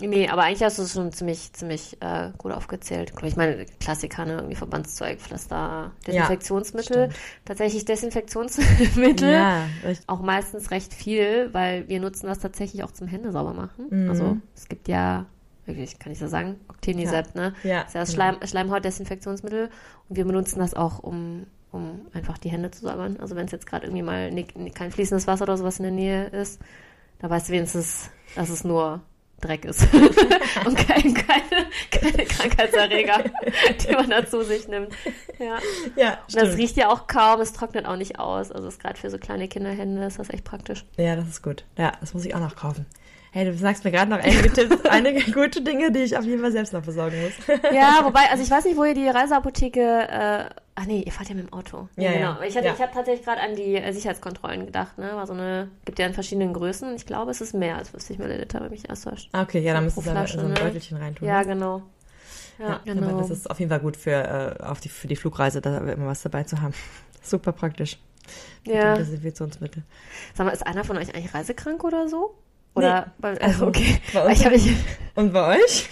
Nee, 0.00 0.28
aber 0.28 0.42
eigentlich 0.42 0.62
hast 0.62 0.78
du 0.78 0.82
es 0.82 0.92
schon 0.92 1.12
ziemlich, 1.12 1.52
ziemlich 1.54 1.96
äh, 2.00 2.30
gut 2.36 2.52
aufgezählt. 2.52 3.12
Ich 3.22 3.36
meine, 3.36 3.64
Klassiker, 3.80 4.26
ne? 4.26 4.34
irgendwie 4.34 4.54
Verbandszeug, 4.54 5.18
Pflaster, 5.18 5.92
Desinfektionsmittel. 6.06 7.10
stimmt. 7.10 7.14
tatsächlich 7.46 7.84
Desinfektionsmittel. 7.86 9.32
Ja. 9.32 9.64
Auch 10.06 10.20
meistens 10.20 10.70
recht 10.70 10.92
viel, 10.92 11.48
weil 11.52 11.88
wir 11.88 12.00
nutzen 12.00 12.26
das 12.26 12.38
tatsächlich 12.38 12.82
auch 12.84 12.90
zum 12.92 13.06
Hände 13.08 13.32
sauber 13.32 13.54
machen. 13.54 13.86
Mhm. 13.90 14.10
Also 14.10 14.36
es 14.54 14.68
gibt 14.68 14.88
ja, 14.88 15.24
wirklich, 15.66 15.98
kann 15.98 16.12
ich 16.12 16.18
so 16.18 16.26
sagen, 16.28 16.56
Octenisept, 16.68 17.34
ne? 17.34 17.54
Ja, 17.64 17.80
Das 17.80 17.88
ist 17.88 17.94
ja 17.94 18.00
das 18.00 18.10
genau. 18.12 18.22
Schleim, 18.24 18.46
Schleimhautdesinfektionsmittel 18.46 19.70
und 20.08 20.16
wir 20.16 20.24
benutzen 20.24 20.58
das 20.58 20.74
auch, 20.74 20.98
um, 21.00 21.46
um 21.72 22.02
einfach 22.12 22.38
die 22.38 22.50
Hände 22.50 22.70
zu 22.70 22.82
säubern. 22.82 23.16
Also 23.20 23.36
wenn 23.36 23.46
es 23.46 23.52
jetzt 23.52 23.66
gerade 23.66 23.86
irgendwie 23.86 24.02
mal 24.02 24.30
ni- 24.30 24.70
kein 24.70 24.90
fließendes 24.90 25.26
Wasser 25.26 25.42
oder 25.44 25.56
sowas 25.56 25.78
in 25.78 25.84
der 25.84 25.92
Nähe 25.92 26.26
ist, 26.26 26.60
da 27.20 27.28
weißt 27.30 27.48
du 27.48 27.52
wenigstens, 27.52 28.10
dass 28.36 28.48
es 28.50 28.64
nur 28.64 29.00
Dreck 29.40 29.64
ist 29.64 29.86
und 30.64 30.76
kein, 30.76 31.14
keine, 31.14 31.66
keine 31.90 32.24
Krankheitserreger, 32.24 33.24
die 33.80 33.92
man 33.92 34.10
da 34.10 34.26
zu 34.26 34.44
sich 34.44 34.66
nimmt. 34.68 34.92
Ja. 35.38 35.58
Ja, 35.96 36.18
Und 36.26 36.36
das 36.36 36.56
riecht 36.56 36.76
ja 36.76 36.88
auch 36.88 37.06
kaum, 37.06 37.40
es 37.40 37.52
trocknet 37.52 37.86
auch 37.86 37.96
nicht 37.96 38.18
aus. 38.18 38.50
Also 38.50 38.68
ist 38.68 38.80
gerade 38.80 38.98
für 38.98 39.10
so 39.10 39.18
kleine 39.18 39.48
Kinderhände 39.48 40.04
ist 40.04 40.18
das 40.18 40.30
echt 40.30 40.44
praktisch. 40.44 40.84
Ja, 40.96 41.14
das 41.16 41.28
ist 41.28 41.42
gut. 41.42 41.64
Ja, 41.76 41.92
das 42.00 42.14
muss 42.14 42.24
ich 42.24 42.34
auch 42.34 42.40
noch 42.40 42.56
kaufen. 42.56 42.86
Hey, 43.30 43.44
du 43.44 43.54
sagst 43.54 43.84
mir 43.84 43.90
gerade 43.90 44.10
noch 44.10 44.18
einige 44.18 44.52
Tipps, 44.52 44.84
einige 44.88 45.30
gute 45.32 45.60
Dinge, 45.60 45.92
die 45.92 46.00
ich 46.00 46.16
auf 46.16 46.24
jeden 46.24 46.40
Fall 46.40 46.50
selbst 46.50 46.72
noch 46.72 46.82
besorgen 46.82 47.16
muss. 47.22 47.58
Ja, 47.72 48.00
wobei, 48.02 48.30
also 48.30 48.42
ich 48.42 48.50
weiß 48.50 48.64
nicht, 48.64 48.76
wo 48.76 48.84
ihr 48.84 48.94
die 48.94 49.08
Reiseapotheke. 49.08 49.80
Äh, 49.80 50.44
ach 50.80 50.86
nee, 50.86 51.02
ihr 51.04 51.12
fahrt 51.12 51.28
ja 51.28 51.34
mit 51.34 51.46
dem 51.46 51.52
Auto. 51.52 51.88
Ja, 51.96 52.12
genau. 52.12 52.40
ja. 52.40 52.42
Ich, 52.46 52.56
hatte, 52.56 52.66
Ja. 52.66 52.74
ich 52.74 52.80
habe 52.80 52.92
tatsächlich 52.92 53.24
gerade 53.24 53.40
an 53.40 53.56
die 53.56 53.74
äh, 53.76 53.92
Sicherheitskontrollen 53.92 54.66
gedacht. 54.66 54.96
Ne, 54.96 55.10
war 55.14 55.26
so 55.26 55.32
eine, 55.32 55.68
gibt 55.84 55.98
ja 55.98 56.06
in 56.06 56.14
verschiedenen 56.14 56.52
Größen. 56.52 56.94
Ich 56.94 57.04
glaube, 57.06 57.30
es 57.32 57.40
ist 57.40 57.52
mehr 57.52 57.76
als 57.76 57.90
50 57.90 58.18
Milliliter, 58.18 58.60
wenn 58.60 58.70
mich 58.70 58.88
erst 58.88 59.04
täuscht. 59.04 59.28
Ah, 59.32 59.42
Okay, 59.42 59.60
ja, 59.60 59.72
dann 59.74 59.88
So 59.90 60.00
müsstest 60.00 60.16
du 60.16 60.20
in 60.20 60.26
so 60.26 60.46
ein 60.46 60.52
ne? 60.52 60.60
Beutelchen 60.60 60.98
reintun. 60.98 61.26
Ja, 61.26 61.40
ne? 61.40 61.46
genau. 61.46 61.82
Ja, 62.58 62.68
Ja, 62.68 62.80
genau. 62.84 63.08
aber 63.08 63.18
das 63.18 63.30
ist 63.30 63.50
auf 63.50 63.58
jeden 63.58 63.70
Fall 63.70 63.80
gut 63.80 63.96
für, 63.96 64.56
äh, 64.60 64.62
auf 64.62 64.80
die, 64.80 64.88
für 64.88 65.08
die 65.08 65.16
Flugreise, 65.16 65.60
da 65.60 65.78
immer 65.78 66.06
was 66.06 66.22
dabei 66.22 66.44
zu 66.44 66.60
haben. 66.60 66.74
Super 67.22 67.52
praktisch. 67.52 67.98
Mit 68.64 68.74
ja. 68.76 68.94
dem 68.94 68.98
Desinfektionsmittel. 68.98 69.82
Sag 70.34 70.46
mal, 70.46 70.52
ist 70.52 70.66
einer 70.66 70.84
von 70.84 70.96
euch 70.98 71.14
eigentlich 71.14 71.34
reisekrank 71.34 71.82
oder 71.84 72.08
so? 72.08 72.36
Oder, 72.74 73.06
Nee, 73.06 73.12
weil, 73.18 73.38
also 73.38 73.66
okay. 73.66 73.98
bei 74.12 74.30
ich, 74.32 74.44
ich, 74.46 74.76
Und 75.14 75.32
bei 75.32 75.56
euch? 75.56 75.88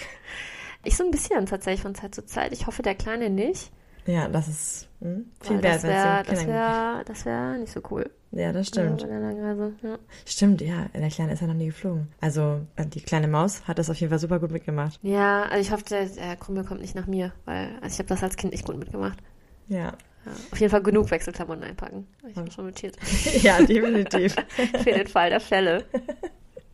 ich 0.85 0.97
so 0.97 1.05
ein 1.05 1.11
bisschen 1.11 1.47
tatsächlich 1.47 1.81
von 1.83 1.95
Zeit 1.95 2.15
zu 2.15 2.25
Zeit. 2.27 2.53
Ich 2.53 2.67
hoffe, 2.67 2.83
der 2.83 2.95
Kleine 2.95 3.31
nicht. 3.31 3.71
Ja, 4.07 4.29
das 4.29 4.49
ist 4.49 4.89
hm, 5.01 5.27
viel 5.41 5.63
wert, 5.63 5.77
das 5.77 5.83
wäre 5.85 6.23
das 6.25 6.47
wär, 6.47 7.05
das 7.05 7.25
wär 7.27 7.59
nicht 7.59 7.73
so 7.73 7.81
cool. 7.91 8.09
Ja, 8.33 8.53
das 8.53 8.69
stimmt. 8.69 9.03
Ja, 9.03 9.09
bei 9.09 9.13
der 9.15 9.21
Langreise. 9.21 9.73
Ja. 9.83 9.99
Stimmt, 10.25 10.61
ja. 10.61 10.87
Der 10.95 11.09
Kleine 11.09 11.33
ist 11.33 11.41
ja 11.41 11.47
noch 11.47 11.55
nie 11.55 11.67
geflogen. 11.67 12.09
Also, 12.21 12.61
die 12.79 13.01
kleine 13.01 13.29
Maus 13.29 13.67
hat 13.67 13.79
das 13.79 13.89
auf 13.89 13.97
jeden 13.97 14.11
Fall 14.11 14.19
super 14.19 14.39
gut 14.39 14.51
mitgemacht. 14.51 14.99
Ja, 15.03 15.45
also 15.45 15.61
ich 15.61 15.71
hoffe, 15.71 15.85
der, 15.85 16.07
der 16.07 16.37
Krummel 16.37 16.65
kommt 16.65 16.81
nicht 16.81 16.95
nach 16.95 17.07
mir, 17.07 17.33
weil 17.45 17.71
also 17.81 17.95
ich 17.95 17.99
habe 17.99 18.09
das 18.09 18.23
als 18.23 18.37
Kind 18.37 18.53
nicht 18.53 18.67
gut 18.67 18.77
mitgemacht. 18.77 19.19
Ja. 19.69 19.93
Ja, 20.27 20.33
auf 20.51 20.59
jeden 20.59 20.71
Fall 20.71 20.83
genug 20.83 21.11
Wechselklamotten 21.11 21.63
einpacken. 21.63 22.07
Ich 22.29 22.37
habe 22.37 22.51
schon 22.51 22.67
notiert. 22.67 22.97
ja, 23.43 23.63
definitiv. 23.63 24.35
Für 24.83 24.93
den 24.93 25.07
Fall 25.07 25.31
der 25.31 25.41
Fälle. 25.41 25.85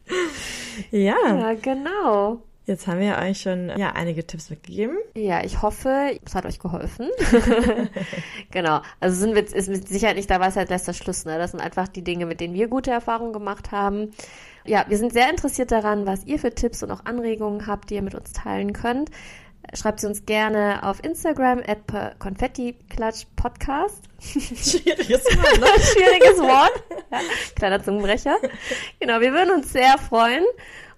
ja, 0.90 1.16
Ja, 1.27 1.55
genau. 1.55 2.42
Jetzt 2.66 2.87
haben 2.87 3.01
wir 3.01 3.18
euch 3.18 3.40
schon 3.40 3.70
ja, 3.77 3.92
einige 3.92 4.27
Tipps 4.27 4.51
mitgegeben. 4.51 4.96
Ja, 5.14 5.44
ich 5.44 5.62
hoffe, 5.62 6.18
es 6.25 6.35
hat 6.35 6.46
euch 6.46 6.59
geholfen. 6.59 7.09
genau. 8.51 8.83
Also 9.01 9.16
sind 9.16 9.35
wir, 9.35 9.42
ist 9.42 9.68
mit 9.68 9.88
Sicherheit 9.88 10.16
nicht 10.16 10.31
der 10.31 10.40
Weisheit 10.40 10.70
letzter 10.70 10.92
Schluss, 10.92 11.25
ne? 11.25 11.38
Das 11.38 11.51
sind 11.53 11.61
einfach 11.61 11.88
die 11.88 12.03
Dinge, 12.03 12.27
mit 12.27 12.40
denen 12.40 12.55
wir 12.55 12.68
gute 12.68 12.90
Erfahrungen 12.90 13.33
gemacht 13.33 13.72
haben. 13.72 14.11
Ja, 14.64 14.85
wir 14.88 14.98
sind 14.98 15.12
sehr 15.12 15.29
interessiert 15.29 15.72
daran, 15.72 16.07
was 16.07 16.25
ihr 16.25 16.38
für 16.38 16.55
Tipps 16.55 16.83
und 16.83 16.90
auch 16.90 17.05
Anregungen 17.05 17.66
habt, 17.66 17.90
die 17.90 17.96
ihr 17.96 18.03
mit 18.03 18.14
uns 18.14 18.33
teilen 18.33 18.72
könnt. 18.72 19.11
Schreibt 19.75 20.01
sie 20.01 20.07
uns 20.07 20.27
gerne 20.27 20.83
auf 20.83 21.03
Instagram 21.05 21.62
at 21.66 22.18
Konfetti-Klatsch 22.18 23.27
Podcast. 23.37 24.05
Schwieriges 24.20 25.25
Mal, 25.37 25.59
ne? 25.59 25.66
Schwieriges 25.81 26.38
Wort. 26.38 26.83
Ja, 27.11 27.18
kleiner 27.57 27.83
Zungenbrecher. 27.83 28.37
Genau, 29.01 29.20
wir 29.20 29.33
würden 29.33 29.55
uns 29.55 29.72
sehr 29.72 29.98
freuen. 29.98 30.44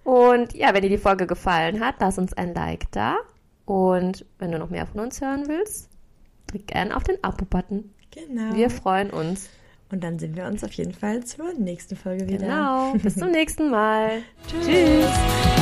Und 0.05 0.55
ja, 0.55 0.73
wenn 0.75 0.83
dir 0.83 0.91
die 0.91 0.99
Folge 0.99 1.27
gefallen 1.27 1.81
hat, 1.81 1.97
lass 1.99 2.19
uns 2.19 2.35
ein 2.35 2.55
Like 2.55 2.91
da. 2.93 3.17
Und 3.65 4.27
wenn 4.39 4.53
du 4.53 4.59
noch 4.59 4.71
mehr 4.71 4.87
von 4.87 5.01
uns 5.01 5.21
hören 5.21 5.45
willst, 5.49 5.89
drück 6.47 6.67
gerne 6.67 6.95
auf 6.95 7.05
den 7.05 7.17
Abo-Button. 7.23 7.91
Genau. 8.11 8.55
Wir 8.55 8.71
freuen 8.71 9.11
uns. 9.11 9.49
Und 9.91 10.05
dann 10.05 10.19
sehen 10.19 10.37
wir 10.37 10.47
uns 10.47 10.63
auf 10.63 10.73
jeden 10.73 10.93
Fall 10.93 11.25
zur 11.25 11.53
nächsten 11.55 11.97
Folge 11.97 12.29
wieder. 12.29 12.47
Genau. 12.47 12.93
Bis 12.95 13.17
zum 13.17 13.31
nächsten 13.33 13.71
Mal. 13.71 14.23
Tschüss. 14.49 14.67
Tschüss. 14.67 15.54